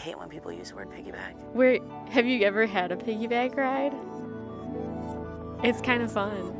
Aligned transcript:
hate 0.00 0.18
when 0.18 0.30
people 0.30 0.50
use 0.50 0.70
the 0.70 0.76
word 0.76 0.88
piggyback. 0.90 1.34
Where 1.52 1.78
have 2.08 2.24
you 2.24 2.42
ever 2.46 2.64
had 2.64 2.90
a 2.90 2.96
piggyback 2.96 3.54
ride? 3.54 3.92
It's 5.62 5.82
kind 5.82 6.02
of 6.02 6.10
fun. 6.10 6.56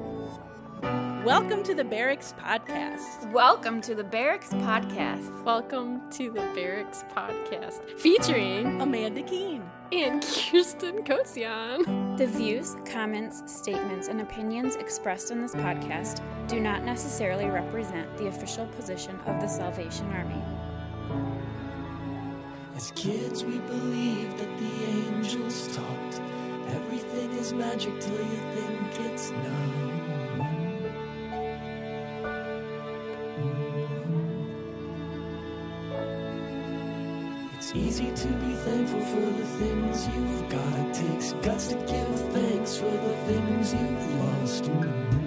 Welcome 1.25 1.63
to 1.65 1.75
the 1.75 1.85
Barracks 1.85 2.35
Podcast. 2.39 3.31
Welcome 3.33 3.81
to 3.83 3.95
the 3.95 4.05
Barracks 4.05 4.51
Podcast. 4.51 5.43
Welcome 5.43 6.11
to 6.13 6.31
the 6.31 6.41
Barracks 6.55 7.05
Podcast, 7.17 7.99
featuring 7.99 8.79
Amanda 8.81 9.23
Keene. 9.23 9.63
and 9.91 10.23
Kirsten 10.51 11.03
Kosian. 11.03 12.19
The 12.19 12.27
views, 12.27 12.77
comments, 12.85 13.43
statements, 13.47 14.09
and 14.09 14.21
opinions 14.21 14.77
expressed 14.77 15.31
in 15.31 15.41
this 15.41 15.55
podcast 15.55 16.21
do 16.47 16.61
not 16.61 16.85
necessarily 16.85 17.47
represent 17.47 18.15
the 18.19 18.27
official 18.27 18.67
position 18.67 19.19
of 19.27 19.41
the 19.41 19.49
Salvation 19.49 20.11
Army. 20.13 20.43
As 22.81 22.93
kids, 22.93 23.45
we 23.45 23.59
believed 23.59 24.39
that 24.39 24.59
the 24.59 24.85
angels 24.87 25.69
talked. 25.77 26.23
Everything 26.69 27.31
is 27.33 27.53
magic 27.53 28.01
till 28.01 28.17
you 28.17 28.41
think 28.55 29.01
it's 29.01 29.31
not. 29.33 29.71
It's 37.53 37.73
easy 37.75 38.11
to 38.13 38.29
be 38.29 38.55
thankful 38.65 39.01
for 39.01 39.27
the 39.41 39.47
things 39.61 40.09
you've 40.09 40.49
got. 40.49 40.79
It 40.79 40.95
takes 40.95 41.35
guts 41.45 41.67
to 41.67 41.75
give 41.75 42.33
thanks 42.33 42.79
for 42.79 42.87
the 42.87 43.15
things 43.27 43.75
you've 43.75 44.15
lost. 44.21 45.20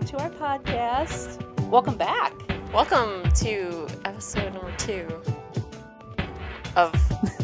Welcome 0.00 0.18
to 0.18 0.24
our 0.24 0.58
podcast. 0.60 1.68
Welcome 1.68 1.96
back. 1.96 2.32
Welcome 2.72 3.30
to 3.32 3.86
episode 4.06 4.54
number 4.54 4.72
two 4.78 5.06
of 6.74 6.92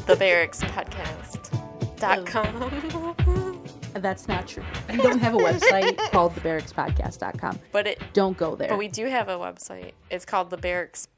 the 0.06 0.16
Barracks 0.18 0.62
Podcast. 0.62 1.52
Dot 1.98 2.24
com. 2.24 3.62
That's 3.94 4.26
not 4.28 4.46
true. 4.46 4.62
We 4.90 4.96
don't 4.96 5.18
have 5.18 5.34
a 5.34 5.38
website 5.38 5.96
called 6.12 6.34
the 6.34 6.40
Barracks 6.40 6.72
thebarrackspodcast.com. 6.72 7.58
but 7.72 7.86
it 7.86 8.00
Don't 8.14 8.36
go 8.38 8.54
there. 8.56 8.68
but 8.68 8.78
we 8.78 8.88
do 8.88 9.04
have 9.06 9.28
a 9.28 9.36
website. 9.36 9.92
It's 10.10 10.24
called 10.24 10.48
the 10.50 10.56
Barracks 10.56 11.08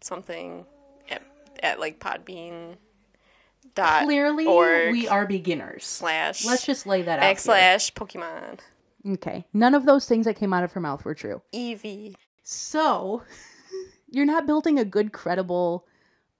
something 0.00 0.64
at, 1.10 1.22
at 1.62 1.80
like 1.80 1.98
Podbean 1.98 2.76
dot 3.74 4.04
Clearly, 4.04 4.46
org 4.46 4.92
we 4.92 5.08
are 5.08 5.26
beginners. 5.26 5.84
slash 5.84 6.44
Let's 6.44 6.64
just 6.64 6.86
lay 6.86 7.02
that 7.02 7.18
out. 7.18 7.24
here. 7.24 7.34
backslash 7.34 7.92
Pokemon 7.94 8.58
Okay. 9.06 9.46
None 9.52 9.74
of 9.74 9.84
those 9.86 10.06
things 10.06 10.24
that 10.26 10.36
came 10.36 10.52
out 10.52 10.64
of 10.64 10.72
her 10.72 10.80
mouth 10.80 11.04
were 11.04 11.14
true. 11.14 11.42
Eevee. 11.54 12.14
So, 12.42 13.22
you're 14.10 14.24
not 14.26 14.46
building 14.46 14.78
a 14.78 14.84
good, 14.84 15.12
credible 15.12 15.86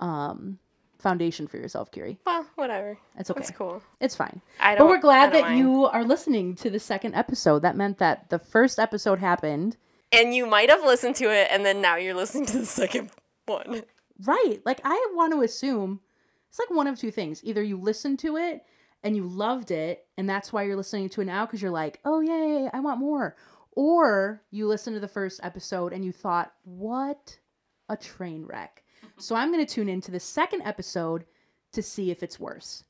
um, 0.01 0.59
foundation 0.99 1.47
for 1.47 1.57
yourself, 1.59 1.91
Kiri. 1.93 2.19
Well, 2.27 2.47
whatever. 2.55 2.99
It's 3.19 3.31
okay. 3.31 3.41
It's 3.41 3.51
cool. 3.51 3.83
It's 4.01 4.17
fine. 4.17 4.41
I 4.61 4.75
But 4.75 4.79
don't. 4.81 4.89
we're 4.89 4.97
I 4.99 5.01
glad 5.01 5.33
that 5.35 5.43
mind. 5.43 5.59
you 5.59 5.85
are 5.87 6.05
listening 6.05 6.55
to 6.57 6.71
the 6.71 6.81
second 6.81 7.15
episode. 7.15 7.61
That 7.63 7.77
meant 7.77 7.99
that 7.99 8.31
the 8.31 8.39
first 8.39 8.79
episode 8.79 9.19
happened. 9.19 9.77
and 10.13 10.35
you 10.35 10.47
might 10.47 10.71
have 10.71 10.83
listened 10.85 11.17
to 11.17 11.25
it, 11.33 11.49
and 11.51 11.65
then 11.67 11.81
now 11.81 11.97
you're 11.97 12.15
listening 12.15 12.47
to 12.47 12.59
the 12.59 12.67
second 12.67 13.11
one. 13.47 13.83
Right. 14.25 14.61
Like, 14.65 14.81
I 14.85 15.09
want 15.15 15.33
to 15.33 15.43
assume 15.43 16.01
it's 16.49 16.59
like 16.59 16.71
one 16.71 16.87
of 16.87 16.99
two 16.99 17.11
things. 17.11 17.41
Either 17.45 17.63
you 17.63 17.77
listened 17.79 18.21
to 18.21 18.37
it 18.37 18.63
and 19.05 19.15
you 19.15 19.25
loved 19.25 19.71
it, 19.71 20.07
and 20.17 20.29
that's 20.29 20.53
why 20.53 20.63
you're 20.65 20.77
listening 20.77 21.11
to 21.11 21.21
it 21.21 21.27
now 21.27 21.45
because 21.45 21.61
you're 21.61 21.71
like, 21.71 22.01
oh, 22.05 22.21
yay, 22.21 22.69
I 22.73 22.81
want 22.81 22.99
more. 22.99 23.37
Or 23.73 24.43
you 24.51 24.67
listened 24.67 24.97
to 24.97 25.01
the 25.01 25.07
first 25.09 25.41
episode 25.43 25.93
and 25.93 26.05
you 26.05 26.11
thought, 26.11 26.53
what 26.65 27.39
a 27.89 27.97
train 27.97 28.47
wreck. 28.47 28.83
So 29.19 29.37
I'm 29.37 29.53
going 29.53 29.65
to 29.65 29.73
tune 29.73 29.91
into 29.91 30.11
the 30.11 30.21
second 30.21 30.63
episode 30.63 31.27
to 31.73 31.83
see 31.83 32.11
if 32.11 32.23
it's 32.23 32.41
worse. 32.41 32.85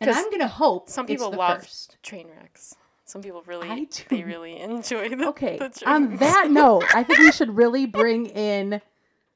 And 0.00 0.10
I'm 0.10 0.26
going 0.26 0.40
to 0.40 0.48
hope 0.48 0.88
Some 0.90 1.06
it's 1.06 1.14
people 1.14 1.32
love 1.36 1.60
first. 1.62 1.96
train 2.02 2.28
wrecks. 2.28 2.74
Some 3.04 3.22
people 3.22 3.42
really, 3.46 3.88
they 4.10 4.22
really 4.22 4.60
enjoy 4.60 5.08
the. 5.08 5.28
Okay. 5.28 5.56
the 5.56 5.82
On 5.86 6.16
that 6.16 6.48
note, 6.50 6.84
I 6.94 7.02
think 7.02 7.20
we 7.20 7.32
should 7.32 7.56
really 7.56 7.86
bring 7.86 8.26
in 8.26 8.82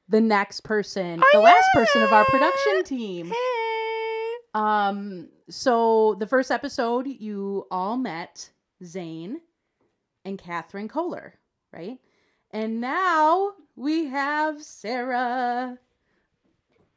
the 0.07 0.21
next 0.21 0.61
person, 0.61 1.23
the 1.33 1.39
last 1.39 1.67
person 1.73 2.03
of 2.03 2.13
our 2.13 2.23
production 2.25 2.83
team. 2.83 3.31
Hey. 3.31 3.72
Um, 4.53 5.29
so 5.49 6.15
the 6.19 6.27
first 6.27 6.51
episode, 6.51 7.07
you 7.07 7.65
all 7.71 7.97
met 7.97 8.51
Zane 8.83 9.41
and 10.25 10.37
Catherine 10.37 10.87
Kohler, 10.87 11.33
right? 11.71 11.97
And 12.51 12.79
now 12.79 13.53
we 13.75 14.05
have 14.05 14.61
Sarah. 14.61 15.79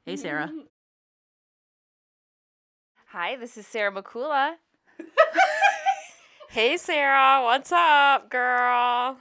Hey, 0.04 0.16
Sarah. 0.16 0.52
Hi, 3.06 3.36
this 3.36 3.56
is 3.56 3.66
Sarah 3.66 3.92
Micula. 3.92 4.56
Hey 6.56 6.78
Sarah, 6.78 7.42
what's 7.42 7.70
up, 7.70 8.30
girl? 8.30 9.18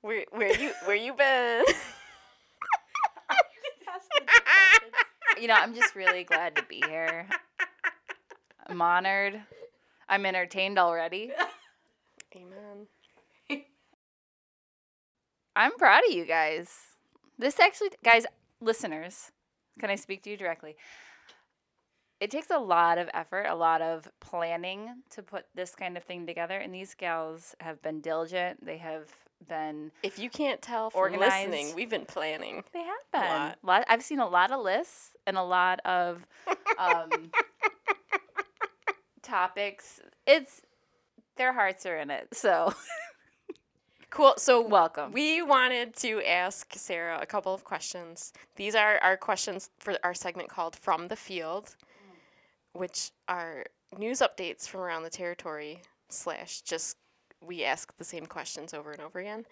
Where 0.00 0.24
where 0.32 0.60
you 0.60 0.72
where 0.84 0.96
you 0.96 1.14
been? 1.14 1.64
You 5.40 5.48
know, 5.48 5.54
I'm 5.54 5.74
just 5.74 5.94
really 5.94 6.24
glad 6.24 6.56
to 6.56 6.62
be 6.62 6.82
here. 6.86 7.26
I'm 8.66 8.80
honored. 8.80 9.40
I'm 10.08 10.24
entertained 10.24 10.78
already. 10.78 11.32
Amen. 12.34 12.86
I'm 15.54 15.76
proud 15.78 16.02
of 16.06 16.14
you 16.14 16.24
guys. 16.24 16.70
This 17.38 17.60
actually, 17.60 17.90
guys, 18.04 18.26
listeners, 18.60 19.32
can 19.78 19.90
I 19.90 19.96
speak 19.96 20.22
to 20.22 20.30
you 20.30 20.36
directly? 20.36 20.76
It 22.18 22.30
takes 22.30 22.50
a 22.50 22.58
lot 22.58 22.96
of 22.98 23.10
effort, 23.12 23.46
a 23.46 23.54
lot 23.54 23.82
of 23.82 24.08
planning 24.20 25.02
to 25.10 25.22
put 25.22 25.44
this 25.54 25.74
kind 25.74 25.96
of 25.96 26.04
thing 26.04 26.26
together. 26.26 26.58
And 26.58 26.74
these 26.74 26.94
gals 26.94 27.54
have 27.60 27.82
been 27.82 28.00
diligent. 28.00 28.64
They 28.64 28.78
have 28.78 29.10
been 29.48 29.90
If 30.02 30.18
you 30.18 30.30
can't 30.30 30.60
tell 30.62 30.90
from 30.90 31.00
Organized. 31.00 31.50
listening, 31.50 31.74
we've 31.74 31.90
been 31.90 32.06
planning. 32.06 32.64
They 32.72 32.80
have 32.82 32.96
A 33.14 33.20
been. 33.20 33.28
lot. 33.28 33.58
Lot. 33.62 33.84
I've 33.88 34.02
seen 34.02 34.20
a 34.20 34.28
lot 34.28 34.50
of 34.50 34.62
lists 34.62 35.10
and 35.26 35.36
a 35.36 35.42
lot 35.42 35.80
of 35.84 36.26
um, 36.78 37.10
topics. 39.22 40.00
It's 40.26 40.62
their 41.36 41.52
hearts 41.52 41.84
are 41.86 41.96
in 41.98 42.10
it. 42.10 42.28
So 42.32 42.72
Cool. 44.10 44.34
So 44.38 44.66
welcome. 44.66 45.12
We 45.12 45.42
wanted 45.42 45.94
to 45.96 46.22
ask 46.26 46.72
Sarah 46.74 47.18
a 47.20 47.26
couple 47.26 47.52
of 47.52 47.64
questions. 47.64 48.32
These 48.54 48.74
are 48.74 48.98
our 49.02 49.16
questions 49.16 49.68
for 49.78 49.96
our 50.02 50.14
segment 50.14 50.48
called 50.48 50.76
From 50.76 51.08
the 51.08 51.16
Field, 51.16 51.76
which 52.72 53.10
are 53.28 53.64
news 53.98 54.20
updates 54.20 54.66
from 54.66 54.80
around 54.80 55.02
the 55.02 55.10
territory, 55.10 55.82
slash, 56.08 56.62
just 56.62 56.96
we 57.40 57.64
ask 57.64 57.96
the 57.96 58.04
same 58.04 58.26
questions 58.26 58.74
over 58.74 58.92
and 58.92 59.00
over 59.00 59.18
again 59.18 59.46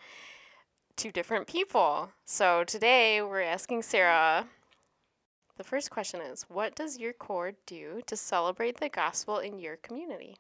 to 0.97 1.11
different 1.11 1.47
people. 1.47 2.11
So 2.25 2.65
today 2.65 3.23
we're 3.23 3.43
asking 3.43 3.83
Sarah. 3.83 4.47
The 5.57 5.65
first 5.65 5.91
question 5.91 6.21
is 6.21 6.45
What 6.49 6.75
does 6.75 6.99
your 6.99 7.13
corps 7.13 7.55
do 7.67 8.01
to 8.07 8.17
celebrate 8.17 8.79
the 8.79 8.89
gospel 8.89 9.39
in 9.39 9.59
your 9.59 9.77
community? 9.77 10.37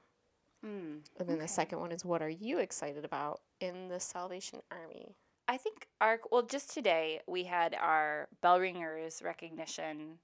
Mm. 0.64 1.00
And 1.18 1.28
then 1.28 1.38
the 1.38 1.48
second 1.48 1.80
one 1.80 1.92
is 1.92 2.04
what 2.04 2.22
are 2.22 2.28
you 2.28 2.58
excited 2.58 3.04
about 3.04 3.40
in 3.60 3.88
the 3.88 4.00
Salvation 4.00 4.60
Army? 4.70 5.14
I 5.46 5.58
think 5.58 5.86
our 6.00 6.20
well, 6.30 6.42
just 6.42 6.72
today 6.72 7.20
we 7.26 7.44
had 7.44 7.74
our 7.74 8.28
bell 8.40 8.58
ringers 8.58 9.20
recognition 9.22 10.18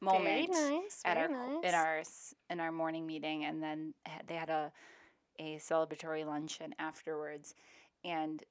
moment 0.00 0.24
Very 0.24 0.46
nice. 0.46 1.00
at 1.04 1.16
our 1.16 1.28
nice. 1.28 1.64
in 1.64 1.74
our 1.74 2.02
in 2.50 2.60
our 2.60 2.72
morning 2.72 3.06
meeting, 3.06 3.44
and 3.44 3.62
then 3.62 3.94
they 4.26 4.34
had 4.34 4.50
a 4.50 4.72
a 5.38 5.56
celebratory 5.56 6.24
luncheon 6.26 6.74
afterwards, 6.78 7.54
and 8.04 8.42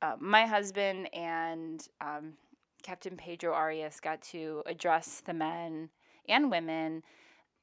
uh, 0.00 0.16
my 0.18 0.46
husband 0.46 1.12
and 1.14 1.86
um, 2.00 2.32
Captain 2.82 3.16
Pedro 3.16 3.52
Arias 3.52 4.00
got 4.00 4.20
to 4.22 4.62
address 4.66 5.22
the 5.24 5.34
men 5.34 5.90
and 6.28 6.50
women 6.50 7.02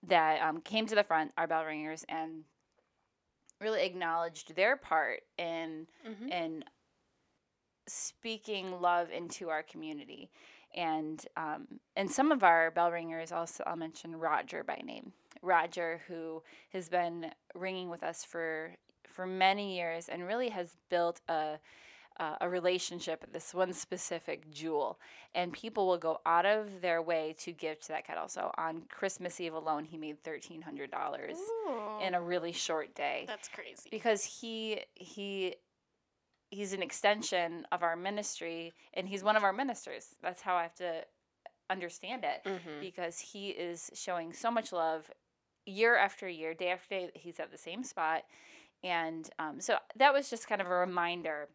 that 0.08 0.42
um, 0.42 0.62
came 0.62 0.86
to 0.86 0.96
the 0.96 1.04
front, 1.04 1.32
our 1.38 1.48
bell 1.48 1.66
ringers, 1.66 2.06
and 2.08 2.44
really 3.60 3.84
acknowledged 3.84 4.56
their 4.56 4.78
part 4.78 5.22
in 5.38 5.88
Mhm. 6.08 6.32
in 6.32 6.64
speaking 7.88 8.80
love 8.82 9.10
into 9.12 9.50
our 9.50 9.64
community. 9.64 10.30
And 10.76 11.26
um, 11.36 11.80
and 11.96 12.10
some 12.10 12.32
of 12.32 12.44
our 12.44 12.72
bell 12.72 12.92
ringers 12.92 13.32
also 13.32 13.64
I'll 13.66 13.76
mention 13.76 14.16
Roger 14.16 14.64
by 14.64 14.80
name. 14.84 15.12
Roger, 15.42 16.02
who 16.08 16.44
has 16.74 16.90
been 16.90 17.32
ringing 17.56 17.90
with 17.90 18.04
us 18.04 18.24
for 18.24 18.76
for 19.08 19.26
many 19.26 19.76
years 19.76 20.08
and 20.08 20.26
really 20.26 20.50
has 20.50 20.78
built 20.90 21.22
a 21.28 21.60
uh, 22.20 22.36
a 22.42 22.50
relationship 22.50 23.26
this 23.32 23.54
one 23.54 23.72
specific 23.72 24.52
jewel, 24.52 25.00
and 25.34 25.54
people 25.54 25.88
will 25.88 25.98
go 25.98 26.20
out 26.26 26.46
of 26.46 26.82
their 26.82 27.02
way 27.02 27.34
to 27.40 27.54
give 27.54 27.80
to 27.80 27.88
that 27.90 28.06
kettle. 28.06 28.28
So 28.28 28.52
on 28.58 28.82
Christmas 28.90 29.40
Eve 29.40 29.54
alone, 29.54 29.86
he 29.86 29.98
made 29.98 30.22
thirteen 30.22 30.62
hundred 30.62 30.92
dollars 30.92 31.38
in 32.02 32.14
a 32.16 32.22
really 32.22 32.52
short 32.52 32.94
day 32.96 33.24
That's 33.28 33.48
crazy. 33.48 33.90
because 33.92 34.24
he 34.24 34.82
he 34.96 35.56
he's 36.52 36.74
an 36.74 36.82
extension 36.82 37.66
of 37.72 37.84
our 37.84 37.96
ministry 37.96 38.74
and 38.96 39.08
he's 39.08 39.24
one 39.24 39.36
of 39.36 39.44
our 39.44 39.54
ministers 39.54 40.16
that's 40.24 40.42
how 40.42 40.56
i 40.56 40.64
have 40.64 40.74
to 40.74 41.06
understand 41.70 42.24
it 42.24 42.42
Mhm. 42.44 42.80
because 42.82 43.20
he 43.20 43.50
is 43.50 43.92
showing 43.94 44.34
so 44.34 44.50
much 44.50 44.72
love 44.72 45.12
year 45.66 45.98
after 45.98 46.28
year 46.28 46.54
day 46.54 46.70
after 46.70 46.90
day 46.90 47.12
he's 47.14 47.40
at 47.40 47.52
the 47.52 47.58
same 47.58 47.84
spot 47.84 48.24
and 48.84 49.30
um, 49.40 49.60
so 49.60 49.78
that 49.96 50.14
was 50.14 50.30
just 50.30 50.48
kind 50.48 50.62
of 50.62 50.68
a 50.68 50.76
reminder 50.76 51.48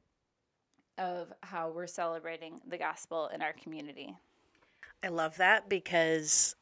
of 0.99 1.33
how 1.43 1.71
we're 1.71 1.87
celebrating 1.87 2.61
the 2.69 2.79
gospel 2.79 3.29
in 3.35 3.43
our 3.43 3.53
community 3.53 4.15
I 5.05 5.09
love 5.09 5.37
that 5.37 5.69
because 5.69 6.56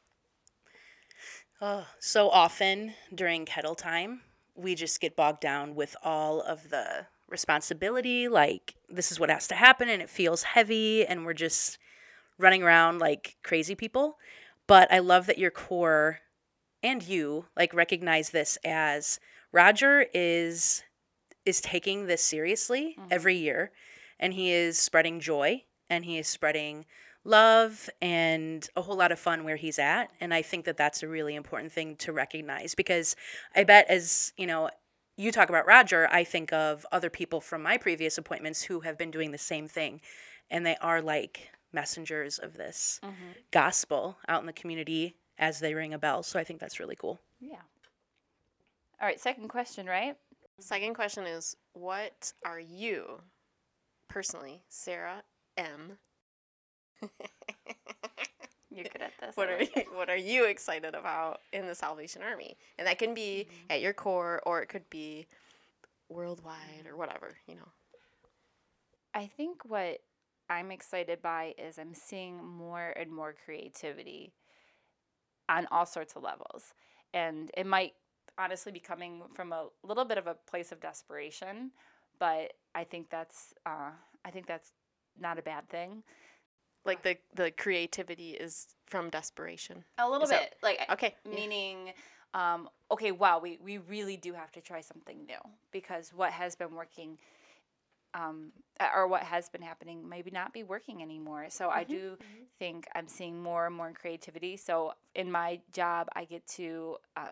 oh, 1.61 1.87
so 2.01 2.29
often 2.29 2.93
during 3.15 3.45
kettle 3.45 3.77
time, 3.77 4.21
we 4.57 4.75
just 4.75 5.01
get 5.01 5.15
bogged 5.15 5.41
down 5.41 5.77
with 5.77 5.95
all 6.03 6.41
of 6.43 6.69
the 6.69 7.07
responsibility. 7.29 8.27
Like, 8.27 8.75
this 8.89 9.13
is 9.13 9.21
what 9.21 9.31
has 9.31 9.47
to 9.49 9.55
happen, 9.55 9.89
and 9.89 10.03
it 10.03 10.11
feels 10.11 10.43
heavy, 10.43 11.07
and 11.07 11.25
we're 11.25 11.35
just 11.35 11.79
running 12.37 12.65
around 12.65 12.99
like 12.99 13.37
crazy 13.45 13.77
people. 13.77 14.19
But 14.67 14.93
I 14.93 14.99
love 14.99 15.27
that 15.27 15.39
your 15.39 15.53
corps 15.53 16.19
and 16.83 17.03
you 17.03 17.47
like 17.57 17.75
recognize 17.75 18.31
this 18.31 18.59
as 18.65 19.21
Roger 19.53 20.07
is 20.15 20.83
is 21.45 21.61
taking 21.61 22.07
this 22.07 22.23
seriously 22.23 22.97
mm-hmm. 22.99 23.09
every 23.11 23.37
year 23.37 23.73
and 24.19 24.33
he 24.35 24.53
is 24.53 24.79
spreading 24.79 25.21
joy 25.21 25.63
and 25.91 26.05
he 26.05 26.19
is 26.19 26.29
spreading 26.29 26.87
love 27.25 27.89
and 28.01 28.69
a 28.77 28.83
whole 28.83 28.97
lot 28.97 29.13
of 29.13 29.19
fun 29.19 29.45
where 29.45 29.57
he's 29.57 29.79
at 29.79 30.11
and 30.21 30.35
i 30.35 30.43
think 30.43 30.65
that 30.65 30.77
that's 30.77 31.03
a 31.03 31.09
really 31.09 31.37
important 31.37 31.71
thing 31.71 31.95
to 31.95 32.13
recognize 32.13 32.75
because 32.75 33.15
i 33.55 33.63
bet 33.63 33.89
as 33.89 34.33
you 34.37 34.47
know 34.47 34.69
you 35.17 35.31
talk 35.31 35.49
about 35.49 35.67
roger 35.67 36.09
i 36.11 36.25
think 36.25 36.53
of 36.53 36.85
other 36.91 37.11
people 37.11 37.41
from 37.41 37.63
my 37.63 37.77
previous 37.77 38.19
appointments 38.19 38.63
who 38.63 38.81
have 38.81 38.99
been 38.99 39.11
doing 39.11 39.31
the 39.31 39.39
same 39.39 39.69
thing 39.69 40.01
and 40.51 40.67
they 40.67 40.77
are 40.81 41.01
like 41.01 41.51
messengers 41.73 42.39
of 42.39 42.55
this 42.55 42.99
mm-hmm. 43.05 43.33
gospel 43.53 44.19
out 44.29 44.41
in 44.41 44.47
the 44.47 44.53
community 44.53 45.15
as 45.43 45.59
they 45.59 45.75
ring 45.75 45.93
a 45.93 45.99
bell 45.99 46.23
so 46.23 46.39
i 46.39 46.45
think 46.45 46.59
that's 46.61 46.81
really 46.81 46.97
cool 46.97 47.21
yeah 47.41 47.57
all 49.01 49.07
right 49.07 49.21
second 49.21 49.49
question 49.49 49.87
right 49.87 50.17
Second 50.63 50.95
question 50.95 51.27
is 51.27 51.57
what 51.73 52.33
are 52.45 52.61
you 52.61 53.21
personally, 54.09 54.63
Sarah 54.69 55.25
M? 55.57 55.99
you're 58.71 58.85
good 58.85 59.03
at 59.03 59.13
this 59.21 59.37
What 59.37 59.49
are 59.49 59.61
you, 59.61 59.69
what 59.95 60.09
are 60.09 60.17
you 60.17 60.45
excited 60.45 60.95
about 60.95 61.41
in 61.53 61.67
the 61.67 61.75
Salvation 61.75 62.23
Army? 62.23 62.57
And 62.79 62.87
that 62.87 62.99
can 62.99 63.13
be 63.13 63.49
mm-hmm. 63.49 63.73
at 63.73 63.81
your 63.81 63.93
corps 63.93 64.41
or 64.47 64.63
it 64.63 64.69
could 64.69 64.89
be 64.89 65.27
worldwide 66.09 66.87
or 66.89 66.97
whatever, 66.97 67.37
you 67.49 67.57
know. 67.57 67.69
I 69.15 69.27
think 69.27 69.65
what 69.65 69.99
I'm 70.49 70.71
excited 70.71 71.21
by 71.23 71.55
is 71.59 71.77
I'm 71.77 71.95
seeing 71.95 72.45
more 72.45 72.95
and 72.97 73.11
more 73.11 73.35
creativity 73.45 74.33
on 75.49 75.67
all 75.71 75.87
sorts 75.87 76.15
of 76.17 76.23
levels. 76.23 76.75
And 77.15 77.51
it 77.57 77.67
might 77.67 77.95
honestly 78.39 78.73
be 78.73 78.81
coming 78.81 79.23
from 79.35 79.53
a 79.53 79.67
little 79.83 80.05
bit 80.05 80.19
of 80.19 80.27
a 80.27 80.35
place 80.35 80.73
of 80.73 80.81
desperation, 80.81 81.71
but 82.19 82.53
I 82.75 82.85
think 82.85 83.11
that's 83.11 83.53
uh, 83.67 83.91
I 84.25 84.31
think 84.31 84.47
that's 84.47 84.73
not 85.21 85.39
a 85.39 85.43
bad 85.43 85.69
thing. 85.69 86.03
Like 86.85 87.03
the 87.03 87.17
the 87.35 87.51
creativity 87.51 88.31
is 88.31 88.69
from 88.87 89.11
desperation. 89.11 89.85
A 89.99 90.09
little 90.09 90.25
Is 90.25 90.31
that- 90.31 90.51
bit. 90.51 90.57
like 90.63 90.79
Okay. 90.91 91.15
meaning 91.29 91.93
um, 92.35 92.69
okay 92.91 93.13
wow 93.13 93.39
we, 93.39 93.59
we 93.63 93.77
really 93.79 94.17
do 94.17 94.33
have 94.33 94.51
to 94.53 94.61
try 94.63 94.81
something 94.81 95.27
new 95.27 95.37
because 95.71 96.13
what 96.15 96.33
has 96.33 96.57
been 96.57 96.75
working 96.75 97.19
um, 98.15 98.53
or 98.95 99.07
what 99.07 99.23
has 99.23 99.49
been 99.49 99.63
happening 99.63 100.09
maybe 100.09 100.31
not 100.31 100.53
be 100.53 100.63
working 100.63 101.03
anymore. 101.03 101.47
So 101.49 101.71
i 101.71 101.85
do 101.85 102.17
think 102.59 102.87
i'm 102.95 103.09
seeing 103.09 103.43
more 103.43 103.67
and 103.67 103.75
more 103.75 103.93
creativity. 103.93 104.57
So 104.57 104.93
in 105.15 105.31
my 105.31 105.61
job 105.73 106.09
i 106.15 106.25
get 106.25 106.47
to 106.49 106.97
uh, 107.17 107.29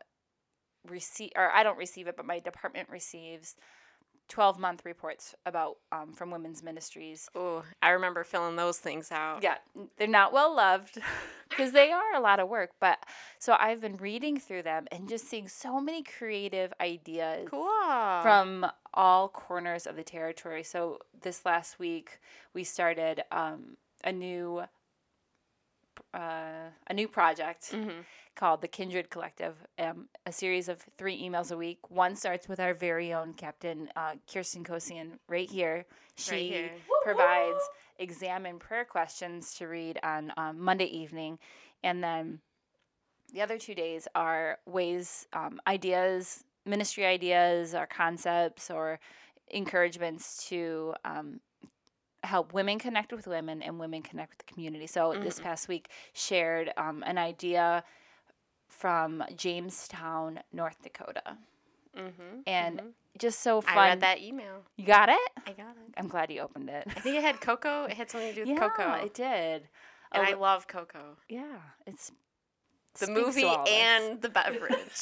receive 0.88 1.32
or 1.36 1.50
i 1.50 1.62
don't 1.62 1.78
receive 1.78 2.06
it 2.06 2.16
but 2.16 2.24
my 2.24 2.38
department 2.38 2.88
receives 2.88 3.56
12 4.30 4.58
month 4.58 4.82
reports 4.86 5.34
about 5.44 5.76
um, 5.92 6.12
from 6.14 6.30
women's 6.30 6.62
ministries 6.62 7.28
Oh, 7.34 7.62
I 7.82 7.90
remember 7.90 8.24
filling 8.24 8.56
those 8.56 8.78
things 8.78 9.12
out. 9.12 9.42
yeah, 9.42 9.56
they're 9.98 10.06
not 10.06 10.32
well 10.32 10.54
loved 10.56 10.98
because 11.50 11.72
they 11.78 11.90
are 11.92 12.14
a 12.14 12.20
lot 12.20 12.40
of 12.40 12.48
work. 12.48 12.70
But 12.80 12.98
so 13.38 13.56
I've 13.58 13.80
been 13.80 13.96
reading 13.98 14.38
through 14.38 14.62
them 14.62 14.86
and 14.92 15.08
just 15.08 15.28
seeing 15.28 15.48
so 15.48 15.80
many 15.80 16.02
creative 16.02 16.72
ideas 16.80 17.48
Cool. 17.50 17.68
from 18.22 18.66
all 18.94 19.28
corners 19.28 19.86
of 19.86 19.96
the 19.96 20.04
territory. 20.04 20.62
So 20.62 20.98
this 21.20 21.44
last 21.44 21.78
week 21.78 22.20
we 22.54 22.64
started 22.64 23.22
um, 23.32 23.76
a 24.04 24.12
new 24.12 24.62
uh, 26.14 26.70
a 26.86 26.94
new 26.94 27.08
project 27.08 27.72
Mhm. 27.72 28.04
called 28.34 28.60
the 28.62 28.68
Kindred 28.68 29.10
Collective, 29.10 29.56
um, 29.78 30.08
a 30.26 30.32
series 30.32 30.68
of 30.68 30.80
three 30.96 31.20
emails 31.22 31.50
a 31.52 31.56
week. 31.56 31.90
One 31.90 32.16
starts 32.16 32.48
with 32.48 32.60
our 32.60 32.74
very 32.74 33.12
own 33.12 33.34
Captain 33.34 33.90
uh, 33.96 34.14
Kirsten 34.32 34.64
Kosian 34.64 35.18
right 35.28 35.50
here. 35.50 35.86
She 36.16 36.48
here. 36.50 36.70
provides 37.02 37.62
exam 37.98 38.46
and 38.46 38.58
prayer 38.60 38.84
questions 38.84 39.54
to 39.54 39.66
read 39.66 39.98
on 40.02 40.32
um, 40.36 40.58
Monday 40.60 40.86
evening. 40.86 41.38
And 41.82 42.02
then 42.02 42.40
the 43.32 43.42
other 43.42 43.58
two 43.58 43.74
days 43.74 44.08
are 44.14 44.58
ways, 44.66 45.26
um, 45.32 45.60
ideas, 45.66 46.44
ministry 46.64 47.04
ideas, 47.06 47.74
or 47.74 47.86
concepts, 47.86 48.70
or 48.70 48.98
encouragements 49.48 50.46
to 50.48 50.94
um, 51.04 51.40
help 52.24 52.52
women 52.52 52.78
connect 52.78 53.12
with 53.12 53.26
women 53.26 53.62
and 53.62 53.78
women 53.80 54.02
connect 54.02 54.30
with 54.32 54.38
the 54.46 54.52
community. 54.52 54.86
So 54.86 55.14
this 55.14 55.40
past 55.40 55.68
week 55.68 55.88
shared 56.12 56.72
um, 56.76 57.02
an 57.06 57.16
idea 57.18 57.82
from 58.68 59.22
Jamestown, 59.36 60.40
North 60.52 60.80
Dakota, 60.82 61.36
Mhm. 61.96 62.42
and 62.46 62.82
just 63.18 63.40
so 63.40 63.60
fun. 63.60 63.76
I 63.76 63.88
read 63.88 64.00
that 64.00 64.20
email. 64.20 64.64
You 64.76 64.84
got 64.86 65.08
it? 65.08 65.30
I 65.46 65.52
got 65.52 65.76
it. 65.76 65.94
I'm 65.96 66.08
glad 66.08 66.30
you 66.30 66.40
opened 66.40 66.70
it. 66.70 66.84
I 66.88 67.00
think 67.00 67.16
it 67.16 67.22
had 67.22 67.40
cocoa. 67.40 67.84
It 67.84 67.96
had 67.96 68.10
something 68.10 68.28
to 68.30 68.34
do 68.34 68.40
with 68.42 68.50
yeah, 68.50 68.68
cocoa. 68.68 68.92
it 69.04 69.12
did. 69.14 69.68
and 70.12 70.26
I 70.26 70.32
Oh, 70.32 70.38
love 70.40 70.66
cocoa. 70.68 71.16
yeah, 71.28 71.58
it's 71.86 72.12
The 72.98 73.10
movie 73.10 73.44
all 73.44 73.54
of 73.56 73.60
us. 73.62 73.68
and 73.68 74.20
the 74.22 74.28
beverage. 74.28 75.00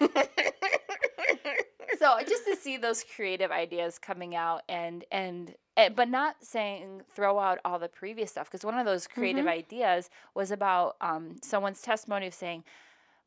so 1.98 2.18
just 2.26 2.44
to 2.46 2.56
see 2.56 2.76
those 2.76 3.04
creative 3.04 3.50
ideas 3.50 3.98
coming 3.98 4.34
out 4.34 4.62
and 4.68 5.04
and 5.10 5.54
but 5.94 6.08
not 6.08 6.36
saying 6.40 7.02
throw 7.14 7.38
out 7.38 7.58
all 7.64 7.78
the 7.78 7.88
previous 7.88 8.32
stuff 8.32 8.50
because 8.50 8.64
one 8.64 8.78
of 8.78 8.84
those 8.84 9.06
creative 9.06 9.46
ideas 9.46 10.10
was 10.34 10.50
about 10.50 10.96
um, 11.00 11.36
someone's 11.42 11.80
testimony 11.80 12.26
of 12.26 12.34
saying 12.34 12.64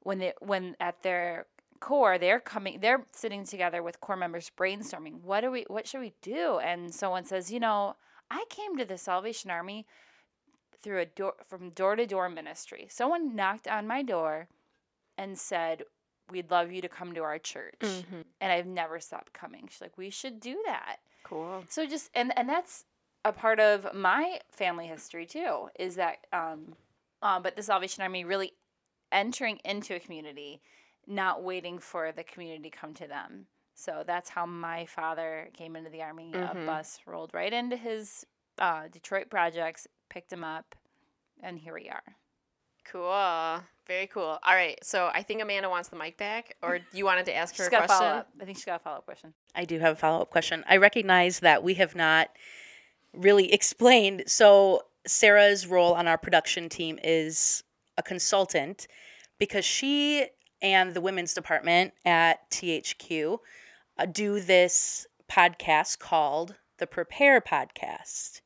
when 0.03 0.19
they 0.19 0.33
when 0.39 0.75
at 0.79 1.01
their 1.03 1.45
corps 1.79 2.17
they're 2.17 2.39
coming 2.39 2.79
they're 2.81 3.05
sitting 3.11 3.43
together 3.43 3.81
with 3.81 3.99
corps 4.01 4.17
members 4.17 4.51
brainstorming 4.55 5.21
what 5.21 5.41
do 5.41 5.49
we 5.49 5.63
what 5.67 5.87
should 5.87 6.01
we 6.01 6.13
do? 6.21 6.59
And 6.59 6.93
someone 6.93 7.25
says 7.25 7.51
you 7.51 7.59
know 7.59 7.95
i 8.29 8.43
came 8.49 8.77
to 8.77 8.85
the 8.85 8.97
salvation 8.97 9.49
army 9.49 9.85
through 10.81 10.99
a 10.99 11.05
door 11.05 11.35
from 11.47 11.69
door 11.69 11.95
to 11.95 12.05
door 12.05 12.29
ministry. 12.29 12.87
Someone 12.89 13.35
knocked 13.35 13.67
on 13.67 13.87
my 13.87 14.01
door 14.01 14.47
and 15.17 15.37
said 15.37 15.83
we'd 16.31 16.49
love 16.49 16.71
you 16.71 16.81
to 16.81 16.89
come 16.89 17.13
to 17.13 17.21
our 17.23 17.37
church. 17.37 17.79
Mhm. 17.81 18.23
And 18.39 18.51
I've 18.51 18.65
never 18.65 18.99
stopped 18.99 19.33
coming. 19.33 19.67
She's 19.69 19.81
like, 19.81 19.97
we 19.97 20.09
should 20.09 20.39
do 20.39 20.61
that. 20.65 20.97
Cool. 21.23 21.63
So 21.69 21.85
just 21.85 22.09
and 22.15 22.35
and 22.37 22.49
that's 22.49 22.85
a 23.23 23.31
part 23.31 23.59
of 23.59 23.93
my 23.93 24.39
family 24.49 24.87
history 24.87 25.25
too. 25.25 25.69
Is 25.77 25.95
that 25.95 26.25
um, 26.33 26.75
um 27.21 27.43
but 27.43 27.55
the 27.55 27.63
Salvation 27.63 28.01
Army 28.01 28.23
really 28.23 28.53
entering 29.11 29.59
into 29.65 29.95
a 29.95 29.99
community, 29.99 30.61
not 31.05 31.43
waiting 31.43 31.77
for 31.79 32.11
the 32.11 32.23
community 32.23 32.69
to 32.69 32.77
come 32.77 32.93
to 32.95 33.07
them. 33.07 33.45
So 33.75 34.03
that's 34.05 34.29
how 34.29 34.45
my 34.45 34.85
father 34.85 35.49
came 35.53 35.75
into 35.75 35.89
the 35.89 36.01
army. 36.01 36.31
A 36.33 36.55
Mhm. 36.55 36.65
bus 36.65 36.99
rolled 37.05 37.33
right 37.33 37.51
into 37.53 37.75
his 37.77 38.25
uh, 38.57 38.87
Detroit 38.89 39.29
projects, 39.29 39.87
picked 40.09 40.31
him 40.31 40.43
up, 40.43 40.75
and 41.41 41.57
here 41.57 41.73
we 41.73 41.89
are. 41.89 42.03
Cool. 42.85 43.61
Very 43.87 44.07
cool. 44.07 44.39
All 44.43 44.55
right. 44.55 44.77
So 44.83 45.09
I 45.13 45.23
think 45.23 45.41
Amanda 45.41 45.69
wants 45.69 45.89
the 45.89 45.95
mic 45.95 46.17
back, 46.17 46.55
or 46.61 46.79
you 46.93 47.05
wanted 47.05 47.25
to 47.25 47.35
ask 47.35 47.55
her 47.57 47.63
She's 47.63 47.67
a 47.67 47.71
got 47.71 47.85
question. 47.85 47.97
follow 47.99 48.17
up. 48.19 48.29
I 48.39 48.45
think 48.45 48.57
she's 48.57 48.65
got 48.65 48.79
a 48.79 48.83
follow 48.83 48.97
up 48.97 49.05
question. 49.05 49.33
I 49.55 49.65
do 49.65 49.79
have 49.79 49.93
a 49.93 49.95
follow 49.95 50.21
up 50.21 50.29
question. 50.29 50.63
I 50.67 50.77
recognize 50.77 51.39
that 51.39 51.63
we 51.63 51.73
have 51.75 51.95
not 51.95 52.29
really 53.13 53.51
explained. 53.53 54.23
So, 54.27 54.83
Sarah's 55.07 55.65
role 55.65 55.93
on 55.93 56.07
our 56.07 56.17
production 56.17 56.69
team 56.69 56.99
is 57.03 57.63
a 57.97 58.03
consultant 58.03 58.87
because 59.39 59.65
she 59.65 60.27
and 60.61 60.93
the 60.93 61.01
women's 61.01 61.33
department 61.33 61.93
at 62.05 62.49
THQ 62.51 63.39
uh, 63.97 64.05
do 64.05 64.39
this 64.39 65.07
podcast 65.29 65.97
called 65.99 66.55
the 66.77 66.85
Prepare 66.85 67.41
Podcast. 67.41 68.40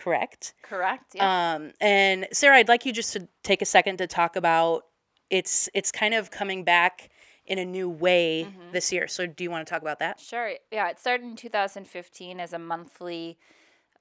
Correct? 0.00 0.54
Correct. 0.62 1.14
Yeah. 1.14 1.54
Um, 1.54 1.72
and 1.80 2.26
Sarah, 2.32 2.56
I'd 2.56 2.68
like 2.68 2.86
you 2.86 2.92
just 2.92 3.12
to 3.12 3.28
take 3.42 3.62
a 3.62 3.66
second 3.66 3.98
to 3.98 4.06
talk 4.06 4.34
about 4.36 4.86
it's 5.28 5.68
it's 5.74 5.92
kind 5.92 6.14
of 6.14 6.30
coming 6.30 6.64
back 6.64 7.10
in 7.46 7.58
a 7.58 7.64
new 7.64 7.88
way 7.88 8.48
this 8.72 8.92
year. 8.92 9.08
So, 9.08 9.26
do 9.26 9.44
you 9.44 9.50
want 9.50 9.66
to 9.66 9.70
talk 9.70 9.82
about 9.82 9.98
that? 9.98 10.20
Sure. 10.20 10.52
Yeah, 10.70 10.88
it 10.88 10.98
started 10.98 11.24
in 11.24 11.36
2015 11.36 12.40
as 12.40 12.52
a 12.52 12.58
monthly 12.58 13.38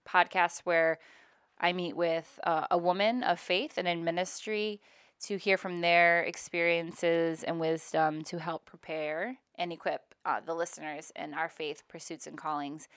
podcast 0.07 0.61
where 0.61 0.99
I 1.59 1.73
meet 1.73 1.95
with 1.95 2.39
uh, 2.43 2.67
a 2.71 2.77
woman 2.77 3.23
of 3.23 3.39
faith 3.39 3.77
and 3.77 3.87
in 3.87 4.03
ministry 4.03 4.79
to 5.21 5.37
hear 5.37 5.57
from 5.57 5.81
their 5.81 6.23
experiences 6.23 7.43
and 7.43 7.59
wisdom 7.59 8.23
to 8.23 8.39
help 8.39 8.65
prepare 8.65 9.37
and 9.57 9.73
equip 9.73 10.13
uh, 10.25 10.39
the 10.45 10.53
listeners 10.53 11.11
in 11.15 11.33
our 11.33 11.49
faith 11.49 11.83
pursuits 11.89 12.27
and 12.27 12.37
callings. 12.37 12.87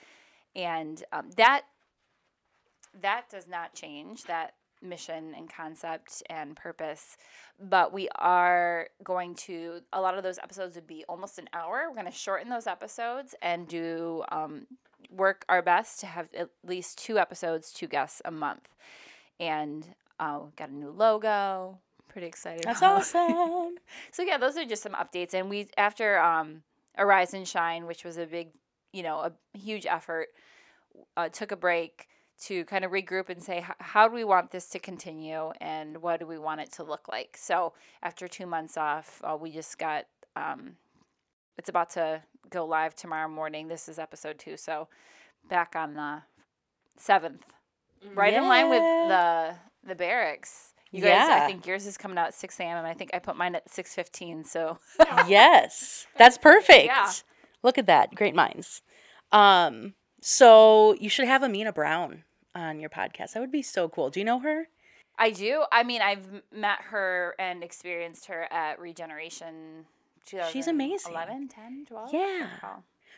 And 0.55 1.03
um, 1.11 1.31
that 1.35 1.63
that 3.01 3.29
does 3.29 3.47
not 3.47 3.73
change 3.73 4.23
that 4.23 4.53
mission 4.81 5.33
and 5.37 5.49
concept 5.49 6.21
and 6.29 6.55
purpose 6.55 7.15
but 7.59 7.93
we 7.93 8.09
are 8.15 8.87
going 9.03 9.33
to 9.33 9.79
a 9.93 10.01
lot 10.01 10.17
of 10.17 10.23
those 10.23 10.37
episodes 10.39 10.75
would 10.75 10.87
be 10.87 11.05
almost 11.07 11.39
an 11.39 11.47
hour 11.53 11.85
we're 11.87 11.95
going 11.95 12.05
to 12.05 12.11
shorten 12.11 12.49
those 12.49 12.67
episodes 12.67 13.33
and 13.41 13.67
do 13.67 14.23
um, 14.29 14.67
work 15.09 15.45
our 15.47 15.61
best 15.61 16.01
to 16.01 16.05
have 16.05 16.27
at 16.37 16.49
least 16.65 16.97
two 16.97 17.17
episodes 17.17 17.71
two 17.71 17.87
guests 17.87 18.21
a 18.25 18.31
month 18.31 18.67
and 19.39 19.87
uh, 20.19 20.39
got 20.57 20.69
a 20.69 20.75
new 20.75 20.91
logo 20.91 21.77
pretty 22.13 22.27
excited 22.27 22.63
That's 22.63 22.81
awesome. 22.81 23.75
so 24.11 24.21
yeah, 24.21 24.37
those 24.37 24.55
are 24.55 24.65
just 24.65 24.83
some 24.83 24.93
updates. 24.93 25.33
And 25.33 25.49
we 25.49 25.67
after 25.77 26.19
um, 26.19 26.61
Arise 26.97 27.33
and 27.33 27.47
Shine, 27.47 27.87
which 27.87 28.05
was 28.05 28.17
a 28.17 28.25
big, 28.25 28.49
you 28.93 29.03
know, 29.03 29.17
a 29.17 29.57
huge 29.57 29.85
effort, 29.87 30.27
uh, 31.17 31.29
took 31.29 31.51
a 31.51 31.55
break 31.55 32.07
to 32.41 32.65
kind 32.65 32.83
of 32.83 32.91
regroup 32.91 33.29
and 33.29 33.41
say 33.41 33.65
how 33.79 34.07
do 34.07 34.13
we 34.13 34.23
want 34.23 34.51
this 34.51 34.67
to 34.69 34.79
continue 34.79 35.51
and 35.61 36.01
what 36.01 36.19
do 36.19 36.25
we 36.27 36.37
want 36.37 36.61
it 36.61 36.71
to 36.73 36.83
look 36.83 37.07
like. 37.07 37.37
So 37.39 37.73
after 38.01 38.27
two 38.27 38.45
months 38.45 38.77
off, 38.77 39.21
uh, 39.23 39.37
we 39.39 39.51
just 39.51 39.77
got. 39.77 40.05
Um, 40.35 40.77
it's 41.57 41.69
about 41.69 41.91
to 41.91 42.23
go 42.49 42.65
live 42.65 42.95
tomorrow 42.95 43.29
morning. 43.29 43.67
This 43.67 43.87
is 43.87 43.99
episode 43.99 44.39
two, 44.39 44.57
so 44.57 44.87
back 45.49 45.75
on 45.75 45.93
the 45.93 46.23
seventh, 46.97 47.43
right 48.15 48.33
in 48.33 48.47
line 48.47 48.69
with 48.69 48.81
the 48.81 49.55
the 49.87 49.95
barracks. 49.95 50.73
You 50.91 51.01
guys, 51.01 51.09
Yeah. 51.27 51.39
I 51.43 51.47
think 51.47 51.65
yours 51.65 51.85
is 51.87 51.97
coming 51.97 52.17
out 52.17 52.27
at 52.27 52.33
six 52.33 52.59
a.m. 52.59 52.77
and 52.77 52.87
I 52.87 52.93
think 52.93 53.11
I 53.13 53.19
put 53.19 53.35
mine 53.35 53.55
at 53.55 53.69
six 53.69 53.93
fifteen. 53.93 54.43
So 54.43 54.79
yes, 55.27 56.07
that's 56.17 56.37
perfect. 56.49 56.85
Yeah. 56.85 57.11
Look 57.61 57.77
at 57.77 57.85
that, 57.87 58.13
great 58.15 58.35
minds. 58.35 58.81
Um, 59.31 59.93
so 60.25 60.93
you 60.99 61.09
should 61.09 61.27
have 61.27 61.41
Amena 61.43 61.73
Brown 61.73 62.23
on 62.55 62.79
your 62.79 62.89
podcast. 62.89 63.33
That 63.33 63.41
would 63.41 63.51
be 63.51 63.61
so 63.61 63.89
cool. 63.89 64.09
Do 64.09 64.19
you 64.19 64.25
know 64.25 64.39
her? 64.39 64.67
I 65.19 65.29
do. 65.31 65.63
I 65.71 65.83
mean, 65.83 66.01
I've 66.01 66.25
met 66.51 66.79
her 66.89 67.35
and 67.37 67.63
experienced 67.63 68.25
her 68.27 68.47
at 68.51 68.79
Regeneration. 68.79 69.85
She's 70.51 70.67
amazing. 70.67 71.11
11, 71.11 71.49
10, 71.49 71.85
12? 71.89 72.09
Yeah. 72.13 72.47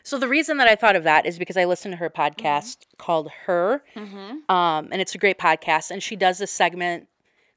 So 0.04 0.18
the 0.20 0.28
reason 0.28 0.58
that 0.58 0.68
I 0.68 0.76
thought 0.76 0.96
of 0.96 1.04
that 1.04 1.26
is 1.26 1.38
because 1.40 1.56
I 1.58 1.66
listened 1.66 1.94
to 1.94 1.98
her 1.98 2.10
podcast 2.10 2.78
called 2.98 3.30
Her, 3.46 3.84
Mm-hmm. 3.96 4.52
um, 4.54 4.90
and 4.92 5.00
it's 5.02 5.14
a 5.16 5.18
great 5.18 5.38
podcast. 5.40 5.92
And 5.92 6.02
she 6.02 6.16
does 6.16 6.42
a 6.42 6.48
segment 6.48 7.08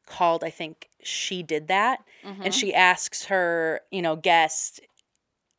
called, 0.06 0.44
I 0.44 0.50
think, 0.50 0.88
She 1.02 1.42
Did 1.42 1.68
That, 1.68 2.00
Mm-hmm. 2.24 2.42
and 2.42 2.54
she 2.54 2.74
asks 2.74 3.24
her, 3.26 3.80
you 3.90 4.02
know, 4.02 4.16
guest, 4.16 4.80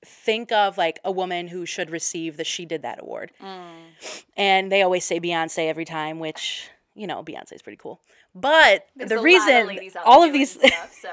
think 0.06 0.52
of 0.52 0.78
like 0.78 1.00
a 1.04 1.12
woman 1.12 1.48
who 1.48 1.66
should 1.66 1.90
receive 1.90 2.38
the 2.38 2.44
She 2.44 2.66
Did 2.66 2.82
That 2.84 3.02
award. 3.02 3.32
Mm. 3.42 4.24
And 4.38 4.72
they 4.72 4.82
always 4.82 5.06
say 5.06 5.20
Beyonce 5.20 5.68
every 5.68 5.86
time, 5.86 6.20
which 6.20 6.70
you 6.96 7.08
know 7.08 7.24
Beyonce 7.24 7.54
is 7.54 7.62
pretty 7.62 7.78
cool. 7.78 8.00
But 8.36 8.86
There's 8.96 9.10
the 9.10 9.20
reason 9.20 9.70
out 9.98 10.06
all 10.06 10.24
of 10.24 10.32
these 10.32 10.52
stuff, 10.52 10.96
so 11.02 11.10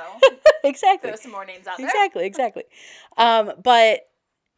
exactly 0.65 1.11
throw 1.11 1.17
some 1.17 1.33
more 1.33 1.45
names 1.45 1.67
out 1.67 1.79
there. 1.79 1.87
exactly 1.87 2.27
exactly 2.27 2.65
um 3.17 3.53
but 3.63 4.09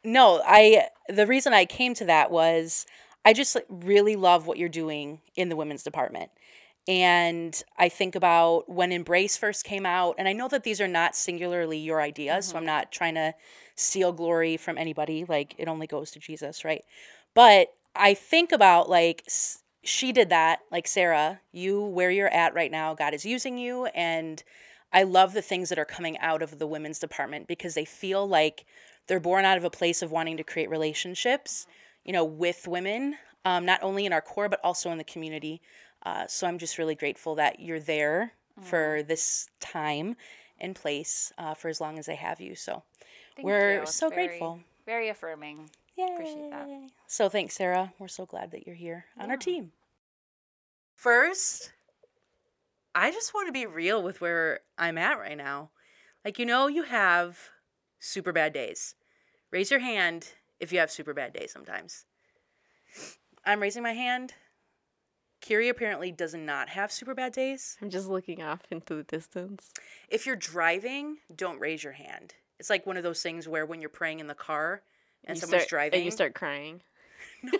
no 0.03 0.41
i 0.45 0.87
the 1.07 1.27
reason 1.27 1.53
i 1.53 1.65
came 1.65 1.93
to 1.93 2.05
that 2.05 2.31
was 2.31 2.85
i 3.25 3.33
just 3.33 3.57
really 3.69 4.15
love 4.15 4.47
what 4.47 4.57
you're 4.57 4.69
doing 4.69 5.21
in 5.35 5.49
the 5.49 5.55
women's 5.55 5.83
department 5.83 6.31
and 6.87 7.63
i 7.77 7.87
think 7.87 8.15
about 8.15 8.67
when 8.69 8.91
embrace 8.91 9.37
first 9.37 9.63
came 9.63 9.85
out 9.85 10.15
and 10.17 10.27
i 10.27 10.33
know 10.33 10.47
that 10.47 10.63
these 10.63 10.81
are 10.81 10.87
not 10.87 11.15
singularly 11.15 11.77
your 11.77 12.01
ideas 12.01 12.47
so 12.47 12.57
i'm 12.57 12.65
not 12.65 12.91
trying 12.91 13.15
to 13.15 13.33
steal 13.79 14.11
glory 14.11 14.57
from 14.57 14.77
anybody 14.77 15.25
like 15.25 15.55
it 15.57 15.67
only 15.67 15.87
goes 15.87 16.11
to 16.11 16.19
jesus 16.19 16.65
right 16.65 16.83
but 17.33 17.73
i 17.95 18.13
think 18.13 18.51
about 18.51 18.89
like 18.89 19.23
she 19.83 20.11
did 20.11 20.29
that 20.29 20.59
like 20.71 20.87
sarah 20.87 21.39
you 21.51 21.83
where 21.83 22.11
you're 22.11 22.33
at 22.33 22.53
right 22.53 22.71
now 22.71 22.93
god 22.93 23.13
is 23.13 23.25
using 23.25 23.57
you 23.57 23.85
and 23.87 24.43
I 24.91 25.03
love 25.03 25.33
the 25.33 25.41
things 25.41 25.69
that 25.69 25.79
are 25.79 25.85
coming 25.85 26.17
out 26.17 26.41
of 26.41 26.57
the 26.57 26.67
women's 26.67 26.99
department 26.99 27.47
because 27.47 27.75
they 27.75 27.85
feel 27.85 28.27
like 28.27 28.65
they're 29.07 29.19
born 29.19 29.45
out 29.45 29.57
of 29.57 29.63
a 29.63 29.69
place 29.69 30.01
of 30.01 30.11
wanting 30.11 30.37
to 30.37 30.43
create 30.43 30.69
relationships, 30.69 31.67
you 32.03 32.13
know, 32.13 32.23
with 32.25 32.67
women, 32.67 33.15
um, 33.45 33.65
not 33.65 33.81
only 33.83 34.05
in 34.05 34.13
our 34.13 34.21
corps 34.21 34.49
but 34.49 34.59
also 34.63 34.91
in 34.91 34.97
the 34.97 35.03
community. 35.03 35.61
Uh, 36.03 36.25
so 36.27 36.47
I'm 36.47 36.57
just 36.57 36.77
really 36.77 36.95
grateful 36.95 37.35
that 37.35 37.59
you're 37.59 37.79
there 37.79 38.33
for 38.61 39.03
this 39.03 39.47
time 39.61 40.15
and 40.59 40.75
place 40.75 41.31
uh, 41.37 41.53
for 41.53 41.69
as 41.69 41.79
long 41.79 41.97
as 41.97 42.09
I 42.09 42.15
have 42.15 42.41
you. 42.41 42.55
So 42.55 42.83
Thank 43.39 43.47
we're 43.47 43.79
you. 43.79 43.85
So 43.85 44.09
very- 44.09 44.27
grateful. 44.27 44.59
Very 44.85 45.07
affirming. 45.07 45.69
Yay. 45.95 46.13
Appreciate 46.13 46.51
that. 46.51 46.67
So 47.07 47.29
thanks, 47.29 47.55
Sarah. 47.55 47.93
We're 47.99 48.09
so 48.09 48.25
glad 48.25 48.51
that 48.51 48.65
you're 48.65 48.75
here 48.75 49.05
on 49.17 49.29
our 49.29 49.37
team. 49.37 49.71
First, 50.95 51.71
I 52.93 53.11
just 53.11 53.33
want 53.33 53.47
to 53.47 53.53
be 53.53 53.65
real 53.65 54.03
with 54.03 54.19
where 54.19 54.59
I'm 54.77 54.97
at 54.97 55.19
right 55.19 55.37
now. 55.37 55.69
Like, 56.25 56.37
you 56.37 56.45
know, 56.45 56.67
you 56.67 56.83
have 56.83 57.39
super 57.99 58.33
bad 58.33 58.51
days. 58.51 58.95
Raise 59.51 59.71
your 59.71 59.79
hand 59.79 60.33
if 60.59 60.73
you 60.73 60.79
have 60.79 60.91
super 60.91 61.13
bad 61.13 61.31
days 61.31 61.53
sometimes. 61.53 62.05
I'm 63.45 63.61
raising 63.61 63.83
my 63.83 63.93
hand. 63.93 64.33
Kiri 65.39 65.69
apparently 65.69 66.11
does 66.11 66.33
not 66.33 66.67
have 66.69 66.91
super 66.91 67.15
bad 67.15 67.31
days. 67.31 67.77
I'm 67.81 67.89
just 67.89 68.09
looking 68.09 68.43
off 68.43 68.61
into 68.69 68.95
the 68.95 69.03
distance. 69.03 69.71
If 70.09 70.25
you're 70.25 70.35
driving, 70.35 71.19
don't 71.33 71.59
raise 71.59 71.83
your 71.83 71.93
hand. 71.93 72.33
It's 72.59 72.69
like 72.69 72.85
one 72.85 72.97
of 72.97 73.03
those 73.03 73.21
things 73.21 73.47
where 73.47 73.65
when 73.65 73.79
you're 73.81 73.89
praying 73.89 74.19
in 74.19 74.27
the 74.27 74.35
car 74.35 74.81
and 75.25 75.37
you 75.37 75.41
someone's 75.41 75.63
start, 75.63 75.69
driving, 75.69 75.97
and 75.99 76.05
you 76.05 76.11
start 76.11 76.33
crying. 76.33 76.81
No. 77.41 77.51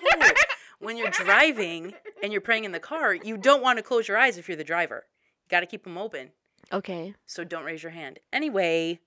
when 0.79 0.97
you're 0.97 1.09
driving 1.09 1.93
and 2.21 2.31
you're 2.33 2.41
praying 2.41 2.65
in 2.65 2.73
the 2.73 2.79
car, 2.81 3.13
you 3.13 3.37
don't 3.37 3.61
want 3.61 3.77
to 3.77 3.83
close 3.83 4.07
your 4.09 4.17
eyes 4.17 4.37
if 4.37 4.47
you're 4.49 4.57
the 4.57 4.63
driver. 4.63 5.05
You 5.45 5.49
got 5.49 5.61
to 5.61 5.65
keep 5.65 5.83
them 5.85 5.97
open. 5.97 6.31
Okay. 6.73 7.15
So 7.25 7.43
don't 7.45 7.63
raise 7.63 7.81
your 7.81 7.93
hand. 7.93 8.19
Anyway, 8.33 8.99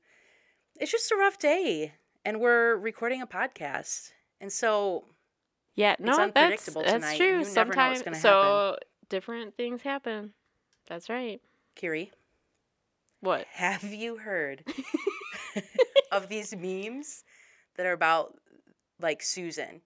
it's 0.81 0.91
just 0.91 1.13
a 1.13 1.17
rough 1.17 1.39
day 1.39 1.93
and 2.25 2.41
we're 2.41 2.77
recording 2.77 3.21
a 3.21 3.27
podcast. 3.27 4.13
And 4.41 4.51
so 4.51 5.05
Yeah, 5.75 5.97
no, 5.99 6.07
that's 6.17 6.19
unpredictable 6.21 6.83
that's 6.83 6.95
tonight. 6.95 7.17
true. 7.19 7.27
You 7.27 7.55
never 7.55 7.75
know 7.75 7.89
what's 7.89 7.99
Sometimes, 8.03 8.23
so 8.23 8.77
different 9.11 9.57
things 9.57 9.83
happen. 9.83 10.33
That's 10.89 11.09
right. 11.11 11.41
Kiri, 11.75 12.13
What? 13.23 13.47
have 13.53 13.85
you 13.85 14.17
heard 14.19 14.65
of 16.13 16.29
these 16.29 16.55
memes 16.55 17.25
that 17.77 17.87
are 17.87 17.93
about 17.93 18.35
like 19.01 19.23
Susan? 19.23 19.81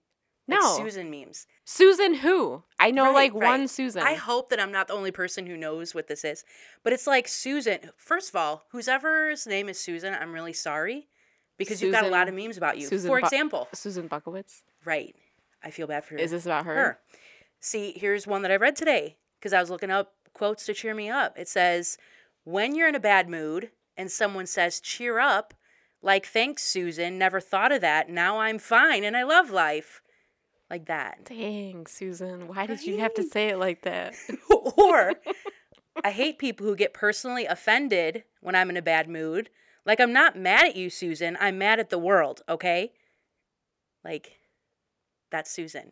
Like 0.47 0.59
No. 0.61 0.77
Susan 0.77 1.09
memes. 1.11 1.45
Susan 1.65 2.15
who? 2.15 2.63
I 2.79 2.91
know 2.91 3.05
Right, 3.05 3.13
like 3.13 3.33
right. 3.33 3.49
one 3.59 3.67
Susan. 3.67 4.01
I 4.01 4.13
hope 4.15 4.49
that 4.49 4.59
I'm 4.59 4.71
not 4.71 4.87
the 4.87 4.93
only 4.93 5.11
person 5.11 5.45
who 5.45 5.57
knows 5.57 5.93
what 5.93 6.07
this 6.07 6.23
is. 6.25 6.43
But 6.83 6.93
it's 6.93 7.05
like 7.07 7.27
Susan. 7.27 7.79
First 7.97 8.29
of 8.29 8.35
all, 8.35 8.63
whoever's 8.71 9.45
name 9.45 9.69
is 9.69 9.79
Susan, 9.79 10.13
I'm 10.13 10.31
really 10.33 10.53
sorry 10.53 11.07
because 11.57 11.81
you've 11.81 11.91
got 11.91 12.05
a 12.05 12.09
lot 12.09 12.27
of 12.29 12.33
memes 12.35 12.57
about 12.57 12.77
you. 12.77 12.87
Susan 12.87 13.09
For 13.09 13.19
Bu- 13.19 13.25
example, 13.25 13.67
Susan 13.73 14.07
Buckowitz. 14.07 14.61
right? 14.85 15.15
I 15.63 15.71
feel 15.71 15.87
bad 15.87 16.05
for 16.05 16.13
her. 16.13 16.19
Is 16.19 16.31
this 16.31 16.45
about 16.45 16.65
her? 16.65 16.75
her. 16.75 16.99
See, 17.59 17.93
here's 17.97 18.25
one 18.27 18.43
that 18.43 18.51
I 18.51 18.55
read 18.57 18.75
today 18.75 19.17
because 19.39 19.51
I 19.53 19.59
was 19.59 19.69
looking 19.69 19.89
up 19.91 20.13
quotes 20.33 20.65
to 20.67 20.73
cheer 20.73 20.93
me 20.93 21.09
up. 21.09 21.37
It 21.37 21.47
says, 21.49 21.97
"When 22.47 22.75
you're 22.75 22.87
in 22.87 22.95
a 22.95 22.99
bad 23.01 23.27
mood 23.27 23.71
and 23.97 24.09
someone 24.09 24.45
says 24.45 24.79
cheer 24.79 25.19
up, 25.19 25.53
like 26.01 26.25
thanks 26.25 26.63
Susan, 26.63 27.17
never 27.17 27.41
thought 27.41 27.73
of 27.73 27.81
that. 27.81 28.09
Now 28.09 28.39
I'm 28.39 28.57
fine 28.57 29.03
and 29.03 29.17
I 29.17 29.23
love 29.23 29.49
life." 29.49 30.01
Like 30.69 30.85
that. 30.85 31.25
Dang, 31.25 31.87
Susan, 31.87 32.47
why 32.47 32.65
did 32.65 32.85
you 32.85 32.99
have 32.99 33.13
to 33.15 33.23
say 33.23 33.49
it 33.49 33.57
like 33.57 33.81
that? 33.81 34.15
or 34.49 35.13
I 36.03 36.11
hate 36.11 36.39
people 36.39 36.65
who 36.65 36.75
get 36.77 36.93
personally 36.93 37.45
offended 37.45 38.23
when 38.39 38.55
I'm 38.55 38.69
in 38.69 38.77
a 38.77 38.81
bad 38.81 39.09
mood. 39.09 39.49
Like 39.85 39.99
I'm 39.99 40.13
not 40.13 40.37
mad 40.37 40.67
at 40.67 40.77
you, 40.77 40.89
Susan. 40.89 41.37
I'm 41.41 41.57
mad 41.57 41.81
at 41.81 41.89
the 41.89 41.97
world, 41.97 42.43
okay? 42.47 42.93
Like 44.05 44.39
that's 45.31 45.51
Susan. 45.51 45.91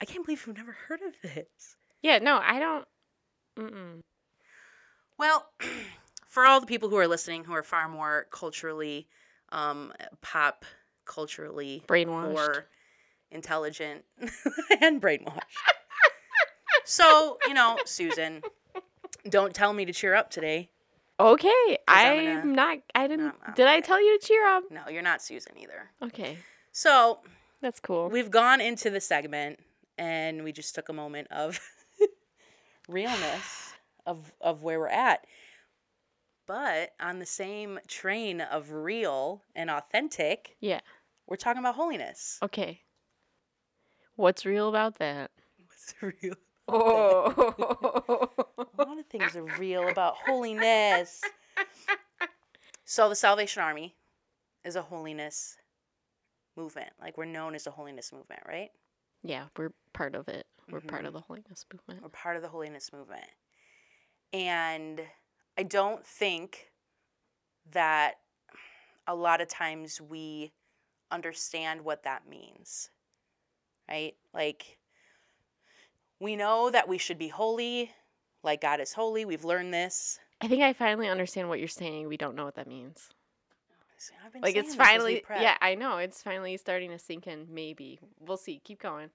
I 0.00 0.04
can't 0.04 0.26
believe 0.26 0.44
you've 0.46 0.56
never 0.56 0.76
heard 0.88 1.00
of 1.02 1.14
this. 1.22 1.76
yeah, 2.02 2.18
no, 2.18 2.40
I 2.42 2.58
don't. 2.58 2.88
Mm-mm. 3.56 4.02
Well, 5.20 5.44
for 6.26 6.46
all 6.46 6.60
the 6.60 6.66
people 6.66 6.88
who 6.88 6.96
are 6.96 7.06
listening 7.06 7.44
who 7.44 7.52
are 7.52 7.62
far 7.62 7.90
more 7.90 8.26
culturally 8.30 9.06
um, 9.52 9.92
pop 10.22 10.64
culturally 11.04 11.84
Brainwashed. 11.86 12.34
or 12.34 12.66
intelligent 13.30 14.06
and 14.80 15.00
brainwashed. 15.02 15.40
so, 16.86 17.36
you 17.46 17.52
know, 17.52 17.76
Susan, 17.84 18.40
don't 19.28 19.54
tell 19.54 19.74
me 19.74 19.84
to 19.84 19.92
cheer 19.92 20.14
up 20.14 20.30
today. 20.30 20.70
Okay, 21.20 21.76
I'm 21.86 22.38
I'm, 22.38 22.54
not. 22.54 22.78
I 22.94 23.06
didn't. 23.06 23.26
No, 23.26 23.32
did 23.54 23.66
I 23.66 23.80
tell 23.80 24.02
you 24.02 24.18
to 24.18 24.26
cheer 24.26 24.46
up? 24.46 24.64
No, 24.70 24.88
you're 24.88 25.02
not 25.02 25.20
Susan 25.20 25.52
either. 25.58 25.90
Okay, 26.02 26.38
So, 26.72 27.18
that's 27.60 27.78
cool. 27.78 28.08
we've 28.08 28.30
gone 28.30 28.62
into 28.62 28.88
the 28.88 29.02
segment 29.02 29.60
and 29.98 30.44
we 30.44 30.52
just 30.52 30.74
took 30.74 30.88
a 30.88 30.94
moment 30.94 31.28
of 31.30 31.60
realness 32.88 33.69
of 34.06 34.32
of 34.40 34.62
where 34.62 34.78
we're 34.78 34.88
at. 34.88 35.26
But 36.46 36.92
on 37.00 37.18
the 37.20 37.26
same 37.26 37.78
train 37.86 38.40
of 38.40 38.72
real 38.72 39.42
and 39.54 39.70
authentic, 39.70 40.56
yeah. 40.60 40.80
we're 41.28 41.36
talking 41.36 41.60
about 41.60 41.76
holiness. 41.76 42.38
Okay. 42.42 42.80
What's 44.16 44.44
real 44.44 44.68
about 44.68 44.98
that? 44.98 45.30
What's 45.58 45.94
real? 46.22 46.34
Oh. 46.66 48.30
A 48.78 48.82
lot 48.84 48.98
of 48.98 49.06
things 49.06 49.36
are 49.36 49.44
real 49.58 49.88
about 49.88 50.16
holiness. 50.26 51.20
So 52.84 53.08
the 53.08 53.14
Salvation 53.14 53.62
Army 53.62 53.94
is 54.64 54.74
a 54.76 54.82
holiness 54.82 55.56
movement. 56.56 56.90
Like 57.00 57.16
we're 57.16 57.24
known 57.26 57.54
as 57.54 57.66
a 57.66 57.70
holiness 57.70 58.12
movement, 58.12 58.42
right? 58.46 58.70
yeah, 59.22 59.44
we're 59.56 59.70
part 59.92 60.14
of 60.14 60.28
it. 60.28 60.46
We're 60.70 60.80
part 60.80 61.02
Mhm. 61.04 61.08
of 61.08 61.12
the 61.12 61.20
holiness 61.20 61.64
movement. 61.72 62.02
We're 62.02 62.08
part 62.08 62.36
of 62.36 62.42
the 62.42 62.48
holiness 62.48 62.92
movement. 62.92 63.26
And 64.32 65.02
I 65.58 65.62
don't 65.62 66.06
think 66.06 66.70
that 67.72 68.14
a 69.06 69.14
lot 69.14 69.40
of 69.40 69.48
times 69.48 70.00
we 70.00 70.52
understand 71.10 71.82
what 71.82 72.04
that 72.04 72.28
means. 72.28 72.90
Right? 73.88 74.14
Like 74.32 74.78
we 76.20 76.36
know 76.36 76.70
that 76.70 76.88
we 76.88 76.98
should 76.98 77.18
be 77.18 77.28
holy, 77.28 77.90
like 78.44 78.60
God 78.60 78.80
is 78.80 78.92
holy. 78.92 79.24
We've 79.24 79.44
learned 79.44 79.74
this. 79.74 80.20
I 80.40 80.48
think 80.48 80.62
I 80.62 80.72
finally 80.72 81.08
understand 81.08 81.48
what 81.48 81.58
you're 81.58 81.68
saying. 81.68 82.06
We 82.08 82.16
don't 82.16 82.36
know 82.36 82.44
what 82.44 82.54
that 82.54 82.68
means. 82.68 83.10
Like 84.40 84.56
it's 84.56 84.68
this 84.68 84.74
as 84.74 84.78
we 84.78 84.84
finally, 84.84 85.24
yeah, 85.28 85.56
I 85.60 85.74
know 85.74 85.98
it's 85.98 86.22
finally 86.22 86.56
starting 86.56 86.90
to 86.90 86.98
sink 86.98 87.26
in. 87.26 87.48
Maybe 87.50 87.98
we'll 88.18 88.38
see. 88.38 88.60
Keep 88.64 88.80
going. 88.80 89.10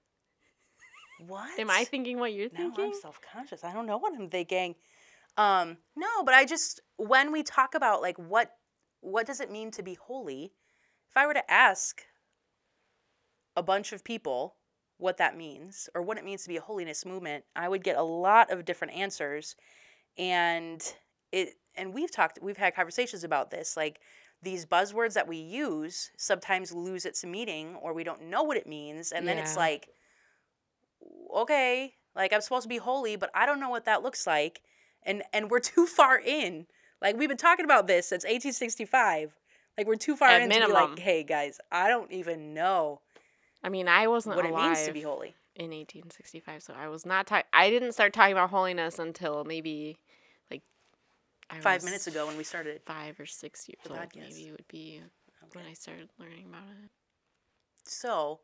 What? 1.26 1.58
Am 1.58 1.70
I 1.70 1.84
thinking 1.84 2.20
what 2.20 2.34
you're 2.34 2.50
now 2.52 2.58
thinking? 2.58 2.84
I'm 2.84 3.00
self-conscious. 3.00 3.64
I 3.64 3.72
don't 3.72 3.86
know 3.86 3.96
what 3.96 4.12
I'm 4.14 4.28
thinking. 4.28 4.76
Um, 5.36 5.78
no, 5.94 6.22
but 6.24 6.34
I 6.34 6.44
just 6.44 6.80
when 6.96 7.32
we 7.32 7.42
talk 7.42 7.74
about 7.74 8.00
like 8.02 8.16
what 8.18 8.52
what 9.00 9.26
does 9.26 9.40
it 9.40 9.50
mean 9.50 9.70
to 9.72 9.82
be 9.82 9.94
holy? 9.94 10.52
If 11.10 11.16
I 11.16 11.26
were 11.26 11.34
to 11.34 11.50
ask 11.50 12.02
a 13.54 13.62
bunch 13.62 13.92
of 13.92 14.04
people 14.04 14.56
what 14.98 15.18
that 15.18 15.36
means 15.36 15.88
or 15.94 16.02
what 16.02 16.18
it 16.18 16.24
means 16.24 16.42
to 16.42 16.48
be 16.48 16.56
a 16.56 16.62
holiness 16.62 17.04
movement, 17.04 17.44
I 17.54 17.68
would 17.68 17.84
get 17.84 17.96
a 17.96 18.02
lot 18.02 18.50
of 18.50 18.64
different 18.64 18.94
answers. 18.94 19.56
And 20.16 20.82
it 21.32 21.54
and 21.74 21.92
we've 21.92 22.10
talked 22.10 22.38
we've 22.40 22.56
had 22.56 22.74
conversations 22.74 23.24
about 23.24 23.50
this 23.50 23.76
like 23.76 24.00
these 24.42 24.64
buzzwords 24.64 25.14
that 25.14 25.28
we 25.28 25.36
use 25.36 26.10
sometimes 26.16 26.72
lose 26.72 27.04
its 27.04 27.24
meaning 27.24 27.74
or 27.76 27.92
we 27.92 28.04
don't 28.04 28.22
know 28.22 28.42
what 28.42 28.56
it 28.56 28.66
means 28.66 29.12
and 29.12 29.26
then 29.26 29.38
it's 29.38 29.56
like 29.56 29.88
okay, 31.34 31.94
like 32.14 32.32
I'm 32.32 32.40
supposed 32.40 32.62
to 32.62 32.68
be 32.68 32.78
holy, 32.78 33.16
but 33.16 33.30
I 33.34 33.46
don't 33.46 33.60
know 33.60 33.68
what 33.68 33.84
that 33.84 34.02
looks 34.02 34.26
like. 34.26 34.62
And 35.06 35.22
and 35.32 35.50
we're 35.50 35.60
too 35.60 35.86
far 35.86 36.18
in. 36.18 36.66
Like 37.00 37.16
we've 37.16 37.28
been 37.28 37.38
talking 37.38 37.64
about 37.64 37.86
this 37.86 38.08
since 38.08 38.24
1865. 38.24 39.34
Like 39.78 39.86
we're 39.86 39.94
too 39.96 40.16
far 40.16 40.28
At 40.28 40.42
in 40.42 40.50
to 40.50 40.66
be 40.66 40.72
like, 40.72 40.98
hey 40.98 41.22
guys, 41.22 41.58
I 41.70 41.88
don't 41.88 42.10
even 42.12 42.52
know 42.52 43.00
I 43.66 43.68
mean, 43.68 43.88
I 43.88 44.06
wasn't 44.06 44.36
what 44.36 44.46
it 44.46 44.54
means 44.54 44.84
to 44.84 44.92
be 44.92 45.02
holy. 45.02 45.34
in 45.56 45.70
1865, 45.70 46.62
so 46.62 46.74
I 46.78 46.86
was 46.86 47.04
not. 47.04 47.26
Ta- 47.26 47.42
I 47.52 47.68
didn't 47.68 47.92
start 47.92 48.12
talking 48.12 48.32
about 48.32 48.50
holiness 48.50 49.00
until 49.00 49.44
maybe 49.44 49.98
like 50.52 50.62
I 51.50 51.58
Five 51.58 51.82
minutes 51.82 52.06
ago 52.06 52.26
when 52.28 52.36
we 52.36 52.44
started. 52.44 52.82
five 52.86 53.18
or 53.18 53.26
six 53.26 53.68
years 53.68 53.80
old. 53.90 53.98
podcast. 53.98 54.30
Maybe 54.30 54.48
it 54.48 54.52
would 54.52 54.68
be 54.68 55.02
when 55.52 55.64
I 55.64 55.72
started 55.72 56.08
learning 56.18 56.46
about 56.48 56.62
it. 56.84 56.90
So, 57.84 58.38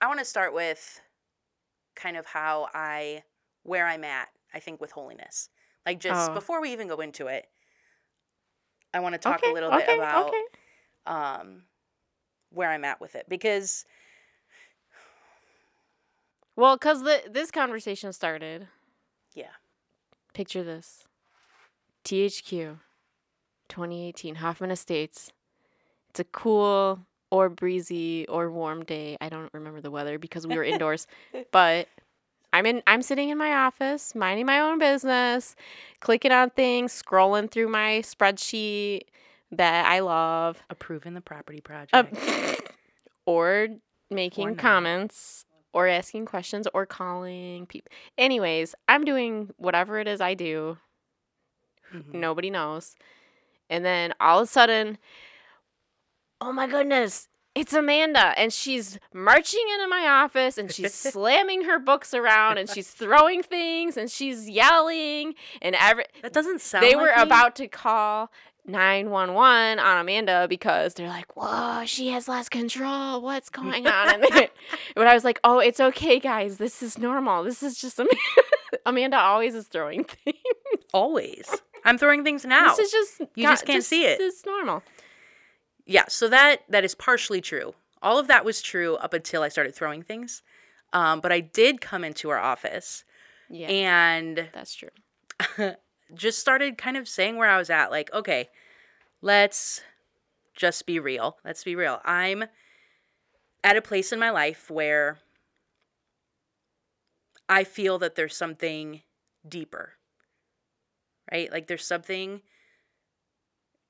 I 0.00 0.08
want 0.08 0.18
to 0.18 0.26
start 0.26 0.52
with 0.52 1.00
kind 1.96 2.18
of 2.18 2.26
how 2.26 2.68
I 2.74 3.22
where 3.62 3.86
I'm 3.86 4.04
at, 4.04 4.28
I 4.52 4.58
think 4.58 4.80
with 4.80 4.90
holiness. 4.90 5.48
Like 5.86 6.00
just 6.00 6.30
Oh. 6.30 6.34
before 6.34 6.60
we 6.60 6.72
even 6.72 6.88
go 6.88 7.00
into 7.00 7.26
it, 7.26 7.46
I 8.92 9.00
want 9.00 9.14
to 9.14 9.18
talk 9.18 9.38
okay, 9.38 9.50
a 9.50 9.54
little 9.54 9.70
okay, 9.72 9.86
bit 9.86 9.96
about 9.98 10.28
okay. 10.28 10.42
um 11.06 11.62
where 12.50 12.68
I'm 12.70 12.84
at 12.84 13.00
with 13.00 13.14
it 13.14 13.26
because 13.28 13.84
Well, 16.56 16.76
because 16.76 17.02
the 17.02 17.22
this 17.30 17.50
conversation 17.50 18.12
started. 18.12 18.68
yeah. 19.34 19.52
Picture 20.34 20.62
this. 20.62 21.04
THQ, 22.04 22.78
2018, 23.68 24.36
Hoffman 24.36 24.70
Estates. 24.70 25.32
It's 26.10 26.20
a 26.20 26.24
cool 26.24 27.06
or 27.30 27.48
breezy 27.48 28.26
or 28.28 28.50
warm 28.50 28.84
day. 28.84 29.16
I 29.20 29.28
don't 29.28 29.52
remember 29.54 29.80
the 29.80 29.90
weather 29.90 30.18
because 30.18 30.46
we 30.46 30.56
were 30.56 30.64
indoors, 30.72 31.06
but 31.52 31.88
I'm 32.52 32.66
in. 32.66 32.82
I'm 32.86 33.02
sitting 33.02 33.28
in 33.30 33.38
my 33.38 33.52
office, 33.54 34.14
minding 34.14 34.46
my 34.46 34.60
own 34.60 34.78
business, 34.78 35.54
clicking 36.00 36.32
on 36.32 36.50
things, 36.50 36.92
scrolling 37.02 37.50
through 37.50 37.68
my 37.68 38.02
spreadsheet 38.04 39.02
that 39.52 39.86
I 39.86 40.00
love, 40.00 40.62
Approving 40.70 41.14
the 41.14 41.20
property 41.20 41.60
project. 41.60 41.94
um, 41.94 42.56
or 43.26 43.68
making 44.10 44.50
not. 44.50 44.58
comments, 44.58 45.44
or 45.72 45.86
asking 45.86 46.26
questions, 46.26 46.66
or 46.74 46.86
calling 46.86 47.66
people. 47.66 47.90
Anyways, 48.18 48.74
I'm 48.88 49.04
doing 49.04 49.50
whatever 49.56 49.98
it 49.98 50.08
is 50.08 50.20
I 50.20 50.34
do 50.34 50.78
Mhm. 51.94 52.14
nobody 52.14 52.50
knows. 52.50 52.94
And 53.68 53.84
then 53.84 54.14
all 54.20 54.38
of 54.40 54.44
a 54.44 54.46
sudden, 54.46 54.98
oh 56.40 56.52
my 56.52 56.66
goodness, 56.66 57.28
it's 57.54 57.72
Amanda. 57.72 58.32
And 58.38 58.52
she's 58.52 58.98
marching 59.12 59.64
into 59.74 59.88
my 59.88 60.06
office 60.08 60.56
and 60.58 60.70
she's 60.72 60.94
slamming 61.12 61.64
her 61.64 61.78
books 61.78 62.14
around 62.14 62.58
and 62.58 62.68
she's 62.68 62.90
throwing 62.90 63.42
things 63.42 63.96
and 63.96 64.10
she's 64.10 64.48
yelling 64.48 65.34
and 65.60 65.74
every 65.78 66.04
That 66.22 66.32
doesn't 66.32 66.60
sound 66.60 66.84
they 66.84 66.94
like 66.94 67.02
were 67.02 67.16
me. 67.16 67.22
about 67.22 67.56
to 67.56 67.68
call 67.68 68.30
911 68.66 69.78
on 69.78 69.98
Amanda 69.98 70.46
because 70.48 70.94
they're 70.94 71.08
like, 71.08 71.34
whoa, 71.36 71.84
she 71.86 72.08
has 72.10 72.28
lost 72.28 72.50
control. 72.50 73.20
What's 73.20 73.48
going 73.60 73.86
on? 73.86 74.08
And 74.22 74.48
but 74.94 75.06
I 75.06 75.14
was 75.14 75.24
like, 75.24 75.40
oh, 75.44 75.58
it's 75.58 75.80
okay, 75.80 76.18
guys. 76.20 76.58
This 76.58 76.82
is 76.82 76.98
normal. 76.98 77.42
This 77.44 77.62
is 77.62 77.80
just 77.80 77.98
Amanda. 77.98 78.16
Amanda 78.86 79.16
always 79.18 79.54
is 79.54 79.66
throwing 79.66 80.04
things. 80.04 80.36
always. 80.92 81.50
I'm 81.84 81.98
throwing 81.98 82.22
things 82.24 82.44
now. 82.44 82.74
This 82.74 82.86
is 82.86 82.92
just 82.92 83.20
You 83.34 83.42
just 83.44 83.66
can't 83.66 83.82
see 83.84 84.04
it. 84.04 84.20
It's 84.20 84.44
normal. 84.44 84.82
Yeah, 85.90 86.04
so 86.08 86.28
that 86.28 86.62
that 86.68 86.84
is 86.84 86.94
partially 86.94 87.40
true. 87.40 87.74
All 88.00 88.16
of 88.16 88.28
that 88.28 88.44
was 88.44 88.62
true 88.62 88.94
up 88.96 89.12
until 89.12 89.42
I 89.42 89.48
started 89.48 89.74
throwing 89.74 90.02
things. 90.02 90.40
Um, 90.92 91.20
but 91.20 91.32
I 91.32 91.40
did 91.40 91.80
come 91.80 92.04
into 92.04 92.30
our 92.30 92.38
office 92.38 93.04
Yeah, 93.48 93.66
and 93.66 94.48
that's 94.52 94.74
true. 94.74 94.90
just 96.14 96.38
started 96.38 96.78
kind 96.78 96.96
of 96.96 97.08
saying 97.08 97.36
where 97.36 97.50
I 97.50 97.58
was 97.58 97.70
at. 97.70 97.90
Like, 97.90 98.12
okay, 98.12 98.50
let's 99.20 99.82
just 100.54 100.86
be 100.86 101.00
real. 101.00 101.38
Let's 101.44 101.64
be 101.64 101.74
real. 101.74 102.00
I'm 102.04 102.44
at 103.64 103.76
a 103.76 103.82
place 103.82 104.12
in 104.12 104.20
my 104.20 104.30
life 104.30 104.70
where 104.70 105.18
I 107.48 107.64
feel 107.64 107.98
that 107.98 108.14
there's 108.14 108.36
something 108.36 109.02
deeper, 109.48 109.94
right? 111.32 111.50
Like, 111.50 111.66
there's 111.66 111.84
something 111.84 112.42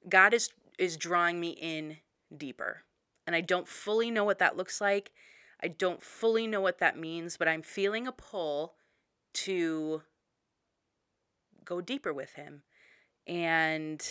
God 0.09 0.33
is 0.33 0.49
is 0.81 0.97
drawing 0.97 1.39
me 1.39 1.51
in 1.51 1.99
deeper. 2.35 2.83
And 3.27 3.37
I 3.37 3.43
don't 3.43 3.69
fully 3.69 4.11
know 4.11 4.25
what 4.25 4.39
that 4.39 4.57
looks 4.57 4.81
like. 4.81 5.13
I 5.63 5.69
don't 5.69 6.03
fully 6.03 6.47
know 6.47 6.63
what 6.63 6.79
that 6.79 6.99
means, 6.99 7.37
but 7.37 7.47
I'm 7.47 7.61
feeling 7.61 8.07
a 8.07 8.13
pull 8.13 8.75
to 9.35 10.03
go 11.67 11.83
deeper 11.83 12.15
with 12.15 12.33
him. 12.33 12.63
And 13.27 14.03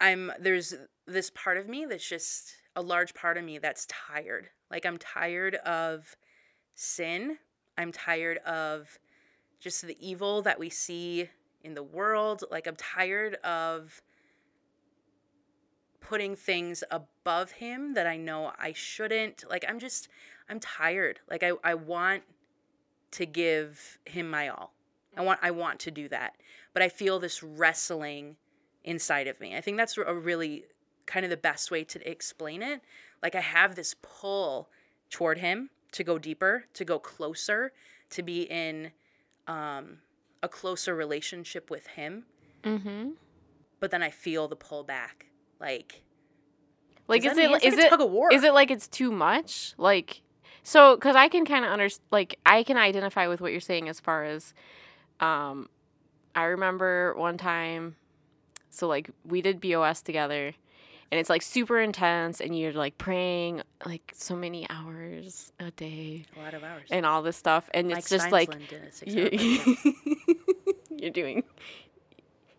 I'm 0.00 0.32
there's 0.38 0.72
this 1.06 1.30
part 1.30 1.58
of 1.58 1.68
me 1.68 1.84
that's 1.84 2.08
just 2.08 2.54
a 2.76 2.80
large 2.82 3.12
part 3.12 3.36
of 3.36 3.44
me 3.44 3.58
that's 3.58 3.86
tired. 3.86 4.50
Like 4.70 4.86
I'm 4.86 4.98
tired 4.98 5.56
of 5.56 6.16
sin. 6.76 7.38
I'm 7.76 7.90
tired 7.90 8.38
of 8.38 9.00
just 9.58 9.84
the 9.84 9.96
evil 10.00 10.42
that 10.42 10.60
we 10.60 10.70
see 10.70 11.28
in 11.62 11.74
the 11.74 11.82
world. 11.82 12.44
Like 12.50 12.66
I'm 12.66 12.76
tired 12.76 13.34
of 13.36 14.02
putting 16.00 16.34
things 16.34 16.82
above 16.90 17.52
him 17.52 17.94
that 17.94 18.06
I 18.06 18.16
know 18.16 18.52
I 18.58 18.72
shouldn't. 18.72 19.44
Like 19.48 19.64
I'm 19.68 19.78
just 19.78 20.08
I'm 20.48 20.60
tired. 20.60 21.20
Like 21.28 21.42
I 21.42 21.52
I 21.62 21.74
want 21.74 22.22
to 23.12 23.26
give 23.26 23.98
him 24.04 24.30
my 24.30 24.48
all. 24.48 24.74
I 25.16 25.22
want 25.22 25.40
I 25.42 25.50
want 25.50 25.80
to 25.80 25.90
do 25.90 26.08
that. 26.08 26.34
But 26.72 26.82
I 26.82 26.88
feel 26.88 27.18
this 27.18 27.42
wrestling 27.42 28.36
inside 28.84 29.26
of 29.26 29.40
me. 29.40 29.56
I 29.56 29.60
think 29.60 29.76
that's 29.76 29.96
a 29.98 30.14
really 30.14 30.64
kind 31.06 31.24
of 31.24 31.30
the 31.30 31.36
best 31.36 31.70
way 31.70 31.84
to 31.84 32.10
explain 32.10 32.62
it. 32.62 32.80
Like 33.22 33.34
I 33.34 33.40
have 33.40 33.74
this 33.74 33.94
pull 34.00 34.68
toward 35.10 35.38
him 35.38 35.70
to 35.92 36.04
go 36.04 36.18
deeper, 36.18 36.64
to 36.74 36.84
go 36.84 36.98
closer, 36.98 37.72
to 38.10 38.22
be 38.22 38.42
in 38.42 38.92
um, 39.46 39.98
a 40.42 40.48
closer 40.48 40.94
relationship 40.94 41.70
with 41.70 41.86
him. 41.88 42.24
Mm-hmm. 42.62 43.10
But 43.78 43.90
then 43.90 44.02
I 44.02 44.10
feel 44.10 44.48
the 44.48 44.56
pull 44.56 44.84
back. 44.84 45.26
Like 45.60 46.02
Like, 47.08 47.24
is 47.24 47.36
it 47.36 47.50
like 47.50 47.64
is 47.64 47.76
it 47.76 47.90
tug 47.90 48.00
of 48.00 48.10
war? 48.10 48.32
is 48.32 48.44
it 48.44 48.54
like 48.54 48.70
it's 48.70 48.88
too 48.88 49.10
much? 49.10 49.74
Like, 49.76 50.22
so 50.62 50.94
because 50.96 51.16
I 51.16 51.28
can 51.28 51.44
kind 51.44 51.64
of 51.64 51.70
understand. 51.72 52.06
like 52.10 52.38
I 52.46 52.62
can 52.62 52.76
identify 52.76 53.26
with 53.28 53.40
what 53.40 53.52
you're 53.52 53.60
saying 53.60 53.88
as 53.88 54.00
far 54.00 54.24
as, 54.24 54.54
um, 55.18 55.68
I 56.34 56.44
remember 56.44 57.14
one 57.16 57.36
time, 57.36 57.96
so 58.70 58.86
like 58.86 59.10
we 59.24 59.42
did 59.42 59.60
BOS 59.60 60.02
together, 60.02 60.54
and 61.10 61.18
it's 61.18 61.28
like 61.28 61.42
super 61.42 61.80
intense, 61.80 62.40
and 62.40 62.56
you're 62.56 62.72
like 62.72 62.96
praying 62.98 63.62
like 63.84 64.12
so 64.14 64.36
many 64.36 64.66
hours 64.70 65.52
a 65.58 65.70
day 65.72 66.24
a 66.36 66.40
lot 66.40 66.54
of 66.54 66.62
hours. 66.62 66.86
and 66.90 67.04
all 67.04 67.22
this 67.22 67.36
stuff, 67.36 67.68
and 67.74 67.88
Mike 67.88 67.98
it's 67.98 68.08
just 68.08 68.30
like 68.30 68.50
did 68.68 68.82
a 68.84 68.92
six-hour 68.92 69.28
you, 69.32 70.16
you're 71.00 71.10
doing. 71.10 71.44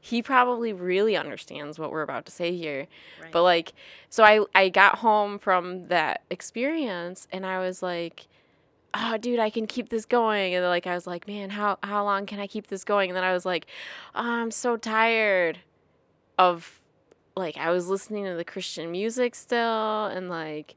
He 0.03 0.23
probably 0.23 0.73
really 0.73 1.15
understands 1.15 1.77
what 1.77 1.91
we're 1.91 2.01
about 2.01 2.25
to 2.25 2.31
say 2.31 2.55
here. 2.55 2.87
Right. 3.21 3.31
But 3.31 3.43
like 3.43 3.73
so 4.09 4.23
I 4.23 4.43
I 4.55 4.69
got 4.69 4.97
home 4.97 5.37
from 5.37 5.87
that 5.89 6.23
experience 6.29 7.27
and 7.31 7.45
I 7.45 7.59
was 7.59 7.83
like 7.83 8.27
oh 8.93 9.17
dude 9.17 9.39
I 9.39 9.49
can 9.49 9.67
keep 9.67 9.89
this 9.89 10.05
going 10.05 10.55
and 10.55 10.65
like 10.65 10.87
I 10.87 10.95
was 10.95 11.07
like 11.07 11.27
man 11.27 11.51
how 11.51 11.77
how 11.83 12.03
long 12.03 12.25
can 12.25 12.39
I 12.39 12.47
keep 12.47 12.67
this 12.67 12.83
going 12.83 13.09
and 13.09 13.15
then 13.15 13.23
I 13.23 13.31
was 13.31 13.45
like 13.45 13.67
oh, 14.15 14.21
I'm 14.21 14.51
so 14.51 14.75
tired 14.75 15.59
of 16.37 16.81
like 17.35 17.57
I 17.57 17.69
was 17.69 17.87
listening 17.87 18.25
to 18.25 18.33
the 18.33 18.43
Christian 18.43 18.91
music 18.91 19.35
still 19.35 20.05
and 20.07 20.29
like 20.29 20.75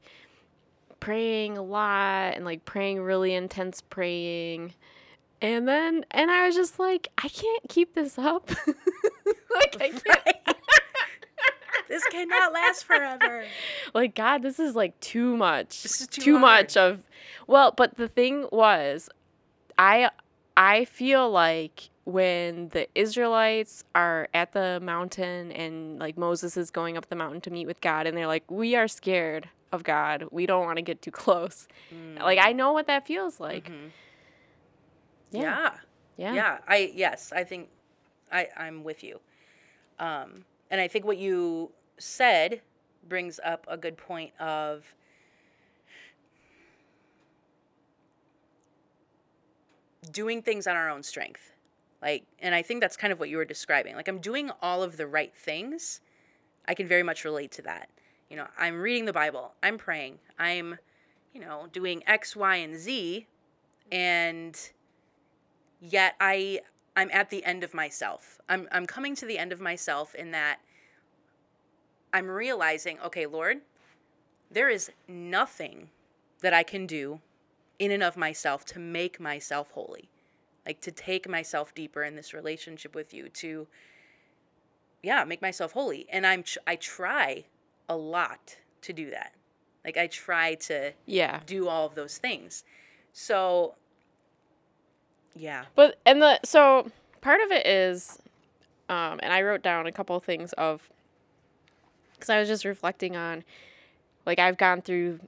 praying 0.99 1.57
a 1.57 1.63
lot 1.63 2.35
and 2.35 2.45
like 2.45 2.63
praying 2.65 3.01
really 3.01 3.33
intense 3.33 3.81
praying 3.81 4.73
and 5.41 5.67
then 5.67 6.05
and 6.11 6.31
I 6.31 6.45
was 6.47 6.55
just 6.55 6.79
like 6.79 7.09
I 7.17 7.27
can't 7.27 7.63
keep 7.69 7.93
this 7.95 8.17
up. 8.17 8.49
Like 9.55 9.77
I 9.81 9.89
can't. 9.89 10.57
This 11.87 12.03
cannot 12.11 12.51
last 12.51 12.83
forever. 12.83 13.45
like 13.93 14.15
god 14.15 14.41
this 14.41 14.59
is 14.59 14.75
like 14.75 14.99
too 14.99 15.37
much. 15.37 15.83
This 15.83 16.01
is 16.01 16.07
too 16.07 16.37
much 16.39 16.75
of 16.75 16.99
well 17.47 17.71
but 17.71 17.95
the 17.95 18.07
thing 18.07 18.47
was 18.51 19.09
i 19.77 20.09
i 20.57 20.83
feel 20.85 21.29
like 21.29 21.89
when 22.05 22.69
the 22.69 22.87
israelites 22.95 23.83
are 23.93 24.27
at 24.33 24.51
the 24.53 24.79
mountain 24.81 25.51
and 25.51 25.99
like 25.99 26.17
moses 26.17 26.55
is 26.57 26.71
going 26.71 26.97
up 26.97 27.07
the 27.09 27.15
mountain 27.15 27.41
to 27.41 27.51
meet 27.51 27.65
with 27.67 27.81
god 27.81 28.07
and 28.07 28.17
they're 28.17 28.27
like 28.27 28.49
we 28.49 28.75
are 28.75 28.87
scared 28.87 29.47
of 29.71 29.83
god. 29.83 30.25
We 30.31 30.45
don't 30.45 30.63
want 30.65 30.77
to 30.77 30.81
get 30.81 31.01
too 31.01 31.11
close. 31.11 31.67
Like 32.17 32.39
i 32.39 32.51
know 32.53 32.71
what 32.73 32.87
that 32.87 33.05
feels 33.07 33.39
like. 33.39 33.69
Mhm. 33.69 33.91
Yeah. 35.31 35.41
Yeah. 35.41 35.71
yeah. 36.17 36.33
Yeah. 36.33 36.57
I 36.67 36.91
yes 36.95 37.31
i 37.35 37.43
think 37.43 37.69
i 38.31 38.47
i'm 38.57 38.83
with 38.83 39.03
you. 39.03 39.19
Um 39.99 40.45
and 40.71 40.81
i 40.81 40.87
think 40.87 41.05
what 41.05 41.17
you 41.17 41.71
said 41.97 42.61
brings 43.07 43.39
up 43.43 43.65
a 43.69 43.77
good 43.77 43.97
point 43.97 44.31
of 44.39 44.83
doing 50.11 50.41
things 50.41 50.67
on 50.67 50.75
our 50.75 50.89
own 50.89 51.03
strength. 51.03 51.51
Like 52.01 52.25
and 52.39 52.53
i 52.53 52.61
think 52.61 52.81
that's 52.81 52.97
kind 52.97 53.11
of 53.13 53.19
what 53.19 53.29
you 53.29 53.37
were 53.37 53.45
describing. 53.45 53.95
Like 53.95 54.07
i'm 54.07 54.19
doing 54.19 54.51
all 54.61 54.83
of 54.83 54.97
the 54.97 55.07
right 55.07 55.33
things. 55.35 56.01
I 56.67 56.73
can 56.73 56.87
very 56.87 57.03
much 57.03 57.23
relate 57.25 57.51
to 57.53 57.61
that. 57.63 57.89
You 58.29 58.37
know 58.37 58.47
i'm 58.57 58.79
reading 58.79 59.05
the 59.05 59.13
bible. 59.13 59.53
I'm 59.63 59.77
praying. 59.77 60.19
I'm 60.39 60.77
you 61.33 61.41
know 61.41 61.67
doing 61.71 62.03
x 62.07 62.35
y 62.35 62.55
and 62.57 62.75
z. 62.77 63.27
And 63.91 64.57
yet 65.89 66.15
I 66.19 66.61
I'm 66.95 67.09
at 67.11 67.29
the 67.29 67.43
end 67.43 67.63
of 67.63 67.73
myself. 67.73 68.39
I'm 68.49 68.67
I'm 68.71 68.85
coming 68.85 69.15
to 69.15 69.25
the 69.25 69.37
end 69.37 69.51
of 69.51 69.59
myself 69.59 70.15
in 70.15 70.31
that 70.31 70.59
I'm 72.13 72.29
realizing, 72.29 72.97
okay, 73.05 73.25
Lord, 73.25 73.61
there 74.49 74.69
is 74.69 74.91
nothing 75.07 75.89
that 76.41 76.53
I 76.53 76.63
can 76.63 76.85
do 76.85 77.19
in 77.77 77.91
and 77.91 78.03
of 78.03 78.15
myself 78.15 78.63
to 78.65 78.79
make 78.79 79.19
myself 79.19 79.71
holy. 79.71 80.09
Like 80.65 80.79
to 80.81 80.91
take 80.91 81.29
myself 81.29 81.75
deeper 81.75 82.03
in 82.03 82.15
this 82.15 82.33
relationship 82.33 82.95
with 82.95 83.13
you 83.13 83.29
to 83.29 83.67
yeah, 85.03 85.23
make 85.23 85.41
myself 85.41 85.73
holy. 85.73 86.07
And 86.09 86.25
I'm 86.25 86.43
I 86.65 86.75
try 86.77 87.45
a 87.87 87.95
lot 87.95 88.57
to 88.81 88.93
do 88.93 89.11
that. 89.11 89.33
Like 89.83 89.97
I 89.97 90.07
try 90.07 90.55
to 90.55 90.93
yeah 91.05 91.41
do 91.45 91.67
all 91.67 91.85
of 91.85 91.95
those 91.95 92.17
things. 92.17 92.63
So 93.13 93.75
yeah. 95.35 95.65
But 95.75 95.99
and 96.05 96.21
the 96.21 96.39
so 96.43 96.89
part 97.21 97.41
of 97.41 97.51
it 97.51 97.67
is, 97.67 98.19
um, 98.89 99.19
and 99.21 99.31
I 99.33 99.41
wrote 99.41 99.61
down 99.61 99.85
a 99.85 99.91
couple 99.91 100.15
of 100.15 100.23
things 100.23 100.53
of, 100.53 100.89
because 102.13 102.29
I 102.29 102.39
was 102.39 102.47
just 102.47 102.65
reflecting 102.65 103.15
on, 103.15 103.43
like 104.25 104.39
I've 104.39 104.57
gone 104.57 104.81
through 104.81 105.19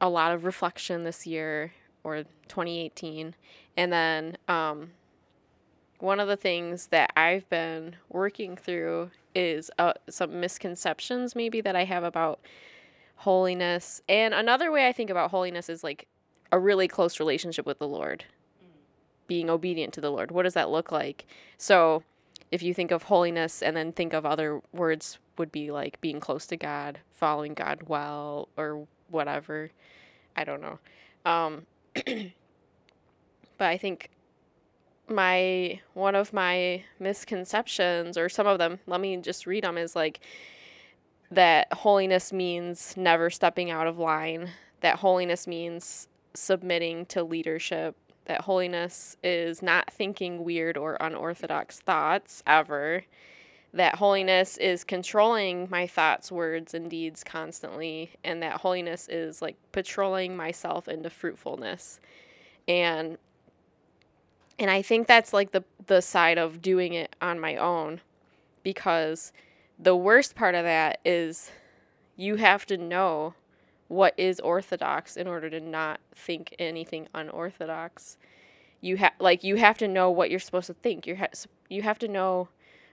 a 0.00 0.08
lot 0.08 0.32
of 0.32 0.44
reflection 0.44 1.04
this 1.04 1.26
year 1.26 1.72
or 2.02 2.24
2018, 2.48 3.34
and 3.76 3.92
then 3.92 4.36
um, 4.48 4.90
one 5.98 6.20
of 6.20 6.28
the 6.28 6.36
things 6.36 6.88
that 6.88 7.12
I've 7.16 7.48
been 7.50 7.96
working 8.08 8.56
through 8.56 9.10
is 9.34 9.70
uh, 9.78 9.92
some 10.08 10.40
misconceptions 10.40 11.36
maybe 11.36 11.60
that 11.60 11.76
I 11.76 11.84
have 11.84 12.04
about 12.04 12.40
holiness, 13.16 14.00
and 14.08 14.32
another 14.32 14.72
way 14.72 14.88
I 14.88 14.92
think 14.92 15.10
about 15.10 15.30
holiness 15.30 15.68
is 15.68 15.84
like 15.84 16.06
a 16.52 16.58
really 16.58 16.88
close 16.88 17.18
relationship 17.18 17.66
with 17.66 17.78
the 17.78 17.88
Lord 17.88 18.24
being 19.26 19.50
obedient 19.50 19.94
to 19.94 20.00
the 20.00 20.10
Lord. 20.10 20.30
What 20.30 20.44
does 20.44 20.54
that 20.54 20.70
look 20.70 20.92
like? 20.92 21.26
So, 21.58 22.02
if 22.50 22.62
you 22.62 22.72
think 22.72 22.90
of 22.90 23.04
holiness 23.04 23.62
and 23.62 23.76
then 23.76 23.92
think 23.92 24.12
of 24.12 24.24
other 24.24 24.60
words 24.72 25.18
would 25.36 25.50
be 25.50 25.70
like 25.70 26.00
being 26.00 26.20
close 26.20 26.46
to 26.46 26.56
God, 26.56 27.00
following 27.10 27.54
God 27.54 27.84
well 27.86 28.48
or 28.56 28.86
whatever. 29.10 29.70
I 30.36 30.44
don't 30.44 30.60
know. 30.60 30.78
Um 31.24 31.66
but 33.58 33.66
I 33.66 33.76
think 33.76 34.10
my 35.08 35.80
one 35.94 36.14
of 36.14 36.32
my 36.32 36.84
misconceptions 36.98 38.16
or 38.16 38.28
some 38.28 38.46
of 38.46 38.58
them, 38.58 38.80
let 38.86 39.00
me 39.00 39.16
just 39.18 39.46
read 39.46 39.64
them 39.64 39.78
is 39.78 39.96
like 39.96 40.20
that 41.30 41.72
holiness 41.72 42.32
means 42.32 42.96
never 42.96 43.30
stepping 43.30 43.70
out 43.70 43.86
of 43.86 43.98
line, 43.98 44.50
that 44.80 44.96
holiness 44.96 45.46
means 45.46 46.08
submitting 46.34 47.06
to 47.06 47.22
leadership, 47.22 47.96
that 48.26 48.42
holiness 48.42 49.16
is 49.22 49.62
not 49.62 49.90
thinking 49.90 50.44
weird 50.44 50.76
or 50.76 50.96
unorthodox 51.00 51.80
thoughts 51.80 52.42
ever. 52.46 53.04
That 53.72 53.96
holiness 53.96 54.56
is 54.56 54.84
controlling 54.84 55.68
my 55.70 55.86
thoughts, 55.86 56.30
words, 56.32 56.74
and 56.74 56.90
deeds 56.90 57.24
constantly. 57.24 58.12
And 58.24 58.42
that 58.42 58.60
holiness 58.60 59.08
is 59.08 59.42
like 59.42 59.56
patrolling 59.72 60.36
myself 60.36 60.88
into 60.88 61.10
fruitfulness. 61.10 62.00
And 62.68 63.18
and 64.58 64.70
I 64.70 64.82
think 64.82 65.06
that's 65.06 65.32
like 65.32 65.52
the 65.52 65.64
the 65.86 66.00
side 66.00 66.38
of 66.38 66.62
doing 66.62 66.94
it 66.94 67.14
on 67.20 67.38
my 67.38 67.56
own 67.56 68.00
because 68.62 69.32
the 69.78 69.94
worst 69.94 70.34
part 70.34 70.54
of 70.54 70.64
that 70.64 70.98
is 71.04 71.52
you 72.16 72.36
have 72.36 72.66
to 72.66 72.76
know 72.76 73.34
what 73.88 74.14
is 74.16 74.40
orthodox 74.40 75.16
in 75.16 75.26
order 75.26 75.48
to 75.50 75.60
not 75.60 76.00
think 76.14 76.54
anything 76.58 77.08
unorthodox. 77.14 78.16
You 78.80 78.96
have 78.98 79.12
like 79.18 79.44
you 79.44 79.56
have 79.56 79.78
to 79.78 79.88
know 79.88 80.10
what 80.10 80.30
you're 80.30 80.40
supposed 80.40 80.66
to 80.66 80.74
think. 80.74 81.06
You 81.06 81.16
ha- 81.16 81.28
you 81.68 81.82
have 81.82 81.98
to 82.00 82.08
know 82.08 82.48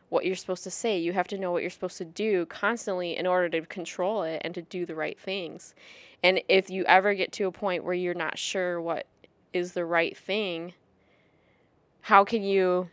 what 0.09 0.25
you're 0.25 0.35
supposed 0.35 0.63
to 0.63 0.71
say. 0.71 0.99
You 0.99 1.13
have 1.13 1.27
to 1.29 1.37
know 1.37 1.51
what 1.51 1.63
you're 1.63 1.71
supposed 1.71 1.97
to 1.97 2.05
do 2.05 2.45
constantly 2.45 3.17
in 3.17 3.25
order 3.25 3.49
to 3.49 3.65
control 3.65 4.23
it 4.23 4.41
and 4.45 4.53
to 4.53 4.61
do 4.61 4.85
the 4.85 4.95
right 4.95 5.19
things. 5.19 5.73
And 6.21 6.41
if 6.47 6.69
you 6.69 6.83
ever 6.85 7.13
get 7.13 7.31
to 7.33 7.47
a 7.47 7.51
point 7.51 7.83
where 7.83 7.95
you're 7.95 8.13
not 8.13 8.37
sure 8.37 8.79
what 8.79 9.07
is 9.51 9.73
the 9.73 9.85
right 9.85 10.15
thing, 10.15 10.73
how 12.01 12.23
can 12.23 12.43
you 12.43 12.89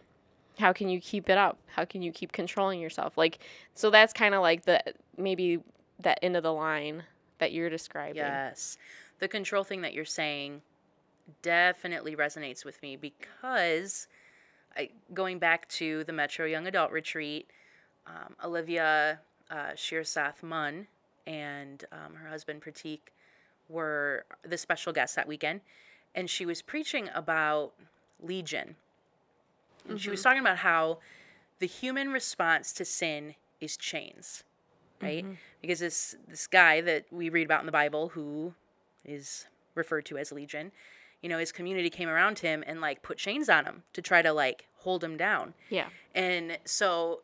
how 0.58 0.72
can 0.72 0.88
you 0.88 1.00
keep 1.00 1.28
it 1.28 1.38
up? 1.38 1.58
How 1.74 1.84
can 1.84 2.02
you 2.02 2.12
keep 2.12 2.32
controlling 2.32 2.80
yourself? 2.80 3.18
Like 3.18 3.38
so 3.74 3.90
that's 3.90 4.12
kind 4.12 4.34
of 4.34 4.40
like 4.40 4.64
the 4.64 4.82
maybe 5.16 5.60
that 6.00 6.18
end 6.22 6.36
of 6.36 6.42
the 6.42 6.52
line 6.52 7.04
that 7.40 7.52
you're 7.52 7.68
describing. 7.68 8.16
Yes. 8.16 8.78
The 9.18 9.28
control 9.28 9.64
thing 9.64 9.82
that 9.82 9.92
you're 9.92 10.04
saying 10.04 10.62
definitely 11.42 12.16
resonates 12.16 12.64
with 12.64 12.80
me 12.82 12.96
because 12.96 14.06
I, 14.76 14.90
going 15.12 15.38
back 15.38 15.68
to 15.70 16.04
the 16.04 16.12
Metro 16.12 16.46
Young 16.46 16.66
Adult 16.66 16.92
Retreat, 16.92 17.50
um, 18.06 18.36
Olivia 18.44 19.20
uh, 19.50 19.72
Shirsath 19.74 20.42
Munn 20.42 20.86
and 21.26 21.84
um, 21.92 22.14
her 22.14 22.28
husband 22.28 22.62
Pratik 22.62 23.00
were 23.68 24.24
the 24.42 24.56
special 24.56 24.92
guests 24.92 25.16
that 25.16 25.28
weekend. 25.28 25.60
And 26.14 26.28
she 26.28 26.46
was 26.46 26.62
preaching 26.62 27.08
about 27.14 27.72
Legion. 28.20 28.76
And 29.88 30.00
she 30.00 30.10
was 30.10 30.22
talking 30.22 30.40
about 30.40 30.58
how 30.58 30.98
the 31.58 31.66
human 31.66 32.10
response 32.10 32.72
to 32.74 32.84
sin 32.84 33.34
is 33.60 33.76
chains, 33.76 34.44
right? 35.02 35.24
Because 35.60 35.80
this 35.80 36.16
this 36.28 36.46
guy 36.46 36.80
that 36.80 37.06
we 37.10 37.28
read 37.28 37.44
about 37.44 37.60
in 37.60 37.66
the 37.66 37.72
Bible, 37.72 38.08
who 38.08 38.54
is 39.04 39.46
referred 39.74 40.04
to 40.06 40.18
as 40.18 40.32
Legion, 40.32 40.72
you 41.22 41.28
know, 41.28 41.38
his 41.38 41.52
community 41.52 41.90
came 41.90 42.08
around 42.08 42.38
him 42.38 42.64
and 42.66 42.80
like 42.80 43.02
put 43.02 43.18
chains 43.18 43.48
on 43.48 43.64
him 43.64 43.82
to 43.92 44.02
try 44.02 44.22
to 44.22 44.32
like 44.32 44.66
hold 44.78 45.04
him 45.04 45.16
down. 45.16 45.54
Yeah. 45.68 45.88
And 46.14 46.58
so 46.64 47.20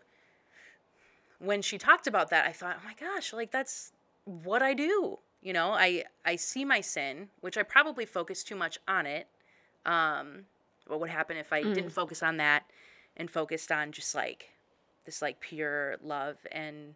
when 1.39 1.63
she 1.63 1.79
talked 1.79 2.07
about 2.07 2.31
that, 2.31 2.47
I 2.47 2.53
thought, 2.53 2.79
oh 2.81 2.87
my 2.87 2.95
gosh, 2.95 3.33
like 3.33 3.51
that's 3.51 3.93
what 4.25 4.63
I 4.63 4.75
do. 4.75 5.19
You 5.43 5.53
know, 5.53 5.71
I 5.71 6.05
I 6.25 6.37
see 6.37 6.65
my 6.65 6.81
sin, 6.81 7.29
which 7.41 7.57
I 7.57 7.63
probably 7.63 8.05
focus 8.05 8.43
too 8.43 8.57
much 8.57 8.79
on 8.89 9.07
it. 9.07 9.29
Um, 9.85 10.47
what 10.87 11.01
would 11.01 11.11
happen 11.11 11.37
if 11.37 11.53
I 11.53 11.63
didn't 11.63 11.91
focus 11.91 12.23
on 12.23 12.37
that 12.39 12.65
and 13.17 13.31
focused 13.31 13.73
on 13.73 13.93
just 13.93 14.15
like 14.15 14.51
this 15.05 15.23
like 15.23 15.41
pure 15.41 15.97
love 16.03 16.37
and 16.53 16.95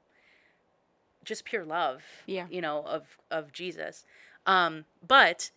just 1.24 1.44
pure 1.44 1.64
love, 1.64 2.02
Yeah. 2.26 2.46
you 2.50 2.60
know, 2.60 2.82
of 2.84 3.18
of 3.30 3.52
Jesus. 3.52 4.04
Um, 4.46 4.84
but 5.06 5.50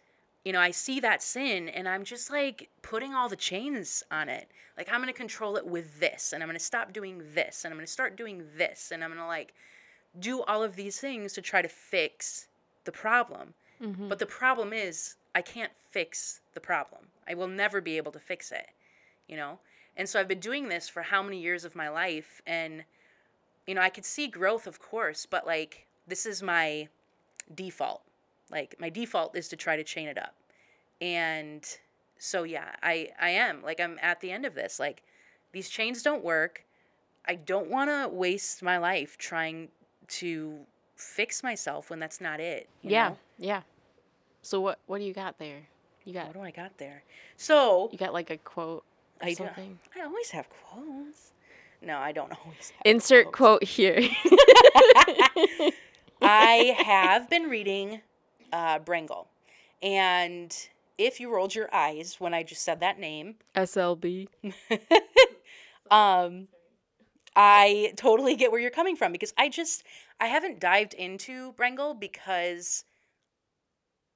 you 0.44 0.52
know, 0.52 0.60
I 0.60 0.72
see 0.72 1.00
that 1.00 1.24
sin 1.24 1.70
and 1.70 1.88
I'm 1.88 2.04
just 2.04 2.30
like 2.30 2.70
putting 2.82 3.14
all 3.14 3.30
the 3.30 3.38
chains 3.38 4.04
on 4.12 4.28
it. 4.28 4.50
Like 4.78 4.90
I'm 4.92 5.00
going 5.00 5.08
to 5.08 5.14
control 5.18 5.56
it 5.56 5.66
with 5.66 6.00
this 6.02 6.34
and 6.34 6.44
I'm 6.44 6.50
going 6.50 6.60
to 6.60 6.64
stop 6.66 6.92
doing 6.92 7.24
this 7.34 7.64
and 7.64 7.72
I'm 7.72 7.78
going 7.78 7.86
to 7.86 7.92
start 7.92 8.18
doing 8.18 8.44
this 8.58 8.92
and 8.92 9.04
I'm 9.04 9.10
going 9.12 9.22
to 9.22 9.26
like 9.28 9.54
do 10.20 10.44
all 10.44 10.62
of 10.62 10.76
these 10.76 11.00
things 11.00 11.32
to 11.34 11.42
try 11.42 11.62
to 11.62 11.70
fix 11.70 12.48
the 12.84 12.92
problem. 12.92 13.54
But 14.10 14.20
the 14.20 14.26
problem 14.26 14.74
is 14.74 15.16
I 15.36 15.42
can't 15.42 15.72
fix 15.92 16.42
the 16.54 16.60
problem. 16.60 17.04
I 17.28 17.34
will 17.36 17.48
never 17.48 17.82
be 17.82 17.98
able 17.98 18.12
to 18.14 18.20
fix 18.20 18.52
it, 18.52 18.68
you 19.28 19.36
know? 19.38 19.60
And 19.96 20.10
so 20.10 20.20
I've 20.20 20.28
been 20.28 20.40
doing 20.40 20.70
this 20.70 20.90
for 20.90 21.04
how 21.04 21.22
many 21.24 21.40
years 21.40 21.64
of 21.66 21.76
my 21.76 21.90
life 21.90 22.42
and 22.46 22.84
you 23.68 23.76
know, 23.76 23.82
I 23.82 23.90
could 23.90 24.06
see 24.06 24.28
growth 24.28 24.68
of 24.68 24.80
course, 24.80 25.26
but 25.26 25.46
like 25.46 25.86
this 26.08 26.26
is 26.26 26.44
my 26.44 26.88
default. 27.54 28.02
Like 28.52 28.76
my 28.80 28.90
default 28.90 29.36
is 29.36 29.48
to 29.50 29.56
try 29.56 29.76
to 29.76 29.84
chain 29.84 30.08
it 30.08 30.18
up. 30.18 30.36
And 31.02 31.66
so 32.18 32.44
yeah, 32.44 32.76
I 32.82 33.10
I 33.20 33.30
am 33.30 33.62
like 33.64 33.80
I'm 33.80 33.98
at 34.02 34.22
the 34.22 34.32
end 34.32 34.46
of 34.46 34.56
this. 34.56 34.80
Like 34.80 35.04
these 35.52 35.70
chains 35.70 36.02
don't 36.02 36.24
work. 36.24 36.66
I 37.28 37.36
don't 37.36 37.70
want 37.70 37.90
to 37.90 38.10
waste 38.10 38.62
my 38.62 38.78
life 38.78 39.18
trying 39.18 39.70
to 40.10 40.60
fix 40.96 41.42
myself 41.44 41.90
when 41.90 42.00
that's 42.00 42.20
not 42.22 42.40
it. 42.40 42.68
you 42.82 42.92
Yeah. 42.92 43.10
know? 43.10 43.18
Yeah. 43.38 43.62
So 44.42 44.60
what 44.62 44.80
what 44.88 45.00
do 45.00 45.06
you 45.06 45.14
got 45.14 45.38
there? 45.40 45.62
You 46.06 46.14
got 46.14 46.28
What 46.28 46.34
do 46.36 46.42
I 46.42 46.52
got 46.52 46.78
there? 46.78 47.04
So 47.38 47.90
you 47.92 47.98
got 47.98 48.14
like 48.14 48.30
a 48.30 48.38
quote 48.38 48.84
or 49.22 49.28
I 49.28 49.30
do. 49.30 49.36
something? 49.36 49.80
I 49.96 50.02
always 50.02 50.32
have 50.32 50.48
quotes. 50.50 51.33
No, 51.84 51.98
I 51.98 52.12
don't 52.12 52.32
always 52.46 52.72
Insert 52.86 53.32
quotes. 53.32 53.38
quote 53.38 53.64
here. 53.64 54.00
I 56.22 56.76
have 56.86 57.30
been 57.30 57.44
reading 57.44 58.02
uh, 58.52 58.80
Brengle. 58.80 59.28
And 59.82 60.56
if 60.98 61.20
you 61.20 61.30
rolled 61.34 61.56
your 61.56 61.74
eyes 61.74 62.16
when 62.20 62.34
I 62.34 62.44
just 62.44 62.62
said 62.64 62.80
that 62.80 63.00
name, 63.00 63.36
SLB. 63.56 64.28
um, 65.92 66.48
I 67.36 67.94
totally 67.98 68.36
get 68.36 68.52
where 68.52 68.62
you're 68.62 68.70
coming 68.72 68.96
from 68.96 69.12
because 69.12 69.34
I 69.38 69.50
just 69.50 69.84
I 70.20 70.28
haven't 70.28 70.60
dived 70.60 70.94
into 70.94 71.54
Brengle 71.54 72.00
because 72.00 72.86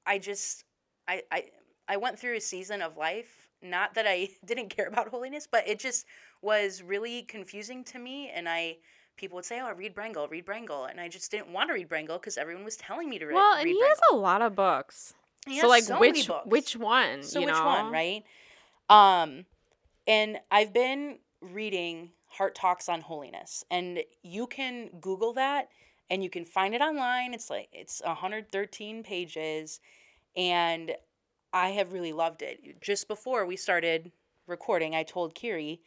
I 0.05 0.19
just 0.19 0.63
I 1.07 1.23
I 1.31 1.45
I 1.87 1.97
went 1.97 2.19
through 2.19 2.35
a 2.35 2.41
season 2.41 2.81
of 2.81 2.95
life. 2.95 3.49
Not 3.61 3.95
that 3.95 4.05
I 4.07 4.29
didn't 4.45 4.69
care 4.69 4.87
about 4.87 5.09
holiness, 5.09 5.47
but 5.51 5.67
it 5.67 5.79
just 5.79 6.05
was 6.41 6.81
really 6.81 7.23
confusing 7.23 7.83
to 7.85 7.99
me. 7.99 8.29
And 8.33 8.47
I 8.47 8.77
people 9.17 9.35
would 9.35 9.45
say, 9.45 9.59
"Oh, 9.59 9.71
read 9.73 9.95
Brengle, 9.95 10.29
read 10.29 10.45
Brengle," 10.45 10.89
and 10.89 10.99
I 10.99 11.07
just 11.07 11.31
didn't 11.31 11.49
want 11.49 11.69
to 11.69 11.73
read 11.73 11.89
Brengle 11.89 12.19
because 12.19 12.37
everyone 12.37 12.63
was 12.63 12.77
telling 12.77 13.09
me 13.09 13.17
to 13.19 13.25
re- 13.25 13.33
Well, 13.33 13.53
read 13.55 13.59
and 13.61 13.69
he 13.69 13.75
Brengle. 13.75 13.87
has 13.89 13.99
a 14.11 14.15
lot 14.15 14.41
of 14.41 14.55
books. 14.55 15.13
So 15.59 15.67
like 15.67 15.83
so 15.83 15.99
which 15.99 16.29
which 16.45 16.75
one? 16.75 17.23
So 17.23 17.39
you 17.39 17.45
which 17.45 17.55
know? 17.55 17.65
one, 17.65 17.91
right? 17.91 18.23
Um, 18.89 19.45
and 20.05 20.39
I've 20.51 20.73
been 20.73 21.19
reading 21.41 22.11
Heart 22.27 22.55
Talks 22.55 22.89
on 22.89 23.01
Holiness, 23.01 23.63
and 23.71 24.03
you 24.23 24.47
can 24.47 24.89
Google 24.99 25.33
that, 25.33 25.69
and 26.09 26.23
you 26.23 26.29
can 26.29 26.45
find 26.45 26.75
it 26.75 26.81
online. 26.81 27.33
It's 27.33 27.49
like 27.49 27.69
it's 27.71 28.01
113 28.05 29.03
pages, 29.03 29.79
and 30.35 30.95
I 31.53 31.69
have 31.69 31.93
really 31.93 32.13
loved 32.13 32.41
it. 32.41 32.81
Just 32.81 33.07
before 33.07 33.45
we 33.45 33.55
started 33.55 34.11
recording, 34.47 34.95
I 34.95 35.03
told 35.03 35.33
Kiri, 35.33 35.81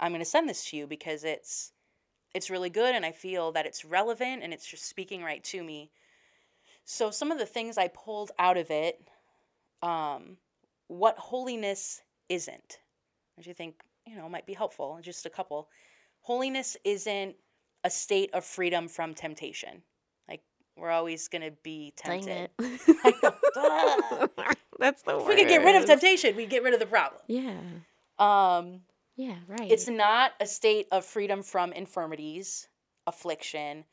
I'm 0.00 0.10
going 0.10 0.20
to 0.20 0.24
send 0.24 0.48
this 0.48 0.64
to 0.70 0.76
you 0.76 0.86
because 0.86 1.24
it's 1.24 1.72
it's 2.34 2.50
really 2.50 2.70
good, 2.70 2.94
and 2.94 3.04
I 3.04 3.12
feel 3.12 3.52
that 3.52 3.66
it's 3.66 3.84
relevant, 3.84 4.42
and 4.42 4.52
it's 4.52 4.66
just 4.66 4.88
speaking 4.88 5.22
right 5.22 5.42
to 5.44 5.62
me. 5.62 5.90
So 6.84 7.10
some 7.10 7.30
of 7.30 7.38
the 7.38 7.46
things 7.46 7.76
I 7.78 7.88
pulled 7.88 8.30
out 8.38 8.56
of 8.56 8.70
it 8.70 9.00
um, 9.82 10.36
what 10.88 11.16
holiness 11.18 12.02
isn't, 12.28 12.80
which 13.36 13.48
I 13.48 13.52
think 13.52 13.76
you 14.06 14.16
know 14.16 14.28
might 14.28 14.46
be 14.46 14.54
helpful. 14.54 14.98
Just 15.02 15.26
a 15.26 15.30
couple. 15.30 15.68
Holiness 16.20 16.76
isn't 16.84 17.36
a 17.84 17.90
state 17.90 18.30
of 18.34 18.44
freedom 18.44 18.88
from 18.88 19.14
temptation. 19.14 19.82
Like 20.28 20.42
we're 20.76 20.90
always 20.90 21.28
gonna 21.28 21.52
be 21.62 21.92
tempted. 21.96 22.50
it. 22.58 22.96
I 23.04 23.12
know. 23.22 23.34
Duh. 23.54 24.26
That's 24.78 25.02
the 25.02 25.18
if 25.18 25.28
we 25.28 25.36
could 25.36 25.48
get 25.48 25.64
rid 25.64 25.76
of 25.76 25.84
temptation, 25.84 26.36
we 26.36 26.46
get 26.46 26.62
rid 26.62 26.74
of 26.74 26.80
the 26.80 26.86
problem. 26.86 27.20
Yeah. 27.26 27.58
Um, 28.18 28.80
Yeah, 29.20 29.36
right. 29.48 29.70
it's 29.70 29.86
not 29.88 30.32
a 30.40 30.46
state 30.46 30.86
of 30.90 31.04
freedom 31.04 31.42
from 31.42 31.72
infirmities, 31.72 32.68
affliction, 33.06 33.84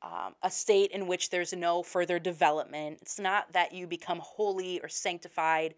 um, 0.00 0.34
a 0.42 0.50
state 0.50 0.90
in 0.92 1.06
which 1.06 1.28
there's 1.28 1.52
no 1.52 1.82
further 1.82 2.18
development. 2.18 2.98
It's 3.02 3.20
not 3.20 3.52
that 3.52 3.72
you 3.74 3.86
become 3.86 4.20
holy 4.20 4.80
or 4.80 4.88
sanctified 4.88 5.74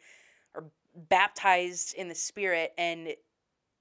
or 0.55 0.67
baptized 0.95 1.95
in 1.95 2.09
the 2.09 2.15
Spirit 2.15 2.73
and 2.79 3.15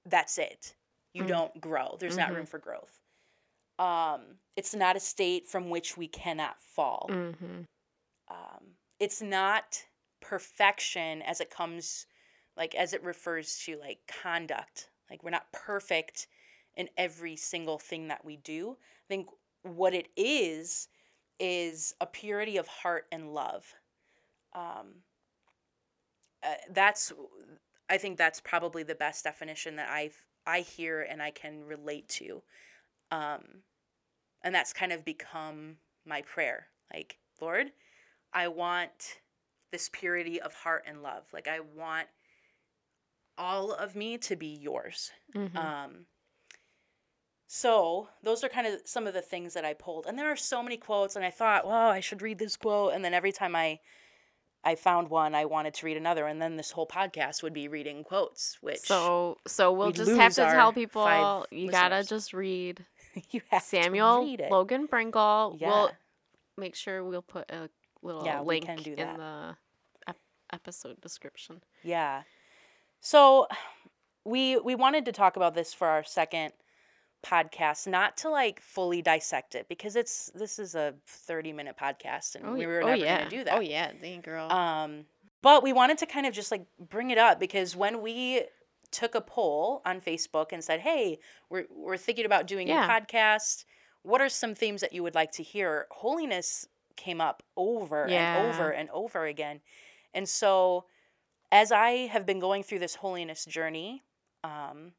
that's 0.04 0.38
it. 0.38 0.74
You 1.14 1.22
Mm. 1.22 1.28
don't 1.28 1.60
grow. 1.60 1.96
There's 2.00 2.16
not 2.16 2.34
room 2.34 2.46
for 2.46 2.58
growth. 2.58 3.00
Um, 3.78 4.38
it's 4.56 4.74
not 4.74 4.96
a 4.96 5.00
state 5.00 5.46
from 5.46 5.70
which 5.70 5.96
we 5.96 6.08
cannot 6.08 6.60
fall 6.60 7.06
mm-hmm. 7.10 7.62
um, 8.28 8.76
it's 9.00 9.22
not 9.22 9.84
perfection 10.20 11.22
as 11.22 11.40
it 11.40 11.50
comes 11.50 12.06
like 12.56 12.74
as 12.74 12.92
it 12.92 13.02
refers 13.02 13.58
to 13.64 13.76
like 13.78 13.98
conduct 14.22 14.90
like 15.12 15.22
we're 15.22 15.30
not 15.30 15.52
perfect 15.52 16.26
in 16.74 16.88
every 16.96 17.36
single 17.36 17.78
thing 17.78 18.08
that 18.08 18.24
we 18.24 18.36
do. 18.36 18.70
I 18.80 19.08
think 19.08 19.28
what 19.62 19.92
it 19.92 20.08
is 20.16 20.88
is 21.38 21.94
a 22.00 22.06
purity 22.06 22.56
of 22.56 22.66
heart 22.66 23.06
and 23.12 23.34
love. 23.34 23.74
Um, 24.54 25.02
uh, 26.42 26.54
that's 26.70 27.12
i 27.88 27.96
think 27.96 28.18
that's 28.18 28.40
probably 28.40 28.82
the 28.82 28.94
best 28.96 29.22
definition 29.22 29.76
that 29.76 29.88
i 29.88 30.10
i 30.46 30.60
hear 30.60 31.02
and 31.02 31.22
i 31.22 31.30
can 31.30 31.62
relate 31.64 32.08
to. 32.08 32.42
Um, 33.10 33.62
and 34.42 34.54
that's 34.54 34.72
kind 34.72 34.92
of 34.92 35.04
become 35.04 35.76
my 36.04 36.22
prayer. 36.22 36.66
Like 36.92 37.18
lord 37.40 37.70
I 38.32 38.48
want 38.48 39.20
this 39.70 39.90
purity 39.92 40.40
of 40.40 40.54
heart 40.54 40.84
and 40.86 41.02
love. 41.02 41.24
Like 41.32 41.48
I 41.48 41.60
want 41.60 42.08
all 43.38 43.72
of 43.72 43.94
me 43.96 44.18
to 44.18 44.36
be 44.36 44.46
yours. 44.46 45.10
Mm-hmm. 45.34 45.56
Um, 45.56 46.06
so 47.46 48.08
those 48.22 48.42
are 48.42 48.48
kind 48.48 48.66
of 48.66 48.80
some 48.84 49.06
of 49.06 49.14
the 49.14 49.22
things 49.22 49.54
that 49.54 49.64
I 49.64 49.74
pulled, 49.74 50.06
and 50.06 50.18
there 50.18 50.30
are 50.30 50.36
so 50.36 50.62
many 50.62 50.76
quotes. 50.76 51.16
And 51.16 51.24
I 51.24 51.30
thought, 51.30 51.66
well, 51.66 51.90
I 51.90 52.00
should 52.00 52.22
read 52.22 52.38
this 52.38 52.56
quote, 52.56 52.94
and 52.94 53.04
then 53.04 53.14
every 53.14 53.32
time 53.32 53.54
I 53.54 53.80
I 54.64 54.76
found 54.76 55.10
one, 55.10 55.34
I 55.34 55.44
wanted 55.44 55.74
to 55.74 55.86
read 55.86 55.96
another, 55.96 56.26
and 56.26 56.40
then 56.40 56.56
this 56.56 56.70
whole 56.70 56.86
podcast 56.86 57.42
would 57.42 57.52
be 57.52 57.68
reading 57.68 58.04
quotes, 58.04 58.58
which 58.60 58.80
So 58.80 59.38
so 59.46 59.72
we'll 59.72 59.90
just 59.90 60.12
have 60.12 60.34
to 60.34 60.44
tell 60.44 60.72
people 60.72 61.46
you 61.50 61.70
gotta 61.70 62.04
just 62.04 62.32
read 62.32 62.84
you 63.30 63.42
have 63.50 63.62
Samuel 63.62 64.24
read. 64.24 64.46
Logan 64.50 64.86
Brengle. 64.86 65.60
Yeah. 65.60 65.68
We'll 65.68 65.90
make 66.56 66.74
sure 66.74 67.04
we'll 67.04 67.22
put 67.22 67.50
a 67.50 67.68
little 68.02 68.24
Yeah, 68.24 68.40
link 68.40 68.68
in 68.68 68.96
the 68.96 69.56
episode 70.52 71.00
description. 71.00 71.62
Yeah. 71.82 72.22
So 73.02 73.48
we 74.24 74.56
we 74.58 74.74
wanted 74.76 75.04
to 75.06 75.12
talk 75.12 75.36
about 75.36 75.54
this 75.54 75.74
for 75.74 75.88
our 75.88 76.04
second 76.04 76.52
podcast, 77.26 77.88
not 77.88 78.16
to 78.18 78.30
like 78.30 78.60
fully 78.60 79.02
dissect 79.02 79.56
it 79.56 79.68
because 79.68 79.96
it's 79.96 80.30
this 80.34 80.58
is 80.60 80.74
a 80.76 80.94
30 81.06 81.52
minute 81.52 81.76
podcast 81.76 82.36
and 82.36 82.52
we 82.52 82.60
y- 82.60 82.66
were 82.66 82.82
oh, 82.82 82.86
never 82.86 82.96
yeah. 82.96 83.18
going 83.18 83.30
to 83.30 83.36
do 83.36 83.44
that. 83.44 83.58
Oh 83.58 83.60
yeah, 83.60 83.90
dang 84.00 84.20
girl. 84.20 84.50
Um, 84.50 85.04
but 85.42 85.64
we 85.64 85.72
wanted 85.72 85.98
to 85.98 86.06
kind 86.06 86.26
of 86.26 86.32
just 86.32 86.52
like 86.52 86.64
bring 86.78 87.10
it 87.10 87.18
up 87.18 87.40
because 87.40 87.74
when 87.74 88.00
we 88.02 88.42
took 88.92 89.16
a 89.16 89.20
poll 89.20 89.82
on 89.84 90.00
Facebook 90.00 90.52
and 90.52 90.62
said, 90.62 90.78
"Hey, 90.78 91.18
we're 91.50 91.66
we're 91.70 91.96
thinking 91.96 92.24
about 92.24 92.46
doing 92.46 92.68
Yeah. 92.68 92.84
a 92.86 92.88
podcast. 92.88 93.64
What 94.02 94.20
are 94.20 94.28
some 94.28 94.54
themes 94.54 94.80
that 94.80 94.92
you 94.92 95.02
would 95.02 95.16
like 95.16 95.32
to 95.32 95.42
hear?" 95.42 95.86
Holiness 95.90 96.68
came 96.96 97.20
up 97.20 97.42
over 97.56 98.06
and 98.06 98.54
over 98.54 98.70
and 98.70 98.88
over 98.90 99.26
again. 99.26 99.60
And 100.14 100.28
so 100.28 100.84
as 101.52 101.70
I 101.70 102.06
have 102.08 102.24
been 102.26 102.40
going 102.40 102.62
through 102.62 102.78
this 102.80 102.96
holiness 102.96 103.44
journey, 103.44 104.02
um, 104.42 104.92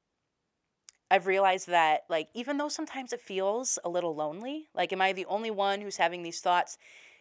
I've 1.10 1.28
realized 1.28 1.68
that 1.68 2.04
like 2.10 2.30
even 2.34 2.58
though 2.58 2.70
sometimes 2.70 3.12
it 3.12 3.20
feels 3.22 3.80
a 3.84 3.90
little 3.90 4.16
lonely, 4.16 4.70
like 4.74 4.94
am 4.94 5.02
I 5.02 5.14
the 5.14 5.26
only 5.26 5.52
one 5.52 5.82
who's 5.82 5.98
having 5.98 6.24
these 6.24 6.40
thoughts? 6.40 6.78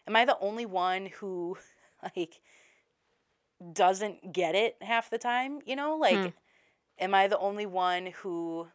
Am 0.06 0.14
I 0.14 0.24
the 0.26 0.38
only 0.40 0.66
one 0.66 1.06
who 1.06 1.56
like 2.16 2.40
doesn't 3.72 4.32
get 4.32 4.54
it 4.54 4.76
half 4.82 5.10
the 5.10 5.18
time, 5.18 5.60
you 5.64 5.76
know? 5.76 5.96
Like 5.96 6.18
Hmm. 6.24 6.26
am 6.98 7.14
I 7.14 7.26
the 7.26 7.38
only 7.38 7.66
one 7.66 8.06
who 8.06 8.68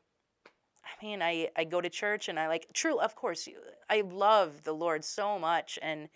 I 0.83 1.05
mean, 1.05 1.21
I 1.21 1.49
I 1.55 1.65
go 1.65 1.81
to 1.81 1.89
church 1.89 2.29
and 2.29 2.39
I 2.39 2.47
like 2.47 2.67
true, 2.73 2.99
of 2.99 3.15
course, 3.15 3.47
I 3.89 4.01
love 4.01 4.63
the 4.63 4.73
Lord 4.73 5.05
so 5.05 5.37
much 5.37 5.77
and 5.81 6.09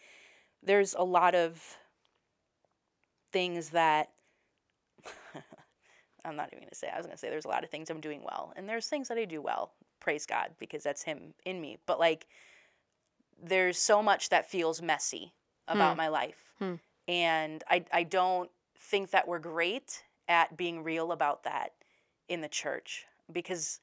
there's 0.64 0.96
a 0.96 1.04
lot 1.04 1.36
of 1.36 1.78
things 3.32 3.70
that 3.70 4.10
I'm 6.26 6.36
not 6.36 6.50
even 6.50 6.60
going 6.60 6.70
to 6.70 6.76
say. 6.76 6.90
I 6.94 6.98
was 6.98 7.06
going 7.06 7.16
to 7.16 7.20
say 7.20 7.30
there's 7.30 7.46
a 7.46 7.50
lot 7.50 7.64
of 7.64 7.70
things 7.70 7.90
I'm 7.90 8.02
doing 8.02 8.22
well, 8.24 8.54
and 8.56 8.70
there's 8.70 8.88
things 8.88 9.08
that 9.08 9.18
I 9.18 9.26
do 9.26 9.42
well. 9.42 9.72
Praise 10.00 10.26
God 10.26 10.52
because 10.60 10.84
that's 10.84 11.04
Him 11.04 11.34
in 11.46 11.60
me. 11.60 11.78
But 11.86 12.00
like, 12.00 12.28
there's 13.42 13.78
so 13.78 14.04
much 14.04 14.30
that 14.30 14.50
feels 14.50 14.82
messy 14.82 15.34
about 15.68 15.94
Hmm. 15.94 15.98
my 15.98 16.08
life, 16.10 16.54
Hmm. 16.60 16.76
and 17.08 17.64
I 17.70 17.86
I 17.92 18.04
don't 18.04 18.52
think 18.78 19.12
that 19.12 19.28
we're 19.28 19.40
great 19.40 20.04
at 20.28 20.56
being 20.58 20.84
real 20.84 21.12
about 21.12 21.44
that 21.44 21.74
in 22.28 22.42
the 22.42 22.48
church 22.50 23.06
because 23.32 23.80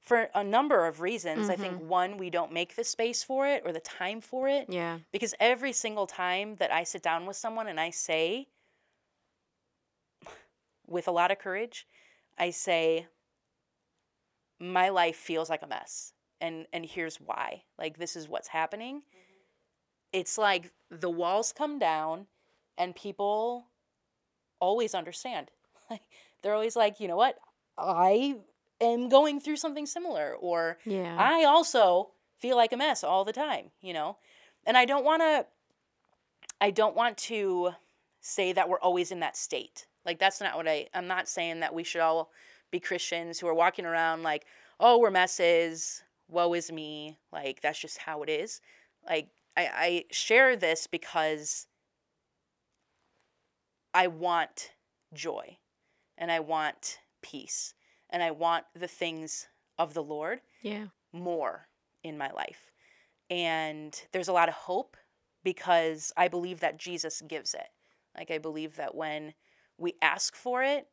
for 0.00 0.28
a 0.34 0.44
number 0.44 0.86
of 0.86 1.00
reasons. 1.00 1.48
I 1.48 1.56
think 1.56 1.80
one, 1.80 2.18
we 2.18 2.28
don't 2.28 2.52
make 2.52 2.76
the 2.76 2.84
space 2.84 3.22
for 3.24 3.46
it 3.46 3.62
or 3.64 3.72
the 3.72 3.80
time 3.80 4.20
for 4.20 4.48
it 4.48 4.66
yeah. 4.68 4.98
because 5.12 5.34
every 5.40 5.72
single 5.72 6.06
time 6.06 6.56
that 6.56 6.70
I 6.70 6.84
sit 6.84 7.00
down 7.02 7.24
with 7.24 7.36
someone 7.36 7.68
and 7.68 7.80
I 7.80 7.88
say, 7.88 8.48
with 10.86 11.08
a 11.08 11.12
lot 11.12 11.30
of 11.30 11.38
courage, 11.38 11.86
I 12.38 12.50
say, 12.50 13.06
my 14.60 14.88
life 14.88 15.16
feels 15.16 15.50
like 15.50 15.62
a 15.62 15.66
mess. 15.66 16.12
And, 16.40 16.66
and 16.72 16.84
here's 16.84 17.16
why. 17.16 17.62
Like, 17.78 17.98
this 17.98 18.16
is 18.16 18.28
what's 18.28 18.48
happening. 18.48 19.02
It's 20.12 20.38
like 20.38 20.70
the 20.90 21.10
walls 21.10 21.52
come 21.56 21.78
down 21.78 22.26
and 22.78 22.94
people 22.94 23.66
always 24.60 24.94
understand. 24.94 25.50
Like, 25.90 26.00
they're 26.40 26.54
always 26.54 26.76
like, 26.76 26.98
you 26.98 27.08
know 27.08 27.16
what? 27.16 27.36
I 27.76 28.36
am 28.80 29.10
going 29.10 29.38
through 29.38 29.56
something 29.56 29.84
similar. 29.84 30.34
Or, 30.40 30.78
Yeah. 30.86 31.14
I 31.18 31.44
also 31.44 32.12
feel 32.38 32.56
like 32.56 32.72
a 32.72 32.78
mess 32.78 33.04
all 33.04 33.26
the 33.26 33.34
time, 33.34 33.70
you 33.82 33.92
know? 33.92 34.16
And 34.64 34.78
I 34.78 34.86
don't 34.86 35.04
want 35.04 35.20
to 35.20 35.46
I 36.60 36.70
don't 36.70 36.96
want 36.96 37.18
to 37.18 37.72
say 38.20 38.52
that 38.52 38.68
we're 38.68 38.80
always 38.80 39.10
in 39.10 39.20
that 39.20 39.36
state. 39.36 39.86
Like 40.04 40.18
that's 40.18 40.40
not 40.40 40.56
what 40.56 40.68
I 40.68 40.88
I'm 40.94 41.06
not 41.06 41.28
saying 41.28 41.60
that 41.60 41.74
we 41.74 41.84
should 41.84 42.00
all 42.00 42.30
be 42.70 42.80
Christians 42.80 43.38
who 43.38 43.46
are 43.46 43.54
walking 43.54 43.86
around 43.86 44.22
like, 44.22 44.46
"Oh, 44.80 44.98
we're 44.98 45.10
messes. 45.10 46.02
Woe 46.28 46.54
is 46.54 46.70
me." 46.70 47.18
Like 47.32 47.60
that's 47.60 47.78
just 47.78 47.98
how 47.98 48.22
it 48.22 48.28
is. 48.28 48.60
Like 49.06 49.28
I 49.56 49.68
I 49.74 50.04
share 50.10 50.56
this 50.56 50.86
because 50.86 51.66
I 53.94 54.08
want 54.08 54.72
joy 55.12 55.56
and 56.18 56.30
I 56.30 56.40
want 56.40 56.98
peace 57.22 57.74
and 58.10 58.22
I 58.22 58.32
want 58.32 58.64
the 58.74 58.88
things 58.88 59.46
of 59.78 59.94
the 59.94 60.02
Lord 60.02 60.40
yeah. 60.62 60.86
more 61.12 61.68
in 62.02 62.18
my 62.18 62.30
life. 62.30 62.70
And 63.30 64.00
there's 64.12 64.28
a 64.28 64.32
lot 64.32 64.48
of 64.48 64.54
hope 64.54 64.96
because 65.42 66.12
I 66.16 66.28
believe 66.28 66.60
that 66.60 66.78
Jesus 66.78 67.22
gives 67.26 67.54
it. 67.54 67.66
Like, 68.16 68.30
I 68.30 68.38
believe 68.38 68.76
that 68.76 68.94
when 68.94 69.34
we 69.78 69.94
ask 70.02 70.36
for 70.36 70.62
it, 70.62 70.86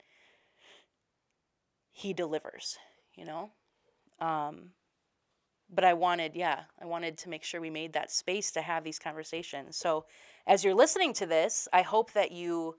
He 1.91 2.13
delivers, 2.13 2.77
you 3.15 3.25
know? 3.25 3.51
Um, 4.19 4.71
but 5.69 5.83
I 5.83 5.93
wanted, 5.93 6.35
yeah, 6.35 6.61
I 6.81 6.85
wanted 6.85 7.17
to 7.19 7.29
make 7.29 7.43
sure 7.43 7.61
we 7.61 7.69
made 7.69 7.93
that 7.93 8.11
space 8.11 8.51
to 8.51 8.61
have 8.61 8.83
these 8.83 8.99
conversations. 8.99 9.77
So, 9.77 10.05
as 10.45 10.63
you're 10.63 10.75
listening 10.75 11.13
to 11.13 11.25
this, 11.25 11.67
I 11.71 11.81
hope 11.81 12.13
that 12.13 12.31
you 12.31 12.75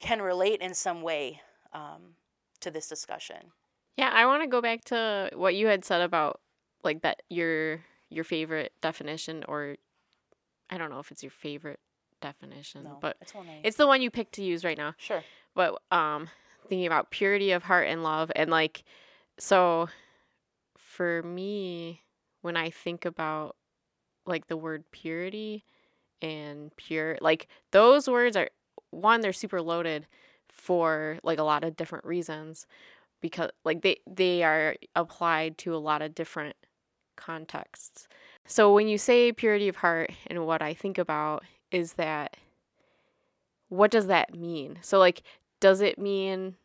can 0.00 0.22
relate 0.22 0.60
in 0.60 0.74
some 0.74 1.02
way 1.02 1.40
um, 1.72 2.14
to 2.60 2.70
this 2.70 2.88
discussion. 2.88 3.52
Yeah, 3.96 4.10
I 4.12 4.26
want 4.26 4.42
to 4.42 4.48
go 4.48 4.62
back 4.62 4.84
to 4.86 5.30
what 5.34 5.56
you 5.56 5.66
had 5.66 5.84
said 5.84 6.00
about 6.00 6.40
like 6.84 7.02
that 7.02 7.22
your 7.28 7.80
your 8.08 8.24
favorite 8.24 8.72
definition 8.80 9.44
or 9.48 9.76
I 10.70 10.78
don't 10.78 10.90
know 10.90 11.00
if 11.00 11.10
it's 11.10 11.22
your 11.22 11.32
favorite 11.32 11.80
definition, 12.20 12.84
No, 12.84 12.98
but 13.00 13.16
it's 13.20 13.34
it's 13.62 13.76
the 13.76 13.86
one 13.86 14.02
you 14.02 14.10
picked 14.10 14.34
to 14.34 14.42
use 14.42 14.64
right 14.64 14.78
now. 14.78 14.94
sure. 14.98 15.22
But 15.54 15.80
um 15.90 16.28
thinking 16.68 16.86
about 16.86 17.10
purity 17.10 17.52
of 17.52 17.62
heart 17.64 17.88
and 17.88 18.02
love 18.02 18.30
and 18.36 18.50
like 18.50 18.84
so 19.38 19.88
for 20.76 21.22
me 21.22 22.02
when 22.42 22.56
I 22.56 22.70
think 22.70 23.04
about 23.04 23.56
like 24.26 24.48
the 24.48 24.56
word 24.56 24.84
purity 24.90 25.64
and 26.20 26.74
pure 26.76 27.16
like 27.20 27.48
those 27.70 28.08
words 28.08 28.36
are 28.36 28.50
one 28.90 29.20
they're 29.20 29.32
super 29.32 29.62
loaded 29.62 30.06
for 30.50 31.18
like 31.22 31.38
a 31.38 31.42
lot 31.42 31.64
of 31.64 31.76
different 31.76 32.04
reasons 32.04 32.66
because 33.20 33.50
like 33.64 33.82
they 33.82 33.98
they 34.06 34.42
are 34.42 34.76
applied 34.94 35.58
to 35.58 35.74
a 35.74 35.78
lot 35.78 36.02
of 36.02 36.14
different 36.14 36.56
contexts. 37.16 38.08
So 38.46 38.72
when 38.72 38.88
you 38.88 38.96
say 38.98 39.32
purity 39.32 39.68
of 39.68 39.76
heart 39.76 40.10
and 40.28 40.46
what 40.46 40.62
I 40.62 40.72
think 40.74 40.98
about 40.98 41.44
is 41.70 41.94
that 41.94 42.36
what 43.68 43.90
does 43.90 44.06
that 44.06 44.34
mean? 44.34 44.78
So 44.82 44.98
like 44.98 45.22
does 45.60 45.80
it 45.80 45.98
mean 45.98 46.56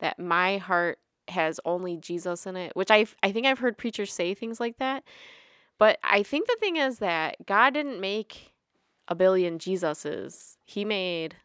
that 0.00 0.18
my 0.18 0.58
heart 0.58 0.98
has 1.28 1.60
only 1.64 1.96
Jesus 1.96 2.46
in 2.46 2.56
it? 2.56 2.74
Which 2.74 2.90
I 2.90 3.06
I 3.22 3.32
think 3.32 3.46
I've 3.46 3.58
heard 3.60 3.78
preachers 3.78 4.12
say 4.12 4.34
things 4.34 4.60
like 4.60 4.78
that. 4.78 5.04
But 5.78 5.98
I 6.02 6.22
think 6.22 6.46
the 6.46 6.56
thing 6.60 6.76
is 6.76 6.98
that 6.98 7.46
God 7.46 7.72
didn't 7.72 8.00
make 8.00 8.52
a 9.08 9.14
billion 9.14 9.58
Jesuses. 9.58 10.56
He 10.66 10.84
made 10.84 11.36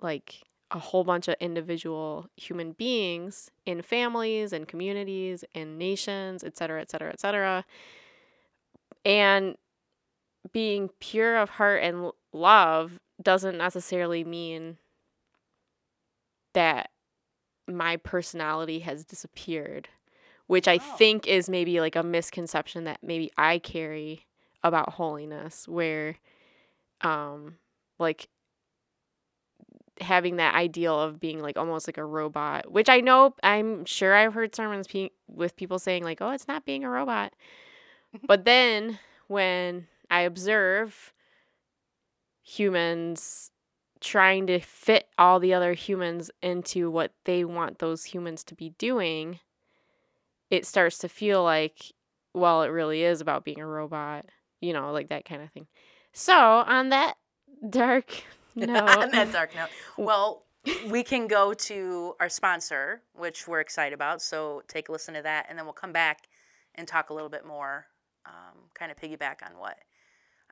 like 0.00 0.42
a 0.70 0.78
whole 0.78 1.04
bunch 1.04 1.28
of 1.28 1.36
individual 1.38 2.28
human 2.36 2.72
beings 2.72 3.50
in 3.64 3.80
families 3.82 4.52
and 4.52 4.66
communities 4.66 5.44
and 5.54 5.78
nations, 5.78 6.42
et 6.42 6.56
cetera, 6.56 6.80
et 6.80 6.90
cetera, 6.90 7.10
et 7.10 7.20
cetera. 7.20 7.64
And 9.04 9.56
being 10.52 10.90
pure 11.00 11.36
of 11.36 11.50
heart 11.50 11.82
and 11.82 12.10
love 12.32 12.98
doesn't 13.22 13.56
necessarily 13.56 14.24
mean 14.24 14.78
that 16.52 16.90
my 17.66 17.96
personality 17.96 18.80
has 18.80 19.04
disappeared, 19.04 19.88
which 20.46 20.68
I 20.68 20.78
Oh. 20.78 20.96
think 20.98 21.26
is 21.26 21.48
maybe 21.48 21.80
like 21.80 21.96
a 21.96 22.02
misconception 22.02 22.84
that 22.84 22.98
maybe 23.02 23.30
I 23.36 23.58
carry 23.58 24.26
about 24.62 24.94
holiness, 24.94 25.68
where, 25.68 26.16
um, 27.02 27.56
like 27.98 28.28
having 30.00 30.36
that 30.36 30.54
ideal 30.54 30.98
of 31.00 31.20
being 31.20 31.40
like 31.40 31.56
almost 31.56 31.86
like 31.86 31.98
a 31.98 32.04
robot, 32.04 32.70
which 32.70 32.88
I 32.88 33.00
know 33.00 33.34
I'm 33.42 33.84
sure 33.84 34.14
I've 34.14 34.34
heard 34.34 34.54
sermons 34.54 34.86
pe- 34.88 35.10
with 35.28 35.56
people 35.56 35.78
saying 35.78 36.02
like, 36.04 36.20
"Oh, 36.20 36.30
it's 36.30 36.48
not 36.48 36.64
being 36.64 36.84
a 36.84 36.90
robot," 36.90 37.32
but 38.26 38.44
then 38.44 38.98
when 39.28 39.86
I 40.10 40.22
observe 40.22 41.12
humans 42.42 43.50
trying 44.00 44.46
to 44.46 44.60
fit 44.60 45.08
all 45.16 45.40
the 45.40 45.54
other 45.54 45.72
humans 45.72 46.30
into 46.42 46.90
what 46.90 47.12
they 47.24 47.44
want 47.44 47.78
those 47.78 48.04
humans 48.04 48.44
to 48.44 48.54
be 48.54 48.70
doing, 48.78 49.40
it 50.50 50.66
starts 50.66 50.98
to 50.98 51.08
feel 51.08 51.42
like, 51.42 51.92
well, 52.34 52.62
it 52.62 52.68
really 52.68 53.02
is 53.02 53.20
about 53.22 53.44
being 53.44 53.60
a 53.60 53.66
robot, 53.66 54.26
you 54.60 54.72
know, 54.74 54.92
like 54.92 55.08
that 55.08 55.24
kind 55.24 55.42
of 55.42 55.50
thing. 55.50 55.66
So, 56.12 56.34
on 56.36 56.90
that 56.90 57.14
dark 57.70 58.24
note. 58.54 58.98
on 58.98 59.10
that 59.10 59.32
dark 59.32 59.54
note. 59.54 59.70
Well, 59.96 60.44
we 60.88 61.02
can 61.02 61.26
go 61.26 61.54
to 61.54 62.14
our 62.20 62.28
sponsor, 62.28 63.02
which 63.14 63.48
we're 63.48 63.60
excited 63.60 63.94
about. 63.94 64.22
So 64.22 64.62
take 64.68 64.88
a 64.88 64.92
listen 64.92 65.14
to 65.14 65.22
that, 65.22 65.46
and 65.48 65.58
then 65.58 65.66
we'll 65.66 65.72
come 65.74 65.92
back 65.92 66.28
and 66.74 66.88
talk 66.88 67.10
a 67.10 67.14
little 67.14 67.28
bit 67.28 67.46
more, 67.46 67.86
um, 68.26 68.70
kind 68.74 68.90
of 68.90 68.98
piggyback 68.98 69.42
on 69.44 69.58
what. 69.58 69.78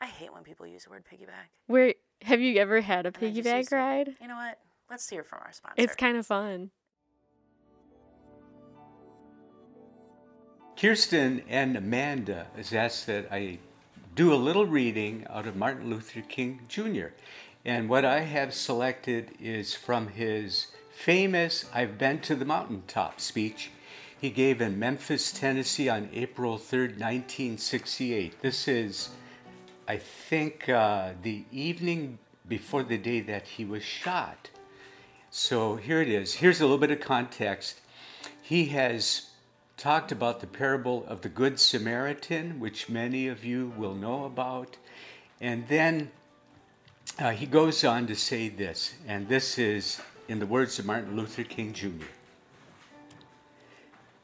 I 0.02 0.06
hate 0.06 0.34
when 0.34 0.42
people 0.42 0.66
use 0.66 0.82
the 0.82 0.90
word 0.90 1.04
piggyback. 1.04 1.46
Where 1.68 1.94
have 2.22 2.40
you 2.40 2.58
ever 2.60 2.80
had 2.80 3.06
a 3.06 3.08
And 3.08 3.14
piggyback 3.16 3.58
used 3.58 3.72
it. 3.72 3.76
ride? 3.76 4.16
You 4.20 4.26
know 4.26 4.34
what? 4.34 4.58
Let's 4.90 5.08
hear 5.08 5.22
from 5.22 5.38
our 5.44 5.52
sponsor. 5.52 5.76
It's 5.76 5.94
kind 5.94 6.16
of 6.16 6.26
fun. 6.26 6.72
Kirsten 10.76 11.42
and 11.48 11.76
Amanda 11.76 12.48
has 12.56 12.72
asked 12.72 13.06
that 13.06 13.28
I 13.30 13.58
do 14.16 14.34
a 14.34 14.34
little 14.34 14.66
reading 14.66 15.24
out 15.30 15.46
of 15.46 15.54
Martin 15.54 15.88
Luther 15.88 16.22
King 16.22 16.62
Jr. 16.68 17.14
And 17.64 17.88
what 17.88 18.04
I 18.04 18.20
have 18.20 18.52
selected 18.52 19.30
is 19.40 19.72
from 19.72 20.08
his 20.08 20.66
famous 20.90 21.70
I've 21.72 21.96
Been 21.96 22.18
to 22.22 22.34
the 22.34 22.44
Mountaintop 22.44 23.20
speech 23.20 23.70
he 24.20 24.30
gave 24.30 24.60
in 24.60 24.78
Memphis, 24.78 25.32
Tennessee 25.32 25.88
on 25.88 26.08
April 26.12 26.56
3rd, 26.56 26.98
1968. 26.98 28.40
This 28.40 28.68
is, 28.68 29.08
I 29.92 29.98
think, 29.98 30.70
uh, 30.70 31.10
the 31.22 31.44
evening 31.52 32.18
before 32.48 32.82
the 32.82 32.96
day 32.96 33.20
that 33.20 33.46
he 33.46 33.66
was 33.66 33.82
shot. 33.82 34.48
So 35.30 35.76
here 35.76 36.00
it 36.00 36.08
is. 36.08 36.32
Here's 36.32 36.60
a 36.60 36.64
little 36.64 36.78
bit 36.78 36.90
of 36.90 37.00
context. 37.00 37.82
He 38.40 38.64
has 38.68 39.28
talked 39.76 40.10
about 40.10 40.40
the 40.40 40.46
parable 40.46 41.04
of 41.08 41.20
the 41.20 41.28
Good 41.28 41.60
Samaritan, 41.60 42.58
which 42.58 42.88
many 42.88 43.28
of 43.28 43.44
you 43.44 43.74
will 43.76 43.94
know 43.94 44.24
about. 44.24 44.78
And 45.42 45.68
then 45.68 46.10
uh, 47.18 47.32
he 47.32 47.44
goes 47.44 47.84
on 47.84 48.06
to 48.06 48.14
say 48.14 48.48
this, 48.48 48.94
and 49.06 49.28
this 49.28 49.58
is 49.58 50.00
in 50.26 50.38
the 50.38 50.46
words 50.46 50.78
of 50.78 50.86
Martin 50.86 51.16
Luther 51.16 51.44
King 51.44 51.74
Jr. 51.74 52.06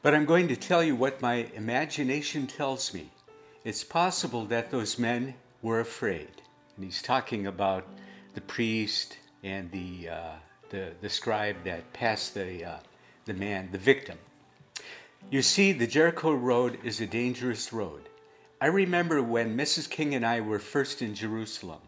But 0.01 0.15
I'm 0.15 0.25
going 0.25 0.47
to 0.47 0.55
tell 0.55 0.83
you 0.83 0.95
what 0.95 1.21
my 1.21 1.47
imagination 1.53 2.47
tells 2.47 2.91
me. 2.91 3.11
It's 3.63 3.83
possible 3.83 4.45
that 4.45 4.71
those 4.71 4.97
men 4.97 5.35
were 5.61 5.79
afraid. 5.79 6.41
And 6.75 6.85
he's 6.85 7.01
talking 7.01 7.47
about 7.47 7.85
the 8.33 8.41
priest 8.41 9.17
and 9.43 9.71
the, 9.71 10.09
uh, 10.09 10.31
the, 10.69 10.91
the 11.01 11.09
scribe 11.09 11.63
that 11.65 11.91
passed 11.93 12.33
the, 12.33 12.63
uh, 12.63 12.77
the 13.25 13.33
man, 13.33 13.69
the 13.71 13.77
victim. 13.77 14.17
You 15.29 15.41
see, 15.41 15.73
the 15.73 15.87
Jericho 15.87 16.33
Road 16.33 16.79
is 16.83 17.01
a 17.01 17.05
dangerous 17.05 17.73
road. 17.73 18.09
I 18.61 18.67
remember 18.67 19.21
when 19.21 19.57
Mrs. 19.57 19.89
King 19.89 20.15
and 20.15 20.25
I 20.25 20.41
were 20.41 20.59
first 20.59 21.01
in 21.01 21.13
Jerusalem. 21.15 21.81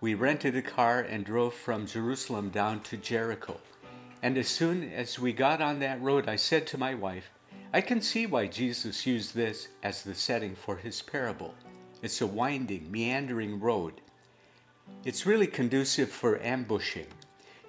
We 0.00 0.14
rented 0.14 0.56
a 0.56 0.62
car 0.62 1.00
and 1.00 1.24
drove 1.24 1.54
from 1.54 1.86
Jerusalem 1.86 2.50
down 2.50 2.80
to 2.82 2.96
Jericho. 2.96 3.56
And 4.22 4.38
as 4.38 4.48
soon 4.48 4.92
as 4.92 5.18
we 5.18 5.32
got 5.32 5.60
on 5.60 5.80
that 5.80 6.00
road, 6.00 6.28
I 6.28 6.36
said 6.36 6.66
to 6.68 6.78
my 6.78 6.94
wife, 6.94 7.30
I 7.72 7.80
can 7.80 8.00
see 8.00 8.26
why 8.26 8.46
Jesus 8.46 9.06
used 9.06 9.34
this 9.34 9.68
as 9.82 10.02
the 10.02 10.14
setting 10.14 10.56
for 10.56 10.76
his 10.76 11.02
parable. 11.02 11.54
It's 12.00 12.20
a 12.20 12.26
winding, 12.26 12.90
meandering 12.92 13.58
road. 13.58 14.00
It's 15.04 15.26
really 15.26 15.48
conducive 15.48 16.10
for 16.10 16.40
ambushing. 16.40 17.06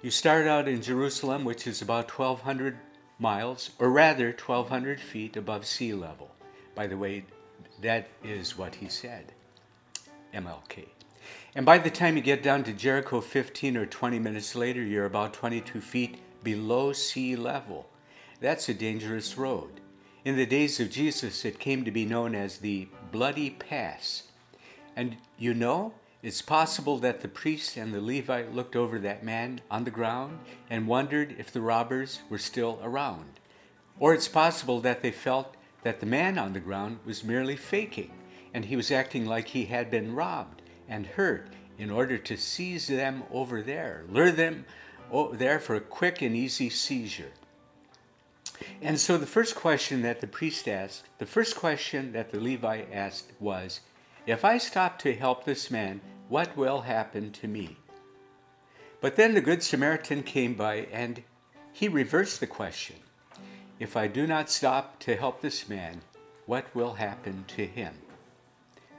You 0.02 0.10
start 0.10 0.46
out 0.46 0.68
in 0.68 0.80
Jerusalem, 0.82 1.44
which 1.44 1.66
is 1.66 1.82
about 1.82 2.16
1,200 2.16 2.78
miles, 3.18 3.70
or 3.78 3.90
rather 3.90 4.26
1,200 4.26 5.00
feet 5.00 5.36
above 5.36 5.66
sea 5.66 5.92
level. 5.92 6.30
By 6.74 6.86
the 6.86 6.96
way, 6.96 7.24
that 7.82 8.08
is 8.22 8.56
what 8.56 8.76
he 8.76 8.88
said. 8.88 9.32
MLK. 10.32 10.86
And 11.54 11.66
by 11.66 11.78
the 11.78 11.90
time 11.90 12.16
you 12.16 12.22
get 12.22 12.42
down 12.42 12.62
to 12.64 12.72
Jericho 12.72 13.20
15 13.20 13.76
or 13.76 13.86
20 13.86 14.18
minutes 14.20 14.54
later, 14.54 14.82
you're 14.82 15.06
about 15.06 15.34
22 15.34 15.80
feet 15.80 16.18
below 16.44 16.92
sea 16.92 17.34
level. 17.34 17.88
That's 18.40 18.68
a 18.68 18.74
dangerous 18.74 19.36
road. 19.36 19.80
In 20.24 20.36
the 20.36 20.46
days 20.46 20.78
of 20.80 20.90
Jesus, 20.90 21.44
it 21.44 21.58
came 21.58 21.84
to 21.84 21.90
be 21.90 22.04
known 22.04 22.34
as 22.34 22.58
the 22.58 22.88
Bloody 23.10 23.50
Pass. 23.50 24.24
And 24.96 25.16
you 25.38 25.54
know, 25.54 25.94
it's 26.22 26.42
possible 26.42 26.98
that 26.98 27.20
the 27.20 27.28
priest 27.28 27.76
and 27.76 27.94
the 27.94 28.00
Levite 28.00 28.54
looked 28.54 28.76
over 28.76 28.98
that 28.98 29.24
man 29.24 29.60
on 29.70 29.84
the 29.84 29.90
ground 29.90 30.38
and 30.68 30.86
wondered 30.86 31.34
if 31.38 31.52
the 31.52 31.62
robbers 31.62 32.20
were 32.28 32.38
still 32.38 32.78
around. 32.82 33.40
Or 33.98 34.12
it's 34.12 34.28
possible 34.28 34.80
that 34.80 35.02
they 35.02 35.10
felt 35.10 35.56
that 35.82 36.00
the 36.00 36.06
man 36.06 36.38
on 36.38 36.52
the 36.52 36.60
ground 36.60 36.98
was 37.04 37.24
merely 37.24 37.56
faking 37.56 38.12
and 38.52 38.64
he 38.64 38.76
was 38.76 38.90
acting 38.90 39.26
like 39.26 39.48
he 39.48 39.66
had 39.66 39.90
been 39.90 40.14
robbed 40.14 40.62
and 40.88 41.06
hurt 41.06 41.48
in 41.78 41.90
order 41.90 42.18
to 42.18 42.36
seize 42.36 42.86
them 42.86 43.22
over 43.30 43.62
there, 43.62 44.04
lure 44.08 44.30
them 44.30 44.66
o- 45.10 45.32
there 45.32 45.58
for 45.58 45.76
a 45.76 45.80
quick 45.80 46.20
and 46.20 46.36
easy 46.36 46.68
seizure. 46.68 47.32
And 48.82 48.98
so 48.98 49.18
the 49.18 49.26
first 49.26 49.54
question 49.54 50.02
that 50.02 50.20
the 50.20 50.26
priest 50.26 50.68
asked, 50.68 51.04
the 51.18 51.26
first 51.26 51.56
question 51.56 52.12
that 52.12 52.30
the 52.30 52.40
Levite 52.40 52.88
asked 52.92 53.32
was, 53.38 53.80
If 54.26 54.44
I 54.44 54.58
stop 54.58 54.98
to 55.00 55.14
help 55.14 55.44
this 55.44 55.70
man, 55.70 56.00
what 56.28 56.56
will 56.56 56.82
happen 56.82 57.32
to 57.32 57.48
me? 57.48 57.76
But 59.00 59.16
then 59.16 59.34
the 59.34 59.40
Good 59.40 59.62
Samaritan 59.62 60.22
came 60.22 60.54
by 60.54 60.86
and 60.92 61.22
he 61.72 61.88
reversed 61.88 62.40
the 62.40 62.46
question. 62.46 62.96
If 63.78 63.96
I 63.96 64.08
do 64.08 64.26
not 64.26 64.50
stop 64.50 64.98
to 65.00 65.16
help 65.16 65.40
this 65.40 65.68
man, 65.68 66.02
what 66.46 66.66
will 66.74 66.94
happen 66.94 67.44
to 67.48 67.66
him? 67.66 67.94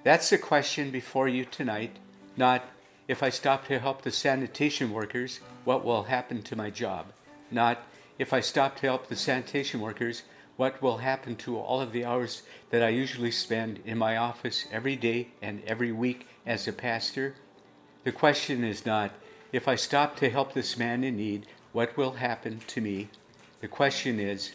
That's 0.03 0.31
the 0.31 0.39
question 0.39 0.89
before 0.89 1.27
you 1.27 1.45
tonight, 1.45 1.97
not 2.35 2.63
if 3.07 3.21
I 3.21 3.29
stop 3.29 3.67
to 3.67 3.77
help 3.77 4.01
the 4.01 4.11
sanitation 4.11 4.91
workers, 4.91 5.39
what 5.65 5.85
will 5.85 6.03
happen 6.03 6.41
to 6.43 6.55
my 6.55 6.69
job? 6.69 7.07
Not 7.51 7.83
if 8.21 8.33
I 8.33 8.39
stop 8.39 8.75
to 8.75 8.85
help 8.85 9.07
the 9.07 9.15
sanitation 9.15 9.81
workers, 9.81 10.21
what 10.55 10.79
will 10.79 10.99
happen 10.99 11.35
to 11.37 11.57
all 11.57 11.81
of 11.81 11.91
the 11.91 12.05
hours 12.05 12.43
that 12.69 12.83
I 12.83 12.89
usually 12.89 13.31
spend 13.31 13.79
in 13.83 13.97
my 13.97 14.15
office 14.15 14.67
every 14.71 14.95
day 14.95 15.29
and 15.41 15.63
every 15.65 15.91
week 15.91 16.27
as 16.45 16.67
a 16.67 16.71
pastor? 16.71 17.33
The 18.03 18.11
question 18.11 18.63
is 18.63 18.85
not 18.85 19.09
if 19.51 19.67
I 19.67 19.73
stop 19.73 20.17
to 20.17 20.29
help 20.29 20.53
this 20.53 20.77
man 20.77 21.03
in 21.03 21.17
need, 21.17 21.47
what 21.73 21.97
will 21.97 22.11
happen 22.11 22.61
to 22.67 22.79
me? 22.79 23.09
The 23.59 23.67
question 23.67 24.19
is 24.19 24.51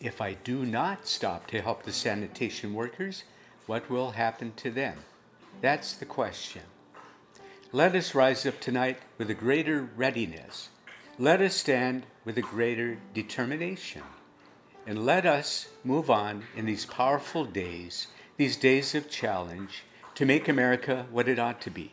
if 0.00 0.20
I 0.20 0.32
do 0.32 0.66
not 0.66 1.06
stop 1.06 1.46
to 1.52 1.62
help 1.62 1.84
the 1.84 1.92
sanitation 1.92 2.74
workers, 2.74 3.22
what 3.66 3.88
will 3.88 4.10
happen 4.10 4.52
to 4.56 4.72
them? 4.72 4.98
That's 5.60 5.92
the 5.92 6.06
question. 6.06 6.62
Let 7.70 7.94
us 7.94 8.16
rise 8.16 8.44
up 8.46 8.58
tonight 8.58 8.98
with 9.16 9.30
a 9.30 9.34
greater 9.34 9.88
readiness. 9.96 10.70
Let 11.20 11.40
us 11.40 11.56
stand 11.56 12.06
with 12.24 12.38
a 12.38 12.42
greater 12.42 12.96
determination. 13.12 14.02
And 14.86 15.04
let 15.04 15.26
us 15.26 15.66
move 15.82 16.10
on 16.10 16.44
in 16.54 16.64
these 16.64 16.86
powerful 16.86 17.44
days, 17.44 18.06
these 18.36 18.56
days 18.56 18.94
of 18.94 19.10
challenge, 19.10 19.82
to 20.14 20.24
make 20.24 20.48
America 20.48 21.06
what 21.10 21.26
it 21.26 21.40
ought 21.40 21.60
to 21.62 21.70
be. 21.70 21.92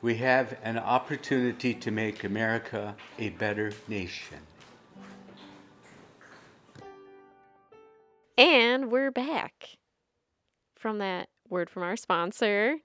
We 0.00 0.16
have 0.16 0.56
an 0.62 0.78
opportunity 0.78 1.74
to 1.74 1.90
make 1.90 2.24
America 2.24 2.96
a 3.18 3.28
better 3.28 3.72
nation. 3.88 4.38
And 8.38 8.90
we're 8.90 9.10
back 9.10 9.76
from 10.74 10.96
that 10.98 11.28
word 11.46 11.68
from 11.68 11.82
our 11.82 11.96
sponsor. 11.96 12.76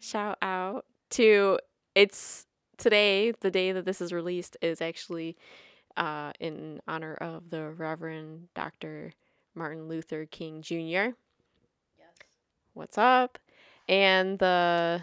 Shout 0.00 0.38
out 0.42 0.86
to 1.10 1.60
it's 1.94 2.46
today, 2.80 3.32
the 3.40 3.50
day 3.50 3.72
that 3.72 3.84
this 3.84 4.00
is 4.00 4.12
released, 4.12 4.56
is 4.60 4.80
actually 4.80 5.36
uh, 5.96 6.32
in 6.40 6.80
honor 6.88 7.14
of 7.14 7.50
the 7.50 7.70
Reverend 7.70 8.48
Dr. 8.54 9.12
Martin 9.54 9.88
Luther 9.88 10.26
King 10.26 10.62
Jr. 10.62 10.74
Yes. 10.74 11.14
What's 12.74 12.98
up? 12.98 13.38
And 13.88 14.38
the 14.38 15.02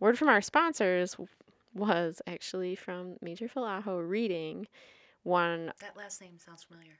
word 0.00 0.18
from 0.18 0.28
our 0.28 0.40
sponsors 0.40 1.16
was 1.74 2.20
actually 2.26 2.74
from 2.74 3.16
Major 3.20 3.48
Falaho 3.48 4.06
reading 4.08 4.66
one 5.22 5.72
That 5.80 5.96
last 5.96 6.20
name 6.20 6.38
sounds 6.38 6.62
familiar. 6.62 6.94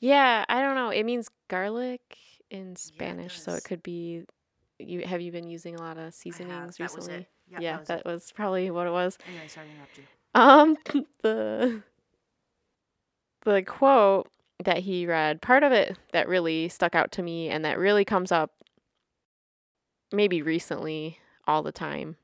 Yeah, 0.00 0.44
I 0.48 0.62
don't 0.62 0.74
know. 0.74 0.90
It 0.90 1.04
means 1.04 1.28
garlic 1.48 2.00
in 2.50 2.76
Spanish, 2.76 3.40
so 3.40 3.54
it 3.54 3.64
could 3.64 3.82
be. 3.82 4.24
You 4.78 5.06
have 5.06 5.20
you 5.22 5.32
been 5.32 5.48
using 5.48 5.74
a 5.74 5.80
lot 5.80 5.96
of 5.96 6.12
seasonings 6.14 6.78
recently? 6.78 7.26
Yep, 7.50 7.60
yeah, 7.60 7.72
that 7.72 7.78
was 7.80 7.88
that 7.88 8.04
was 8.06 8.32
probably 8.32 8.70
what 8.70 8.86
it 8.86 8.90
was. 8.90 9.18
Anyway, 9.26 9.48
sorry 9.48 9.66
to 9.68 9.72
interrupt 9.72 9.98
you. 9.98 10.04
Um, 10.34 11.06
the 11.22 11.82
the 13.44 13.62
quote 13.62 14.28
that 14.64 14.78
he 14.78 15.06
read, 15.06 15.40
part 15.42 15.62
of 15.62 15.72
it 15.72 15.96
that 16.12 16.28
really 16.28 16.68
stuck 16.68 16.94
out 16.94 17.12
to 17.12 17.22
me, 17.22 17.48
and 17.48 17.64
that 17.64 17.78
really 17.78 18.04
comes 18.04 18.32
up 18.32 18.52
maybe 20.12 20.42
recently, 20.42 21.18
all 21.46 21.62
the 21.62 21.72
time, 21.72 22.16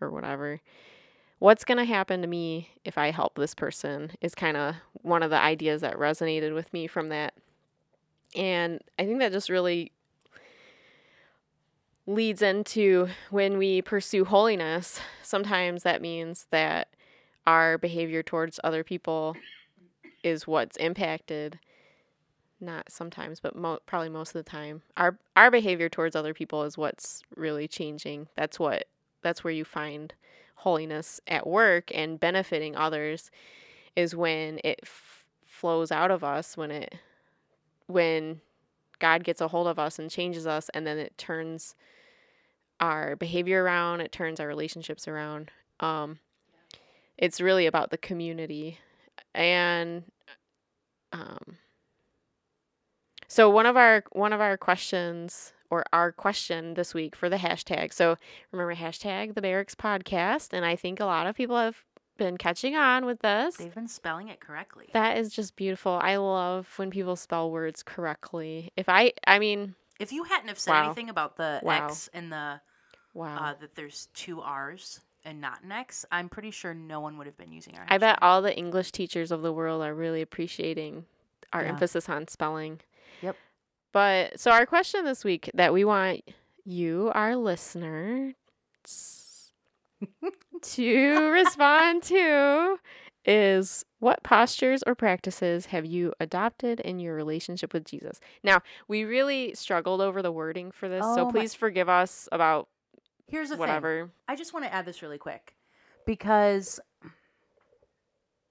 or 0.00 0.10
whatever. 0.10 0.60
What's 1.38 1.64
gonna 1.64 1.84
happen 1.84 2.22
to 2.22 2.26
me 2.28 2.70
if 2.84 2.96
I 2.98 3.10
help 3.10 3.34
this 3.36 3.54
person 3.54 4.10
is 4.20 4.34
kind 4.34 4.56
of 4.56 4.74
one 5.02 5.22
of 5.22 5.30
the 5.30 5.38
ideas 5.38 5.82
that 5.82 5.96
resonated 5.96 6.54
with 6.54 6.72
me 6.72 6.86
from 6.86 7.10
that, 7.10 7.34
and 8.34 8.80
I 8.98 9.04
think 9.04 9.20
that 9.20 9.32
just 9.32 9.48
really 9.50 9.92
leads 12.06 12.42
into 12.42 13.08
when 13.30 13.58
we 13.58 13.82
pursue 13.82 14.24
holiness, 14.24 15.00
sometimes 15.22 15.82
that 15.82 16.00
means 16.00 16.46
that 16.50 16.88
our 17.46 17.78
behavior 17.78 18.22
towards 18.22 18.60
other 18.64 18.84
people 18.84 19.36
is 20.22 20.46
what's 20.46 20.76
impacted. 20.76 21.58
Not 22.60 22.90
sometimes, 22.90 23.38
but 23.40 23.54
mo- 23.54 23.80
probably 23.86 24.08
most 24.08 24.34
of 24.34 24.44
the 24.44 24.50
time. 24.50 24.82
Our 24.96 25.18
our 25.36 25.50
behavior 25.50 25.88
towards 25.88 26.16
other 26.16 26.32
people 26.32 26.62
is 26.62 26.78
what's 26.78 27.22
really 27.36 27.68
changing. 27.68 28.28
That's 28.34 28.58
what 28.58 28.86
that's 29.22 29.44
where 29.44 29.52
you 29.52 29.64
find 29.64 30.14
holiness 30.56 31.20
at 31.26 31.46
work 31.46 31.90
and 31.94 32.18
benefiting 32.18 32.74
others 32.74 33.30
is 33.94 34.16
when 34.16 34.58
it 34.64 34.80
f- 34.82 35.24
flows 35.44 35.92
out 35.92 36.10
of 36.10 36.24
us 36.24 36.56
when 36.56 36.70
it 36.70 36.94
when 37.86 38.40
God 38.98 39.22
gets 39.22 39.40
a 39.40 39.48
hold 39.48 39.66
of 39.66 39.78
us 39.78 39.98
and 39.98 40.10
changes 40.10 40.46
us 40.46 40.70
and 40.70 40.86
then 40.86 40.98
it 40.98 41.16
turns 41.18 41.74
our 42.80 43.16
behavior 43.16 43.62
around, 43.62 44.00
it 44.00 44.12
turns 44.12 44.40
our 44.40 44.46
relationships 44.46 45.08
around. 45.08 45.50
Um 45.80 46.18
it's 47.18 47.40
really 47.40 47.66
about 47.66 47.90
the 47.90 47.98
community 47.98 48.78
and 49.34 50.04
um 51.12 51.56
so 53.28 53.50
one 53.50 53.66
of 53.66 53.76
our 53.76 54.04
one 54.12 54.32
of 54.32 54.40
our 54.40 54.56
questions 54.56 55.52
or 55.68 55.84
our 55.92 56.12
question 56.12 56.74
this 56.74 56.94
week 56.94 57.16
for 57.16 57.28
the 57.28 57.36
hashtag. 57.36 57.92
So 57.92 58.16
remember 58.52 58.74
hashtag 58.76 59.34
the 59.34 59.42
Barracks 59.42 59.74
podcast 59.74 60.52
and 60.52 60.64
I 60.64 60.76
think 60.76 61.00
a 61.00 61.06
lot 61.06 61.26
of 61.26 61.34
people 61.34 61.56
have 61.56 61.82
been 62.16 62.36
catching 62.36 62.76
on 62.76 63.04
with 63.04 63.20
this. 63.20 63.56
They've 63.56 63.74
been 63.74 63.88
spelling 63.88 64.28
it 64.28 64.40
correctly. 64.40 64.86
That 64.92 65.18
is 65.18 65.32
just 65.34 65.56
beautiful. 65.56 65.98
I 66.00 66.16
love 66.16 66.68
when 66.76 66.90
people 66.90 67.16
spell 67.16 67.50
words 67.50 67.82
correctly. 67.82 68.72
If 68.76 68.88
I, 68.88 69.12
I 69.26 69.38
mean, 69.38 69.74
If 69.98 70.12
you 70.12 70.24
hadn't 70.24 70.48
have 70.48 70.58
said 70.58 70.72
Wow. 70.72 70.84
anything 70.86 71.08
about 71.08 71.36
the 71.36 71.60
Wow. 71.62 71.86
X 71.86 72.08
and 72.12 72.30
the 72.32 72.60
wow. 73.14 73.36
uh, 73.36 73.54
that 73.60 73.74
there's 73.74 74.08
two 74.14 74.40
R's 74.40 75.00
and 75.24 75.40
not 75.40 75.62
an 75.62 75.72
X, 75.72 76.04
I'm 76.12 76.28
pretty 76.28 76.50
sure 76.50 76.74
no 76.74 77.00
one 77.00 77.16
would 77.18 77.26
have 77.26 77.36
been 77.36 77.52
using 77.52 77.76
our. 77.76 77.86
I 77.88 77.98
bet 77.98 78.18
all 78.22 78.42
the 78.42 78.56
English 78.56 78.92
teachers 78.92 79.30
of 79.32 79.42
the 79.42 79.52
world 79.52 79.82
are 79.82 79.94
really 79.94 80.22
appreciating 80.22 81.06
our 81.52 81.62
Yeah. 81.62 81.70
emphasis 81.70 82.08
on 82.08 82.28
spelling. 82.28 82.80
Yep. 83.22 83.36
But 83.92 84.38
so 84.38 84.50
our 84.50 84.66
question 84.66 85.04
this 85.04 85.24
week 85.24 85.50
that 85.54 85.72
we 85.72 85.84
want 85.84 86.22
you, 86.64 87.10
our 87.14 87.34
listeners, 87.36 88.34
to 90.62 91.30
respond 91.30 92.02
to 92.04 92.78
is 93.26 93.84
what 93.98 94.22
postures 94.22 94.82
or 94.86 94.94
practices 94.94 95.66
have 95.66 95.84
you 95.84 96.12
adopted 96.20 96.80
in 96.80 96.98
your 97.00 97.14
relationship 97.14 97.72
with 97.74 97.84
Jesus? 97.84 98.20
Now, 98.42 98.60
we 98.88 99.04
really 99.04 99.54
struggled 99.54 100.00
over 100.00 100.22
the 100.22 100.32
wording 100.32 100.70
for 100.70 100.88
this, 100.88 101.02
Oh 101.04 101.14
so 101.16 101.24
my- 101.26 101.30
please 101.32 101.54
forgive 101.54 101.88
us 101.88 102.28
about 102.32 102.68
Here's 103.26 103.48
the 103.48 103.54
thing. 103.56 103.60
whatever. 103.60 104.10
I 104.28 104.36
just 104.36 104.52
want 104.54 104.64
to 104.66 104.72
add 104.72 104.86
this 104.86 105.02
really 105.02 105.18
quick 105.18 105.56
because 106.06 106.78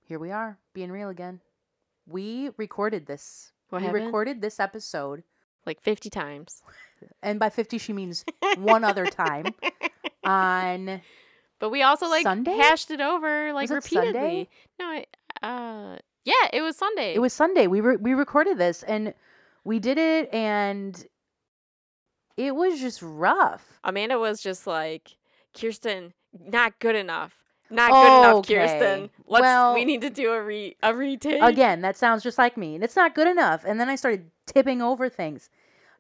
here 0.08 0.20
we 0.20 0.32
are 0.32 0.58
being 0.74 0.92
real 0.92 1.10
again. 1.10 1.40
We 2.08 2.50
recorded 2.58 3.06
this. 3.08 3.52
What 3.70 3.82
we 3.82 3.88
happened? 3.88 4.06
recorded 4.06 4.42
this 4.42 4.60
episode, 4.60 5.24
like 5.66 5.82
50 5.82 6.10
times. 6.10 6.62
and 7.24 7.40
by 7.40 7.50
50 7.50 7.78
she 7.78 7.94
means 7.94 8.24
one 8.58 8.84
other 8.84 9.06
time 9.06 9.46
on 10.24 11.02
But 11.60 11.70
we 11.70 11.82
also 11.82 12.08
like 12.08 12.24
Sunday? 12.24 12.56
hashed 12.58 12.92
it 12.92 13.02
over 13.02 13.54
like 13.54 13.66
it 13.72 13.84
Sunday? 13.84 14.08
repeatedly. 14.08 14.50
No, 14.80 14.86
I, 14.86 15.06
uh 15.42 15.98
yeah, 16.24 16.50
it 16.54 16.62
was 16.62 16.76
Sunday. 16.76 17.14
it 17.14 17.20
was 17.20 17.34
Sunday. 17.34 17.68
We 17.68 17.82
re- 17.82 17.98
we 17.98 18.14
recorded 18.14 18.58
this 18.58 18.84
and 18.84 19.14
we 19.64 19.80
did 19.80 19.98
it 19.98 20.34
and 20.34 21.06
it 22.38 22.56
was 22.56 22.80
just 22.80 23.02
rough. 23.02 23.80
Amanda 23.84 24.20
was 24.20 24.42
just 24.42 24.68
like, 24.68 25.16
Kirsten, 25.58 26.14
not 26.38 26.80
good 26.80 26.96
enough. 26.96 27.34
Not 27.70 27.92
good 27.92 28.30
enough, 28.30 28.48
Kirsten. 28.48 29.10
Let's 29.26 29.42
Well- 29.42 29.74
we 29.74 29.86
need 29.86 30.02
to 30.02 30.10
do 30.10 30.32
a 30.34 30.42
re 30.44 30.76
a 30.84 30.94
retake. 30.94 31.42
Again, 31.42 31.82
that 31.82 31.98
sounds 31.98 32.22
just 32.22 32.38
like 32.38 32.58
me, 32.58 32.76
and 32.76 32.84
it's 32.84 32.96
not 32.96 33.16
good 33.16 33.28
enough. 33.28 33.64
And 33.66 33.80
then 33.80 33.90
I 33.90 33.96
started 33.96 34.30
tipping 34.46 34.82
over 34.82 35.10
things. 35.10 35.50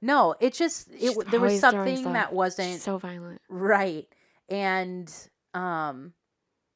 No, 0.01 0.35
it 0.39 0.53
just 0.53 0.89
it, 0.91 0.99
She's 0.99 1.17
there 1.31 1.39
was 1.39 1.59
something 1.59 2.13
that 2.13 2.33
wasn't 2.33 2.81
so 2.81 2.97
violent. 2.99 3.41
right. 3.49 4.07
And 4.47 5.11
um 5.55 6.13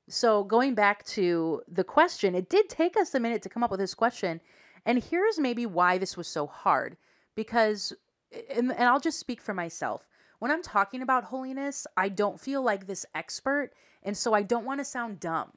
so 0.10 0.44
going 0.44 0.74
back 0.74 1.06
to 1.06 1.62
the 1.68 1.84
question, 1.84 2.34
it 2.34 2.50
did 2.50 2.68
take 2.68 2.98
us 2.98 3.14
a 3.14 3.20
minute 3.20 3.44
to 3.44 3.50
come 3.50 3.64
up 3.64 3.70
with 3.70 3.80
this 3.80 3.94
question. 3.94 4.42
And 4.84 5.04
here's 5.04 5.38
maybe 5.38 5.68
why 5.68 6.00
this 6.00 6.18
was 6.18 6.28
so 6.28 6.48
hard 6.48 6.98
because 7.36 7.94
and, 8.56 8.72
and 8.72 8.84
I'll 8.84 9.00
just 9.00 9.20
speak 9.20 9.42
for 9.42 9.54
myself. 9.54 10.08
When 10.40 10.52
I'm 10.52 10.64
talking 10.64 11.02
about 11.02 11.26
holiness, 11.26 11.86
I 11.98 12.10
don't 12.10 12.40
feel 12.40 12.62
like 12.62 12.88
this 12.88 13.06
expert, 13.14 13.72
and 14.04 14.16
so 14.16 14.34
I 14.34 14.42
don't 14.42 14.66
want 14.66 14.80
to 14.80 14.86
sound 14.86 15.20
dumb. 15.20 15.52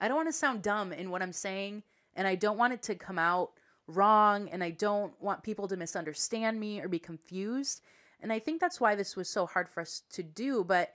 I 0.00 0.08
don't 0.08 0.16
want 0.16 0.28
to 0.28 0.32
sound 0.32 0.62
dumb 0.62 0.92
in 0.92 1.10
what 1.10 1.22
I'm 1.22 1.32
saying, 1.32 1.82
and 2.16 2.26
I 2.26 2.34
don't 2.34 2.58
want 2.58 2.72
it 2.72 2.82
to 2.84 2.94
come 2.94 3.18
out 3.18 3.52
wrong, 3.86 4.48
and 4.48 4.64
I 4.64 4.70
don't 4.70 5.12
want 5.22 5.44
people 5.44 5.68
to 5.68 5.76
misunderstand 5.76 6.58
me 6.58 6.80
or 6.80 6.88
be 6.88 6.98
confused. 6.98 7.82
And 8.20 8.32
I 8.32 8.38
think 8.38 8.60
that's 8.60 8.80
why 8.80 8.94
this 8.94 9.16
was 9.16 9.28
so 9.28 9.46
hard 9.46 9.68
for 9.68 9.80
us 9.80 10.02
to 10.12 10.22
do. 10.22 10.64
But 10.64 10.94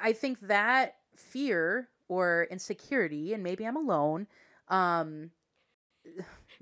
I 0.00 0.12
think 0.12 0.40
that 0.40 0.96
fear 1.16 1.88
or 2.08 2.46
insecurity, 2.50 3.32
and 3.32 3.42
maybe 3.42 3.66
I'm 3.66 3.76
alone. 3.76 4.26
Um, 4.68 5.30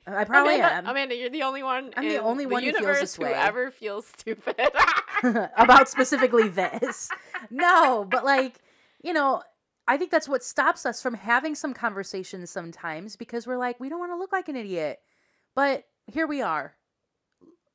I 0.06 0.24
probably 0.24 0.56
Amanda, 0.56 0.74
am 0.74 0.86
Amanda, 0.86 1.16
you're 1.16 1.30
the 1.30 1.42
only 1.42 1.62
one. 1.62 1.92
I'm 1.96 2.08
the 2.08 2.18
only 2.18 2.46
one 2.46 2.62
who 2.62 2.70
feels 2.70 2.80
universe 2.80 3.00
this 3.00 3.16
who 3.16 3.24
ever 3.24 3.70
feels 3.70 4.06
stupid. 4.06 4.56
about 5.56 5.88
specifically 5.88 6.48
this. 6.48 7.08
No, 7.50 8.06
but 8.08 8.24
like, 8.24 8.60
you 9.02 9.12
know, 9.12 9.42
I 9.86 9.96
think 9.96 10.10
that's 10.10 10.28
what 10.28 10.42
stops 10.42 10.86
us 10.86 11.02
from 11.02 11.14
having 11.14 11.54
some 11.54 11.74
conversations 11.74 12.50
sometimes 12.50 13.16
because 13.16 13.46
we're 13.46 13.58
like, 13.58 13.80
we 13.80 13.88
don't 13.88 13.98
want 13.98 14.12
to 14.12 14.16
look 14.18 14.32
like 14.32 14.48
an 14.48 14.56
idiot. 14.56 15.00
But 15.54 15.84
here 16.06 16.26
we 16.26 16.42
are, 16.42 16.74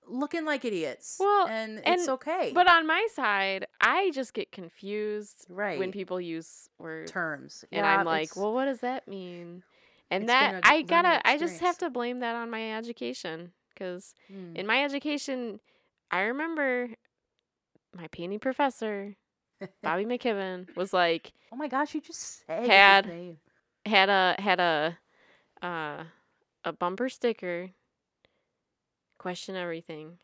looking 0.08 0.46
like 0.46 0.64
idiots. 0.66 1.18
Well, 1.20 1.48
and 1.48 1.80
it's 1.86 1.88
and- 2.04 2.10
okay. 2.10 2.52
but 2.54 2.70
on 2.70 2.86
my 2.88 3.08
side, 3.14 3.66
I 3.82 4.12
just 4.12 4.34
get 4.34 4.52
confused 4.52 5.46
right 5.50 5.80
when 5.80 5.92
people 5.92 6.20
use 6.22 6.70
words. 6.80 7.12
terms, 7.12 7.66
and 7.72 7.80
Yeah, 7.86 8.00
I'm 8.00 8.06
like, 8.06 8.36
well, 8.36 8.54
what 8.54 8.66
does 8.66 8.80
that 8.82 9.08
mean? 9.08 9.64
And 10.12 10.30
that 10.30 10.62
I 10.64 10.84
gotta, 10.84 11.28
I 11.28 11.38
just 11.38 11.60
have 11.62 11.78
to 11.80 11.90
blame 11.90 12.20
that 12.20 12.36
on 12.36 12.50
my 12.52 12.74
education 12.78 13.52
because 13.74 14.14
mm, 14.32 14.56
in 14.56 14.68
my 14.68 14.84
education, 14.84 15.60
I 16.12 16.22
remember 16.22 16.90
my 17.96 18.08
painting 18.10 18.40
professor, 18.40 19.16
Bobby 19.82 20.06
McKibben, 20.12 20.76
was 20.76 20.94
like 20.94 21.34
oh 21.52 21.56
my 21.56 21.68
gosh, 21.68 21.96
you 21.96 22.02
just 22.02 22.44
had- 22.48 23.08
name. 23.08 23.38
had 23.86 24.10
a 24.10 24.36
had 24.40 24.60
a 24.60 24.98
uh, 25.64 26.04
a 26.64 26.72
bumper 26.74 27.10
sticker. 27.10 27.72
Question 29.26 29.56
everything 29.56 30.20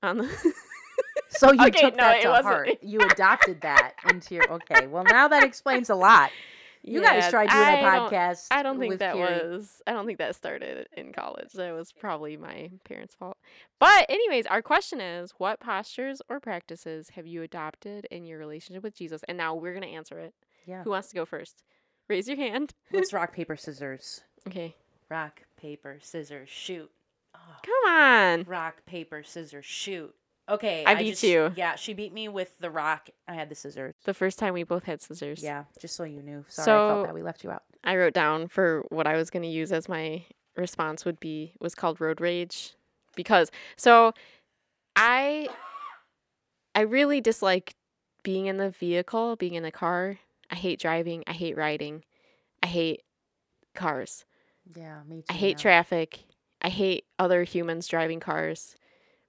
on 0.00 0.18
the. 0.18 0.52
So 1.30 1.50
you 1.50 1.60
Okay, 1.66 1.80
took 1.80 1.96
no, 1.96 2.04
that 2.04 2.22
to 2.22 2.28
wasn't- 2.28 2.44
heart. 2.46 2.68
You 2.82 3.00
adopted 3.00 3.62
that 3.62 3.94
into 4.08 4.36
your. 4.36 4.48
Okay, 4.52 4.86
well 4.86 5.02
now 5.02 5.26
that 5.26 5.42
explains 5.42 5.90
a 5.90 5.96
lot. 5.96 6.30
You 6.84 7.02
guys 7.02 7.30
tried 7.30 7.48
doing 7.48 7.60
a 7.60 7.66
I 7.66 7.96
don't- 7.96 8.12
podcast. 8.12 8.46
I 8.52 8.62
don't 8.62 8.78
think 8.78 9.00
that 9.00 9.16
Carrie. 9.16 9.48
was. 9.48 9.82
I 9.88 9.92
don't 9.92 10.06
think 10.06 10.18
that 10.18 10.36
started 10.36 10.86
in 10.96 11.12
college. 11.12 11.50
That 11.54 11.72
was 11.74 11.90
probably 11.90 12.36
my 12.36 12.70
parents' 12.84 13.16
fault. 13.16 13.38
But 13.80 14.06
anyways, 14.08 14.46
our 14.46 14.62
question 14.62 15.00
is: 15.00 15.32
What 15.38 15.58
postures 15.58 16.22
or 16.28 16.38
practices 16.38 17.08
have 17.16 17.26
you 17.26 17.42
adopted 17.42 18.06
in 18.12 18.24
your 18.24 18.38
relationship 18.38 18.84
with 18.84 18.94
Jesus? 18.94 19.22
And 19.26 19.36
now 19.36 19.56
we're 19.56 19.74
gonna 19.74 19.86
answer 19.86 20.20
it. 20.20 20.32
Yeah. 20.64 20.84
Who 20.84 20.90
wants 20.90 21.08
to 21.08 21.16
go 21.16 21.24
first? 21.24 21.64
Raise 22.08 22.28
your 22.28 22.36
hand. 22.36 22.72
Let's 22.92 23.12
rock 23.12 23.34
paper 23.34 23.56
scissors. 23.56 24.20
Okay. 24.46 24.76
rock 25.10 25.40
paper 25.60 25.98
scissors 26.02 26.48
shoot. 26.50 26.88
Come 27.64 27.92
on. 27.92 28.44
rock 28.44 28.84
paper 28.86 29.22
scissors 29.22 29.64
shoot. 29.64 30.14
Okay, 30.48 30.84
I 30.84 30.94
beat 30.94 31.10
just- 31.10 31.22
you. 31.22 31.52
Yeah, 31.56 31.74
she 31.76 31.94
beat 31.94 32.12
me 32.12 32.28
with 32.28 32.58
the 32.58 32.70
rock. 32.70 33.08
I 33.26 33.34
had 33.34 33.48
the 33.48 33.54
scissors. 33.54 33.94
The 34.04 34.12
first 34.12 34.38
time 34.38 34.52
we 34.52 34.62
both 34.62 34.84
had 34.84 35.00
scissors. 35.00 35.42
Yeah, 35.42 35.64
just 35.80 35.96
so 35.96 36.04
you 36.04 36.22
knew. 36.22 36.44
Sorry, 36.48 36.70
I 36.70 36.94
felt 36.94 37.06
that 37.06 37.14
we 37.14 37.22
left 37.22 37.44
you 37.44 37.50
out. 37.50 37.62
I 37.82 37.96
wrote 37.96 38.12
down 38.12 38.48
for 38.48 38.84
what 38.90 39.06
I 39.06 39.16
was 39.16 39.30
going 39.30 39.42
to 39.42 39.48
use 39.48 39.72
as 39.72 39.88
my 39.88 40.24
response 40.56 41.04
would 41.04 41.18
be 41.18 41.54
was 41.60 41.74
called 41.74 42.00
road 42.00 42.20
rage 42.20 42.74
because 43.16 43.50
so 43.76 44.12
I 44.96 45.48
I 46.74 46.82
really 46.82 47.20
dislike 47.20 47.74
being 48.22 48.46
in 48.46 48.56
the 48.58 48.70
vehicle, 48.70 49.36
being 49.36 49.54
in 49.54 49.62
the 49.62 49.70
car. 49.72 50.18
I 50.50 50.56
hate 50.56 50.78
driving, 50.80 51.24
I 51.26 51.32
hate 51.32 51.56
riding. 51.56 52.04
I 52.62 52.66
hate 52.66 53.02
cars. 53.74 54.24
Yeah, 54.74 55.00
me 55.06 55.16
too. 55.22 55.26
I 55.30 55.32
hate 55.34 55.56
now. 55.58 55.62
traffic. 55.62 56.24
I 56.64 56.70
hate 56.70 57.04
other 57.18 57.44
humans 57.44 57.86
driving 57.86 58.20
cars. 58.20 58.74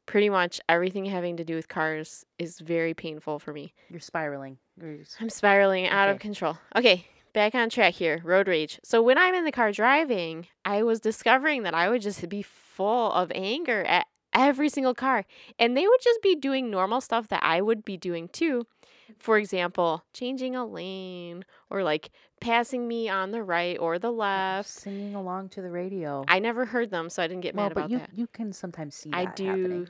Pretty 0.05 0.29
much 0.29 0.61
everything 0.69 1.05
having 1.05 1.35
to 1.37 1.43
do 1.43 1.55
with 1.55 1.67
cars 1.67 2.25
is 2.39 2.59
very 2.59 2.93
painful 2.93 3.39
for 3.39 3.51
me. 3.51 3.73
You're 3.89 3.99
spiraling. 3.99 4.57
You're 4.81 4.97
just- 4.97 5.21
I'm 5.21 5.29
spiraling 5.29 5.87
out 5.87 6.07
of 6.09 6.19
control. 6.19 6.57
Okay, 6.75 7.07
back 7.33 7.53
on 7.53 7.69
track 7.69 7.95
here. 7.95 8.21
Road 8.23 8.47
rage. 8.47 8.79
So 8.83 9.01
when 9.01 9.17
I'm 9.17 9.35
in 9.35 9.43
the 9.43 9.51
car 9.51 9.71
driving, 9.73 10.47
I 10.63 10.83
was 10.83 10.99
discovering 11.01 11.63
that 11.63 11.73
I 11.73 11.89
would 11.89 12.01
just 12.01 12.27
be 12.29 12.41
full 12.41 13.11
of 13.11 13.31
anger 13.35 13.83
at 13.83 14.07
every 14.33 14.69
single 14.69 14.93
car. 14.93 15.25
And 15.59 15.75
they 15.75 15.87
would 15.87 16.01
just 16.01 16.21
be 16.21 16.35
doing 16.35 16.69
normal 16.71 17.01
stuff 17.01 17.27
that 17.29 17.43
I 17.43 17.61
would 17.61 17.83
be 17.83 17.97
doing 17.97 18.29
too. 18.29 18.65
For 19.19 19.37
example, 19.37 20.03
changing 20.13 20.55
a 20.55 20.65
lane 20.65 21.45
or 21.69 21.83
like 21.83 22.11
passing 22.45 22.87
me 22.87 23.09
on 23.09 23.31
the 23.31 23.41
right 23.41 23.77
or 23.79 23.97
the 23.99 24.11
oh, 24.11 24.15
left. 24.15 24.69
Singing 24.69 25.15
along 25.15 25.49
to 25.49 25.61
the 25.61 25.71
radio. 25.71 26.23
I 26.27 26.39
never 26.39 26.65
heard 26.65 26.91
them, 26.91 27.09
so 27.09 27.23
I 27.23 27.27
didn't 27.27 27.41
get 27.41 27.55
well, 27.55 27.65
mad 27.65 27.71
about 27.71 27.89
you 27.89 27.97
that. 27.99 28.11
you 28.13 28.27
can 28.27 28.53
sometimes 28.53 28.95
see. 28.95 29.09
I 29.11 29.25
do, 29.25 29.45
happening. 29.45 29.89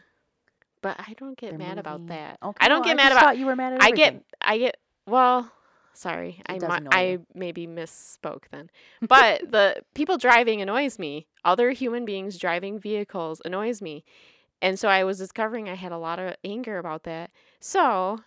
but 0.82 1.00
I 1.00 1.14
don't 1.18 1.38
get 1.38 1.52
They're 1.52 1.60
mad 1.60 1.78
about 1.78 2.08
that. 2.08 2.38
Okay, 2.42 2.58
I 2.60 2.70
don't 2.70 2.80
well, 2.80 2.90
get 2.90 2.98
mad 2.98 3.10
just 3.10 3.12
about. 3.14 3.24
thought 3.26 3.38
you 3.38 3.46
were 3.46 3.56
mad 3.56 3.74
at 3.74 3.84
I 3.84 3.92
get. 3.92 4.24
I 4.42 4.58
get. 4.58 4.78
Well, 5.06 5.52
sorry, 5.94 6.42
I 6.48 6.56
It 6.56 6.62
mi- 6.62 6.68
annoy 6.70 6.90
I 6.92 7.20
maybe 7.34 7.68
misspoke 7.68 8.44
then. 8.52 8.70
But 9.02 9.42
the 9.52 9.84
people 9.94 10.18
driving 10.18 10.62
annoys 10.62 10.98
me. 10.98 11.28
Other 11.44 11.72
human 11.72 12.06
beings 12.06 12.38
driving 12.38 12.80
vehicles 12.80 13.42
annoys 13.46 13.82
me, 13.82 14.04
and 14.62 14.80
so 14.80 14.88
I 14.88 15.04
was 15.04 15.18
discovering 15.18 15.70
I 15.70 15.76
had 15.76 15.92
a 15.92 15.98
lot 15.98 16.20
of 16.20 16.36
anger 16.44 16.78
about 16.78 17.04
that. 17.04 17.32
So 17.60 18.20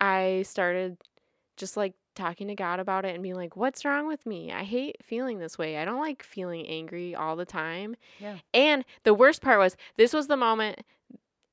I 0.00 0.42
started 0.46 0.98
just 1.56 1.76
like 1.76 1.94
talking 2.16 2.48
to 2.48 2.54
God 2.56 2.80
about 2.80 3.04
it 3.04 3.14
and 3.14 3.22
being 3.22 3.36
like, 3.36 3.54
"What's 3.56 3.84
wrong 3.84 4.06
with 4.08 4.26
me? 4.26 4.50
I 4.52 4.64
hate 4.64 4.96
feeling 5.04 5.38
this 5.38 5.56
way. 5.58 5.76
I 5.78 5.84
don't 5.84 6.00
like 6.00 6.22
feeling 6.24 6.66
angry 6.66 7.14
all 7.14 7.36
the 7.36 7.44
time." 7.46 7.94
Yeah. 8.18 8.38
And 8.52 8.84
the 9.04 9.14
worst 9.14 9.40
part 9.42 9.58
was 9.60 9.76
this 9.96 10.12
was 10.12 10.26
the 10.26 10.36
moment 10.36 10.80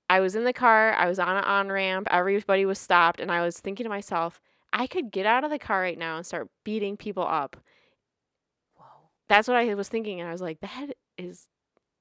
I 0.10 0.20
was 0.20 0.36
in 0.36 0.44
the 0.44 0.54
car, 0.54 0.94
I 0.94 1.08
was 1.08 1.20
on 1.20 1.36
an 1.38 1.44
on 1.44 1.70
ramp, 1.72 2.08
everybody 2.10 2.66
was 2.66 2.80
stopped, 2.80 3.20
and 3.20 3.32
I 3.32 3.42
was 3.44 3.60
thinking 3.60 3.84
to 3.84 3.90
myself, 3.90 4.42
I 4.72 4.88
could 4.88 5.12
get 5.12 5.26
out 5.26 5.44
of 5.44 5.50
the 5.52 5.60
car 5.60 5.82
right 5.82 5.98
now 5.98 6.18
and 6.18 6.26
start 6.26 6.50
beating 6.64 6.98
people 6.98 7.26
up. 7.28 7.58
Whoa. 8.76 8.86
That's 9.30 9.48
what 9.48 9.58
I 9.58 9.74
was 9.76 9.90
thinking, 9.90 10.20
and 10.20 10.28
I 10.30 10.32
was 10.32 10.42
like, 10.42 10.60
that 10.62 10.88
is 11.18 11.48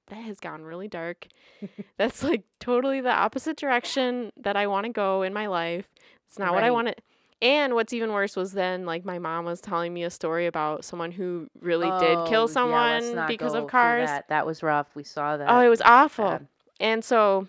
that 0.09 0.17
has 0.17 0.41
gone 0.41 0.63
really 0.63 0.89
dark. 0.89 1.27
That's 1.97 2.23
like 2.23 2.43
totally 2.61 3.01
the 3.01 3.13
opposite 3.13 3.57
direction 3.57 4.31
that 4.37 4.57
I 4.57 4.67
want 4.67 4.85
to 4.85 4.93
go 4.93 5.23
in 5.23 5.33
my 5.33 5.47
life. 5.47 5.89
It's 6.29 6.39
not 6.39 6.53
what 6.55 6.65
I 6.65 6.69
Right. 6.69 6.73
want 6.73 6.89
to. 6.89 6.95
And 7.43 7.75
what's 7.75 7.93
even 7.93 8.13
worse 8.13 8.37
was 8.37 8.53
then 8.53 8.87
like 8.87 9.05
my 9.05 9.19
mom 9.19 9.45
was 9.45 9.61
telling 9.61 9.93
me 9.93 10.05
a 10.05 10.11
story 10.11 10.47
about 10.47 10.85
someone 10.85 11.11
who 11.11 11.49
really 11.61 11.91
did 11.99 12.17
Oh, 12.19 12.27
kill 12.29 12.47
someone 12.47 13.17
not 13.17 13.27
because 13.29 13.55
of 13.55 13.67
cars. 13.67 14.09
That. 14.09 14.29
that 14.29 14.47
was 14.47 14.63
rough. 14.63 14.87
We 14.95 15.03
saw 15.03 15.37
that. 15.37 15.51
Oh, 15.51 15.61
it 15.61 15.69
was 15.69 15.83
awful. 15.83 16.31
bad. 16.31 16.47
And 16.79 17.05
so 17.05 17.49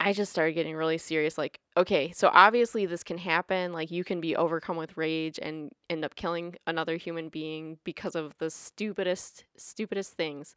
I 0.00 0.14
just 0.14 0.32
started 0.32 0.54
getting 0.54 0.74
really 0.74 0.96
serious. 0.96 1.36
Like, 1.36 1.60
okay, 1.76 2.12
so 2.12 2.30
obviously 2.32 2.86
this 2.86 3.04
can 3.04 3.18
happen. 3.18 3.72
Like, 3.74 3.90
you 3.90 4.04
can 4.04 4.20
be 4.20 4.34
overcome 4.34 4.76
with 4.78 4.96
rage 4.96 5.38
and 5.40 5.70
end 5.90 6.04
up 6.04 6.14
killing 6.16 6.56
another 6.66 6.96
human 6.96 7.28
being 7.28 7.78
because 7.84 8.14
of 8.16 8.34
the 8.38 8.50
stupidest, 8.50 9.44
stupidest 9.56 10.14
things. 10.14 10.54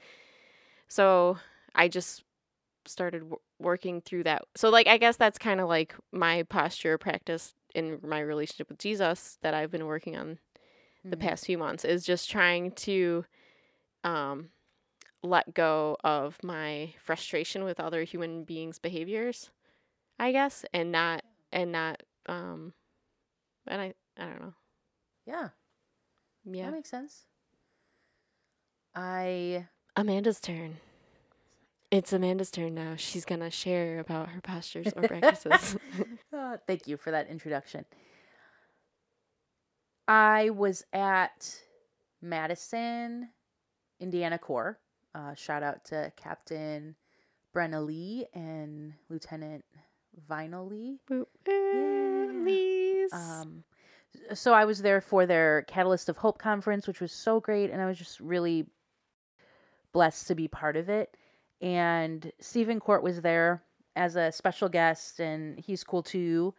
So 0.87 1.37
I 1.75 1.89
just 1.89 2.23
started 2.85 3.19
w- 3.19 3.37
working 3.59 4.01
through 4.01 4.23
that. 4.23 4.43
So, 4.55 4.69
like, 4.69 4.87
I 4.87 4.97
guess 4.97 5.17
that's 5.17 5.37
kind 5.37 5.59
of 5.59 5.67
like 5.67 5.93
my 6.11 6.43
posture 6.43 6.97
practice 6.97 7.53
in 7.75 7.99
my 8.03 8.19
relationship 8.19 8.69
with 8.69 8.79
Jesus 8.79 9.37
that 9.41 9.53
I've 9.53 9.71
been 9.71 9.85
working 9.85 10.15
on 10.17 10.39
the 11.03 11.15
Mhm. 11.17 11.19
past 11.19 11.45
few 11.45 11.57
months 11.57 11.85
is 11.85 12.03
just 12.05 12.29
trying 12.31 12.71
to 12.71 13.25
um 14.03 14.49
let 15.23 15.53
go 15.53 15.97
of 16.03 16.37
my 16.43 16.93
frustration 17.03 17.63
with 17.63 17.79
other 17.79 18.03
human 18.03 18.43
beings 18.43 18.77
behaviors 18.79 19.49
i 20.19 20.31
guess 20.31 20.63
and 20.73 20.91
not 20.91 21.23
and 21.51 21.71
not 21.71 22.03
um 22.27 22.73
and 23.67 23.81
i 23.81 23.93
i 24.17 24.25
don't 24.25 24.41
know. 24.41 24.53
Yeah, 25.25 25.49
yeah. 26.45 26.65
that 26.67 26.71
makes 26.73 26.89
sense. 26.89 27.25
I 28.95 29.67
amanda's 29.95 30.39
turn. 30.39 30.77
It's 31.91 32.13
amanda's 32.13 32.51
turn 32.51 32.75
now. 32.75 32.95
She's 32.95 33.25
gonna 33.25 33.51
share 33.51 33.99
about 33.99 34.29
her 34.29 34.41
postures 34.41 34.93
or 34.95 35.03
practices 35.03 35.75
Uh, 36.33 36.57
thank 36.67 36.87
you 36.87 36.97
for 36.97 37.11
that 37.11 37.27
introduction. 37.27 37.85
I 40.07 40.51
was 40.51 40.83
at 40.93 41.59
Madison, 42.21 43.29
Indiana 43.99 44.37
Corps. 44.37 44.79
Uh, 45.13 45.33
shout 45.33 45.63
out 45.63 45.85
to 45.85 46.11
Captain 46.15 46.95
Brenna 47.55 47.85
Lee 47.85 48.27
and 48.33 48.93
Lieutenant 49.09 49.63
Vinyl 50.29 50.69
Lee. 50.69 50.99
Yeah. 51.09 53.07
Um, 53.11 53.63
so 54.33 54.53
I 54.53 54.65
was 54.65 54.81
there 54.81 55.01
for 55.01 55.25
their 55.25 55.63
Catalyst 55.63 56.09
of 56.09 56.17
Hope 56.17 56.37
conference, 56.37 56.87
which 56.87 57.01
was 57.01 57.11
so 57.11 57.39
great, 57.39 57.71
and 57.71 57.81
I 57.81 57.85
was 57.85 57.97
just 57.97 58.19
really 58.19 58.65
blessed 59.93 60.27
to 60.27 60.35
be 60.35 60.47
part 60.47 60.75
of 60.75 60.89
it. 60.89 61.15
And 61.61 62.31
Stephen 62.39 62.79
Court 62.79 63.03
was 63.03 63.21
there 63.21 63.63
as 63.95 64.15
a 64.15 64.31
special 64.31 64.69
guest, 64.69 65.19
and 65.19 65.59
he's 65.59 65.83
cool 65.83 66.03
too. 66.03 66.53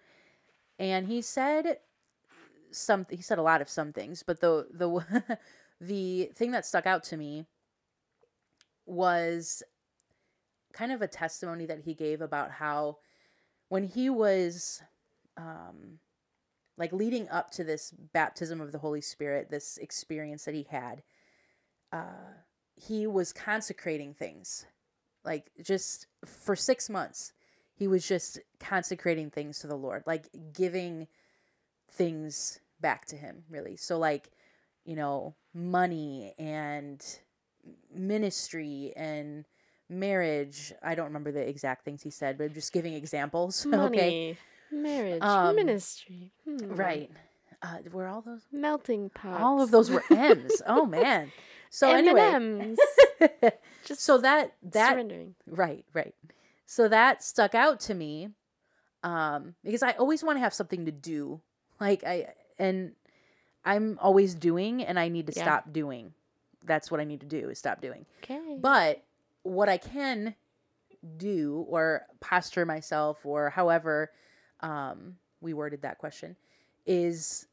And 0.79 1.07
he 1.07 1.23
said 1.23 1.79
some. 2.71 3.07
He 3.11 3.23
said 3.23 3.39
a 3.39 3.43
lot 3.43 3.61
of 3.61 3.69
some 3.69 3.93
things, 3.93 4.23
but 4.23 4.41
the 4.41 4.67
the 4.73 5.39
the 5.81 6.31
thing 6.35 6.51
that 6.53 6.67
stuck 6.67 6.87
out 6.87 7.05
to 7.05 7.17
me 7.17 7.47
was 8.87 9.63
kind 10.73 10.93
of 10.93 11.03
a 11.03 11.09
testimony 11.09 11.67
that 11.67 11.81
he 11.81 11.95
gave 11.95 12.21
about 12.21 12.51
how 12.51 12.99
when 13.69 13.83
he 13.83 14.11
was 14.11 14.83
um 15.37 15.99
like 16.79 16.93
leading 16.93 17.29
up 17.31 17.51
to 17.51 17.65
this 17.65 17.93
baptism 18.13 18.61
of 18.61 18.73
the 18.73 18.79
Holy 18.79 19.01
Spirit, 19.01 19.51
this 19.51 19.79
experience 19.79 20.45
that 20.45 20.55
he 20.55 20.67
had, 20.71 21.03
uh, 21.93 22.35
he 22.75 23.07
was 23.07 23.33
consecrating 23.33 24.13
things. 24.13 24.67
Like 25.27 25.51
just 25.63 26.07
for 26.25 26.57
six 26.57 26.89
months, 26.89 27.33
he 27.75 27.87
was 27.87 28.07
just 28.07 28.39
consecrating 28.59 29.29
things 29.31 29.59
to 29.59 29.67
the 29.67 29.77
Lord, 29.77 30.05
like 30.07 30.29
giving 30.55 31.09
things 31.91 32.61
back 32.81 33.07
to 33.07 33.17
him, 33.17 33.45
really. 33.51 33.77
So, 33.77 33.99
like, 33.99 34.31
you 34.85 34.97
know, 34.97 35.35
money 35.53 36.33
and 36.39 37.05
ministry 37.93 38.93
and 38.97 39.45
marriage. 39.89 40.73
I 40.83 40.95
don't 40.95 41.07
remember 41.07 41.33
the 41.33 41.47
exact 41.47 41.85
things 41.85 42.03
he 42.03 42.11
said, 42.11 42.39
but 42.39 42.45
I'm 42.45 42.55
just 42.55 42.73
giving 42.73 42.95
examples. 42.95 43.67
okay. 43.73 44.39
marriage 44.71 45.23
Um, 45.23 45.57
ministry 45.57 46.33
hmm. 46.45 46.75
Right. 46.75 47.11
Uh, 47.63 47.79
were 47.91 48.07
all 48.07 48.21
those? 48.21 48.43
melting 48.53 49.11
pot 49.11 49.41
All 49.41 49.63
of 49.63 49.71
those 49.71 49.91
were 49.91 50.05
M's. 50.11 50.63
oh 50.67 50.87
man. 50.87 51.33
So 51.71 51.93
anyway, 51.93 52.31
M&Ms. 52.35 52.79
just 53.85 54.01
so 54.05 54.19
that 54.19 54.53
that 54.63 54.93
surrendering 54.93 55.35
right, 55.47 55.85
right. 55.93 56.15
So 56.67 56.89
that 56.89 57.23
stuck 57.23 57.55
out 57.55 57.81
to 57.81 57.95
me, 57.95 58.31
um, 59.03 59.55
because 59.63 59.83
I 59.83 59.93
always 59.93 60.25
want 60.25 60.37
to 60.37 60.41
have 60.41 60.55
something 60.55 60.85
to 60.87 60.93
do. 60.93 61.41
Like 61.81 62.05
I 62.05 62.29
and 62.59 62.93
I'm 63.65 63.99
always 64.01 64.35
doing, 64.35 64.83
and 64.85 64.99
I 64.99 65.09
need 65.09 65.27
to 65.29 65.33
Yeah. 65.37 65.43
stop 65.43 65.73
doing. 65.73 66.13
That's 66.65 66.91
what 66.91 67.01
I 67.01 67.05
need 67.05 67.21
to 67.21 67.27
do 67.27 67.49
is 67.51 67.59
stop 67.59 67.81
doing. 67.81 68.07
okay 68.25 68.59
But 68.61 69.03
what 69.43 69.69
I 69.69 69.77
can 69.77 70.35
do 71.17 71.65
or 71.69 72.03
posture 72.21 72.65
myself 72.67 73.25
or 73.25 73.51
however 73.51 74.11
um, 74.61 75.17
we 75.41 75.55
worded 75.55 75.83
that 75.83 75.99
question 75.99 76.35
is 76.87 77.47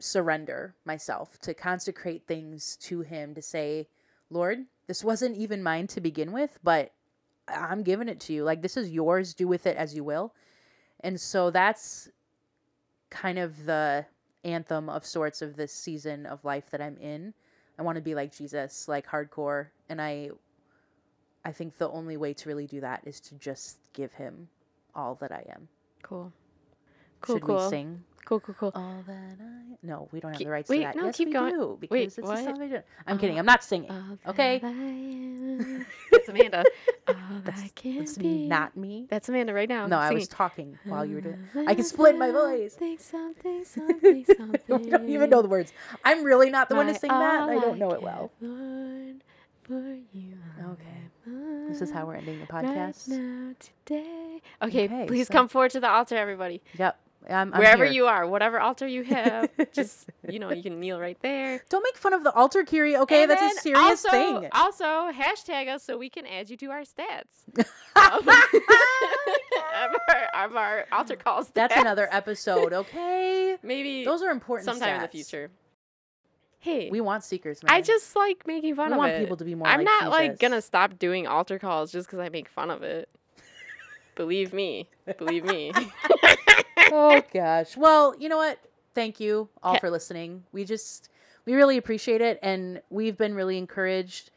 surrender 0.00 0.74
myself 0.84 1.38
to 1.40 1.54
consecrate 1.54 2.26
things 2.26 2.76
to 2.76 3.00
him 3.00 3.34
to 3.34 3.42
say 3.42 3.88
lord 4.30 4.58
this 4.86 5.02
wasn't 5.02 5.36
even 5.36 5.62
mine 5.62 5.86
to 5.86 6.00
begin 6.00 6.32
with 6.32 6.58
but 6.62 6.92
i'm 7.54 7.82
giving 7.82 8.08
it 8.08 8.20
to 8.20 8.32
you. 8.32 8.44
Like 8.44 8.62
this 8.62 8.76
is 8.76 8.90
yours. 8.90 9.34
Do 9.34 9.48
with 9.48 9.66
it 9.66 9.76
as 9.76 9.94
you 9.94 10.04
will. 10.04 10.34
And 11.00 11.20
so 11.20 11.50
that's 11.50 12.08
kind 13.10 13.38
of 13.38 13.64
the 13.64 14.04
anthem 14.44 14.88
of 14.88 15.04
sorts 15.04 15.42
of 15.42 15.56
this 15.56 15.72
season 15.72 16.26
of 16.26 16.44
life 16.44 16.70
that 16.70 16.80
i'm 16.80 16.96
in. 16.98 17.34
I 17.78 17.82
want 17.82 17.96
to 17.96 18.02
be 18.02 18.14
like 18.14 18.34
jesus 18.34 18.88
like 18.88 19.06
hardcore. 19.06 19.68
And 19.88 20.00
i 20.00 20.30
i 21.44 21.52
think 21.52 21.78
the 21.78 21.88
only 21.90 22.16
way 22.16 22.34
to 22.34 22.48
really 22.48 22.66
do 22.66 22.80
that 22.80 23.02
is 23.04 23.20
to 23.20 23.34
just 23.36 23.78
give 23.92 24.12
him 24.12 24.48
all 24.94 25.14
that 25.16 25.32
i 25.32 25.44
am. 25.54 25.68
Cool. 26.02 26.32
Cool 27.20 27.36
should 27.36 27.42
cool 27.42 27.64
we 27.64 27.70
sing 27.70 28.04
cool 28.28 28.40
cool 28.40 28.54
cool 28.58 28.72
all 28.74 29.02
that 29.06 29.36
I 29.40 29.44
no, 29.82 30.08
we 30.12 30.18
don't 30.20 30.32
have 30.32 30.38
Keep- 30.38 30.46
the 30.48 30.50
rights 30.52 30.68
wait, 30.68 30.78
to 30.78 30.84
that. 30.84 30.96
no, 30.96 31.04
yes, 31.06 31.16
keep 31.16 31.28
we 31.28 31.32
going. 31.34 31.54
do 31.54 31.76
because 31.80 31.92
Wait, 31.94 32.08
it's 32.08 32.18
what? 32.18 32.36
the 32.36 32.42
salvation. 32.44 32.82
I'm 33.06 33.16
Uh, 33.16 33.20
kidding. 33.20 33.38
I'm 33.38 33.46
not 33.46 33.62
singing. 33.62 33.90
Okay. 34.26 34.60
I 34.62 35.84
That's 36.12 36.28
Amanda. 36.28 36.64
All 37.08 37.14
That's, 37.44 37.62
I 37.62 37.68
can 37.76 37.98
that's 37.98 38.18
be. 38.18 38.46
not 38.48 38.76
me. 38.76 39.06
That's 39.08 39.28
Amanda 39.28 39.54
right 39.54 39.68
now. 39.68 39.86
no, 39.86 39.96
I 39.96 40.12
was 40.12 40.26
talking 40.28 40.76
while 40.84 41.06
you 41.06 41.14
were 41.14 41.20
doing. 41.20 41.38
I 41.66 41.74
can 41.74 41.84
split 41.84 42.18
my 42.18 42.30
voice. 42.32 42.72
Something, 42.72 42.98
something, 42.98 43.64
something, 43.64 44.24
something. 44.36 44.94
I 44.94 44.98
don't 44.98 45.08
even 45.08 45.30
know 45.30 45.40
the 45.42 45.48
words. 45.48 45.72
I'm 46.04 46.22
really 46.24 46.50
not 46.50 46.68
the 46.68 46.74
one 46.74 46.86
to 46.88 46.94
sing 46.94 47.08
that. 47.10 47.48
I 47.48 47.54
don't 47.54 47.78
know 47.78 47.92
it 47.92 48.02
well. 48.02 48.30
Lord, 48.40 49.22
for 49.62 49.78
you 50.12 50.36
Okay. 50.72 50.98
This 51.68 51.80
is 51.82 51.90
how 51.90 52.04
we're 52.06 52.16
ending 52.16 52.40
the 52.40 52.52
right 52.52 52.64
podcast. 52.64 53.08
now, 53.08 53.52
today. 53.60 54.40
Okay, 54.62 54.84
Okay, 54.86 55.06
please 55.06 55.28
so- 55.28 55.32
come 55.32 55.46
forward 55.48 55.70
to 55.72 55.80
the 55.80 55.88
altar, 55.88 56.16
everybody. 56.16 56.60
Yep. 56.78 56.98
I'm, 57.28 57.52
I'm 57.52 57.58
Wherever 57.60 57.84
here. 57.84 57.92
you 57.92 58.06
are, 58.06 58.26
whatever 58.26 58.58
altar 58.60 58.86
you 58.86 59.02
have, 59.14 59.50
just 59.72 60.08
you 60.28 60.38
know, 60.38 60.50
you 60.52 60.62
can 60.62 60.80
kneel 60.80 60.98
right 61.00 61.18
there. 61.20 61.62
Don't 61.68 61.82
make 61.82 61.96
fun 61.96 62.12
of 62.14 62.24
the 62.24 62.32
altar, 62.32 62.64
Kiri. 62.64 62.96
Okay, 62.96 63.22
And 63.22 63.30
that's 63.30 63.58
a 63.58 63.60
serious 63.60 64.04
also, 64.04 64.10
thing. 64.10 64.48
Also, 64.52 64.84
hashtag 65.12 65.68
us 65.68 65.82
so 65.82 65.98
we 65.98 66.08
can 66.08 66.26
add 66.26 66.48
you 66.48 66.56
to 66.58 66.66
our 66.70 66.82
stats. 66.82 67.66
Um, 67.96 68.28
of, 68.28 69.96
our, 70.08 70.56
our 70.56 70.86
altar 70.92 71.16
calls. 71.16 71.50
That's 71.50 71.74
stats. 71.74 71.80
another 71.80 72.08
episode. 72.12 72.72
Okay, 72.72 73.56
Maybe 73.62 74.04
those 74.04 74.22
are 74.22 74.30
important. 74.30 74.66
sometime 74.66 74.96
in 74.96 75.02
the 75.02 75.08
future. 75.08 75.50
Hey, 76.60 76.90
We 76.90 77.00
want 77.00 77.24
seekers, 77.24 77.62
man. 77.62 77.72
I 77.74 77.80
just 77.80 78.14
like 78.14 78.46
making 78.46 78.76
fun 78.76 78.88
We 78.90 78.92
of 78.92 78.98
it. 78.98 79.02
I 79.02 79.08
want 79.08 79.18
people 79.24 79.36
to 79.36 79.44
be 79.44 79.54
more 79.56 79.66
I'm 79.66 79.80
like 79.80 79.84
not 80.02 80.10
like 80.10 80.38
gonna 80.38 80.62
stop 80.62 80.98
doing 80.98 81.26
altar 81.26 81.58
calls 81.58 81.90
just 81.90 82.06
because 82.08 82.20
I 82.20 82.28
make 82.28 82.48
fun 82.48 82.70
of 82.70 82.82
it. 82.84 83.08
Believe 84.18 84.52
me. 84.52 84.88
Believe 85.16 85.44
me. 85.44 85.72
oh 86.92 87.22
gosh. 87.32 87.76
Well, 87.76 88.16
you 88.18 88.28
know 88.28 88.36
what? 88.36 88.58
Thank 88.92 89.20
you 89.20 89.48
all 89.62 89.78
for 89.78 89.90
listening. 89.90 90.42
We 90.50 90.64
just 90.64 91.08
we 91.44 91.54
really 91.54 91.76
appreciate 91.76 92.20
it 92.20 92.40
and 92.42 92.82
we've 92.90 93.16
been 93.16 93.34
really 93.34 93.56
encouraged 93.56 94.32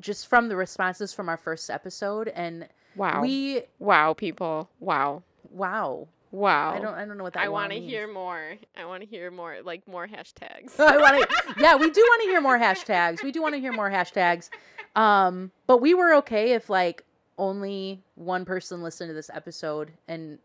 just 0.00 0.26
from 0.26 0.48
the 0.48 0.56
responses 0.56 1.12
from 1.12 1.28
our 1.28 1.36
first 1.36 1.70
episode 1.70 2.28
and 2.28 2.68
Wow. 2.96 3.22
we 3.22 3.62
wow, 3.78 4.12
people. 4.12 4.68
Wow. 4.80 5.22
wow. 5.50 6.08
Wow. 6.32 6.74
I 6.74 6.80
don't 6.80 6.94
I 6.94 7.04
don't 7.04 7.16
know 7.16 7.22
what 7.22 7.34
that 7.34 7.44
I 7.44 7.48
want 7.48 7.70
want 7.70 7.80
to 7.80 7.88
hear 7.88 8.12
more. 8.12 8.56
I 8.76 8.84
want 8.86 9.02
to 9.04 9.08
hear 9.08 9.30
more, 9.30 9.58
like 9.62 9.86
more 9.86 10.08
hashtags. 10.08 10.72
I 10.80 10.96
want 10.96 11.30
to 11.30 11.54
Yeah, 11.60 11.76
we 11.76 11.90
do 11.90 12.00
want 12.00 12.22
to 12.24 12.28
hear 12.28 12.40
more 12.40 12.58
hashtags. 12.58 13.22
We 13.22 13.30
do 13.30 13.40
want 13.40 13.54
to 13.54 13.60
hear 13.60 13.72
more 13.72 13.88
hashtags. 13.88 14.50
Um 14.96 15.52
but 15.68 15.80
we 15.80 15.94
were 15.94 16.14
okay 16.16 16.54
if 16.54 16.68
like 16.68 17.04
only 17.40 18.02
one 18.14 18.44
person 18.44 18.82
listened 18.82 19.08
to 19.08 19.14
this 19.14 19.30
episode 19.32 19.92
and 20.06 20.38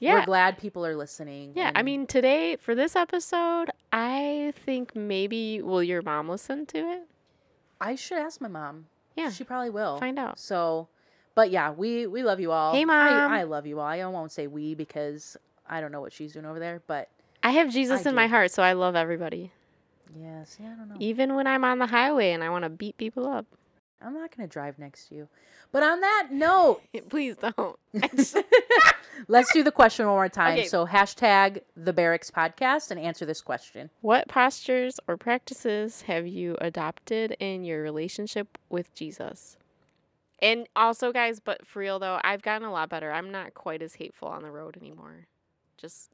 yeah. 0.00 0.14
we're 0.14 0.24
glad 0.24 0.58
people 0.58 0.84
are 0.86 0.96
listening. 0.96 1.52
Yeah, 1.54 1.70
I 1.74 1.82
mean, 1.82 2.06
today 2.06 2.56
for 2.56 2.74
this 2.74 2.96
episode, 2.96 3.70
I 3.92 4.54
think 4.64 4.96
maybe 4.96 5.60
will 5.60 5.82
your 5.82 6.02
mom 6.02 6.28
listen 6.28 6.66
to 6.66 6.78
it? 6.78 7.02
I 7.80 7.94
should 7.94 8.18
ask 8.18 8.40
my 8.40 8.48
mom. 8.48 8.86
Yeah, 9.14 9.30
She 9.30 9.44
probably 9.44 9.70
will. 9.70 9.98
find 9.98 10.18
out. 10.18 10.38
So, 10.38 10.88
but 11.34 11.50
yeah, 11.50 11.72
we 11.72 12.06
we 12.06 12.22
love 12.22 12.40
you 12.40 12.50
all. 12.50 12.72
Hey, 12.72 12.82
I, 12.82 12.84
Mom. 12.84 13.32
I 13.32 13.42
love 13.42 13.66
you 13.66 13.80
all. 13.80 13.86
I 13.86 14.04
won't 14.06 14.32
say 14.32 14.46
we 14.46 14.74
because 14.74 15.36
I 15.68 15.80
don't 15.80 15.92
know 15.92 16.00
what 16.00 16.12
she's 16.12 16.32
doing 16.32 16.46
over 16.46 16.58
there. 16.58 16.82
But 16.86 17.08
I 17.42 17.50
have 17.50 17.70
Jesus 17.70 18.06
I 18.06 18.10
in 18.10 18.16
my 18.16 18.26
heart, 18.26 18.52
so 18.52 18.62
I 18.62 18.72
love 18.72 18.96
everybody, 18.96 19.52
yes, 20.16 20.56
yeah, 20.60 20.72
I 20.72 20.76
don't 20.76 20.88
know. 20.88 20.96
even 20.98 21.34
when 21.34 21.46
I'm 21.46 21.64
on 21.64 21.78
the 21.78 21.86
highway 21.86 22.32
and 22.32 22.42
I 22.42 22.50
want 22.50 22.64
to 22.64 22.70
beat 22.70 22.96
people 22.96 23.28
up. 23.28 23.46
I'm 24.00 24.14
not 24.14 24.34
gonna 24.34 24.48
drive 24.48 24.78
next 24.78 25.08
to 25.08 25.14
you. 25.14 25.28
But 25.72 25.82
on 25.82 26.00
that 26.00 26.28
note, 26.30 26.82
Please 27.08 27.36
don't. 27.36 27.78
let's 29.28 29.52
do 29.52 29.62
the 29.62 29.72
question 29.72 30.06
one 30.06 30.14
more 30.14 30.28
time. 30.28 30.58
Okay. 30.58 30.68
So 30.68 30.86
hashtag 30.86 31.62
the 31.76 31.92
Barracks 31.92 32.30
Podcast 32.30 32.90
and 32.90 33.00
answer 33.00 33.26
this 33.26 33.40
question. 33.40 33.90
What 34.00 34.28
postures 34.28 35.00
or 35.08 35.16
practices 35.16 36.02
have 36.02 36.26
you 36.26 36.56
adopted 36.60 37.36
in 37.40 37.64
your 37.64 37.82
relationship 37.82 38.58
with 38.68 38.94
Jesus? 38.94 39.56
And 40.40 40.68
also, 40.76 41.12
guys, 41.12 41.40
but 41.40 41.66
for 41.66 41.80
real 41.80 41.98
though, 41.98 42.20
I've 42.22 42.42
gotten 42.42 42.66
a 42.66 42.72
lot 42.72 42.88
better. 42.88 43.10
I'm 43.10 43.32
not 43.32 43.54
quite 43.54 43.82
as 43.82 43.94
hateful 43.94 44.28
on 44.28 44.42
the 44.42 44.50
road 44.50 44.76
anymore. 44.76 45.26
Just 45.76 46.10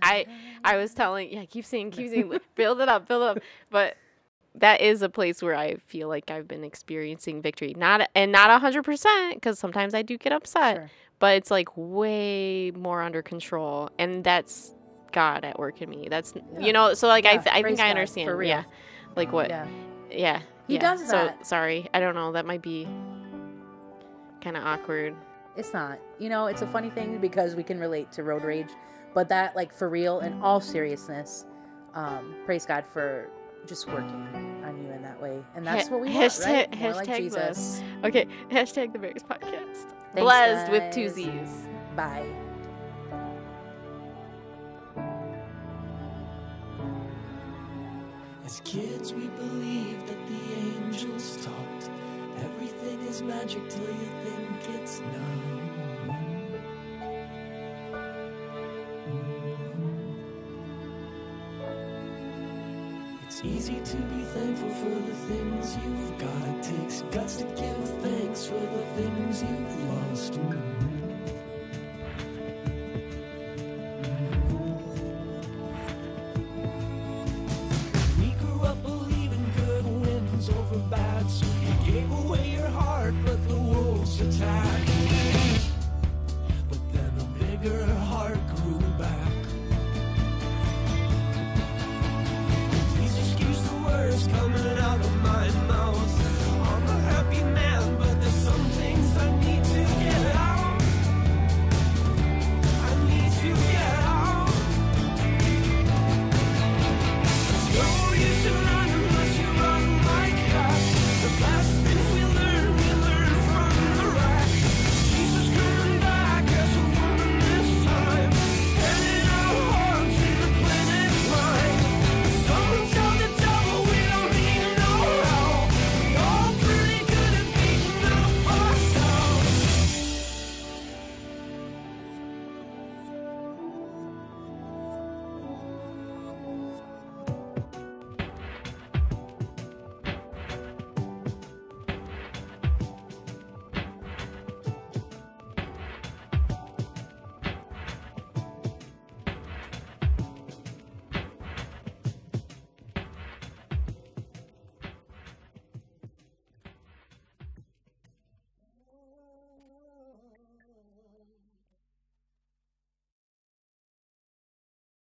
I 0.00 0.26
I 0.64 0.76
was 0.76 0.94
telling 0.94 1.32
yeah, 1.32 1.44
keep 1.44 1.64
saying, 1.64 1.90
keep 1.90 2.10
saying, 2.10 2.32
build 2.54 2.80
it 2.80 2.88
up, 2.88 3.08
build 3.08 3.22
it 3.22 3.28
up. 3.36 3.42
But 3.70 3.96
that 4.54 4.80
is 4.80 5.02
a 5.02 5.08
place 5.08 5.42
where 5.42 5.54
I 5.54 5.76
feel 5.76 6.08
like 6.08 6.30
I've 6.30 6.46
been 6.46 6.64
experiencing 6.64 7.40
victory. 7.42 7.74
Not 7.76 8.08
and 8.14 8.30
not 8.32 8.50
a 8.50 8.58
hundred 8.58 8.84
percent, 8.84 9.34
because 9.34 9.58
sometimes 9.58 9.94
I 9.94 10.02
do 10.02 10.18
get 10.18 10.32
upset. 10.32 10.76
Sure. 10.76 10.90
But 11.18 11.36
it's 11.36 11.50
like 11.50 11.68
way 11.76 12.70
more 12.72 13.00
under 13.02 13.22
control, 13.22 13.90
and 13.98 14.24
that's 14.24 14.74
God 15.12 15.44
at 15.44 15.58
work 15.58 15.80
in 15.80 15.88
me. 15.90 16.08
That's 16.10 16.34
Yeah. 16.34 16.60
you 16.66 16.72
know. 16.72 16.94
So 16.94 17.08
like 17.08 17.24
I 17.26 17.36
th- 17.36 17.46
I 17.54 17.62
think 17.62 17.78
I 17.80 17.84
God, 17.84 17.84
for 17.84 17.88
understand. 17.90 18.38
real. 18.38 18.48
Yeah, 18.48 18.64
like 19.16 19.32
what? 19.32 19.48
Yeah. 19.48 19.66
Yeah, 20.10 20.40
He 20.68 20.74
yeah. 20.74 20.80
does 20.80 21.00
so 21.06 21.12
that. 21.12 21.46
sorry, 21.46 21.88
I 21.94 22.00
don't 22.00 22.14
know. 22.14 22.32
That 22.32 22.44
might 22.44 22.60
be 22.60 22.86
kind 24.42 24.56
of 24.56 24.64
awkward. 24.64 25.14
It's 25.56 25.72
not. 25.72 25.98
You 26.18 26.28
know, 26.28 26.46
it's 26.46 26.62
a 26.62 26.66
funny 26.66 26.90
thing 26.90 27.18
because 27.18 27.54
we 27.54 27.62
can 27.62 27.78
relate 27.78 28.10
to 28.12 28.22
road 28.22 28.42
rage, 28.44 28.70
but 29.14 29.28
that, 29.28 29.54
like, 29.54 29.72
for 29.72 29.88
real, 29.88 30.20
in 30.20 30.40
all 30.42 30.60
seriousness, 30.60 31.46
um, 31.94 32.34
praise 32.46 32.64
God 32.66 32.84
for 32.90 33.28
just 33.66 33.86
working 33.88 34.26
on 34.64 34.76
you 34.82 34.90
in 34.92 35.02
that 35.02 35.20
way, 35.20 35.42
and 35.54 35.66
that's 35.66 35.88
what 35.88 36.00
we 36.00 36.08
want, 36.10 36.32
hashtag- 36.32 36.70
right? 36.70 36.80
More 36.80 36.92
like 36.94 37.16
Jesus. 37.16 37.32
bless. 37.34 37.82
Okay, 38.04 38.26
hashtag 38.50 38.92
the 38.92 38.98
Barracks 38.98 39.22
podcast. 39.22 39.86
Thanks, 40.14 40.20
Blessed 40.20 40.70
with 40.72 40.92
two. 40.94 41.08
Z's. 41.08 41.66
Bye. 41.96 42.26
As 48.44 48.60
kids, 48.64 49.14
we 49.14 49.28
believed 49.28 50.06
that 50.08 50.26
the 50.28 50.54
angels 50.54 51.38
talked. 51.44 51.90
Everything 52.44 53.00
is 53.06 53.22
magic 53.22 53.68
till 53.70 53.82
you 53.86 54.08
think 54.24 54.80
it's 54.80 55.00
not. 55.00 55.61
Easy 63.44 63.80
to 63.80 63.96
be 63.96 64.22
thankful 64.22 64.70
for 64.70 64.88
the 64.88 65.14
things 65.26 65.76
you've 65.76 66.16
got. 66.16 66.48
It 66.48 66.62
takes 66.62 67.02
guts 67.10 67.36
to 67.38 67.44
give 67.44 67.88
thanks 68.00 68.46
for 68.46 68.54
the 68.54 68.84
things 68.94 69.42
you've 69.42 69.84
lost. 69.88 70.38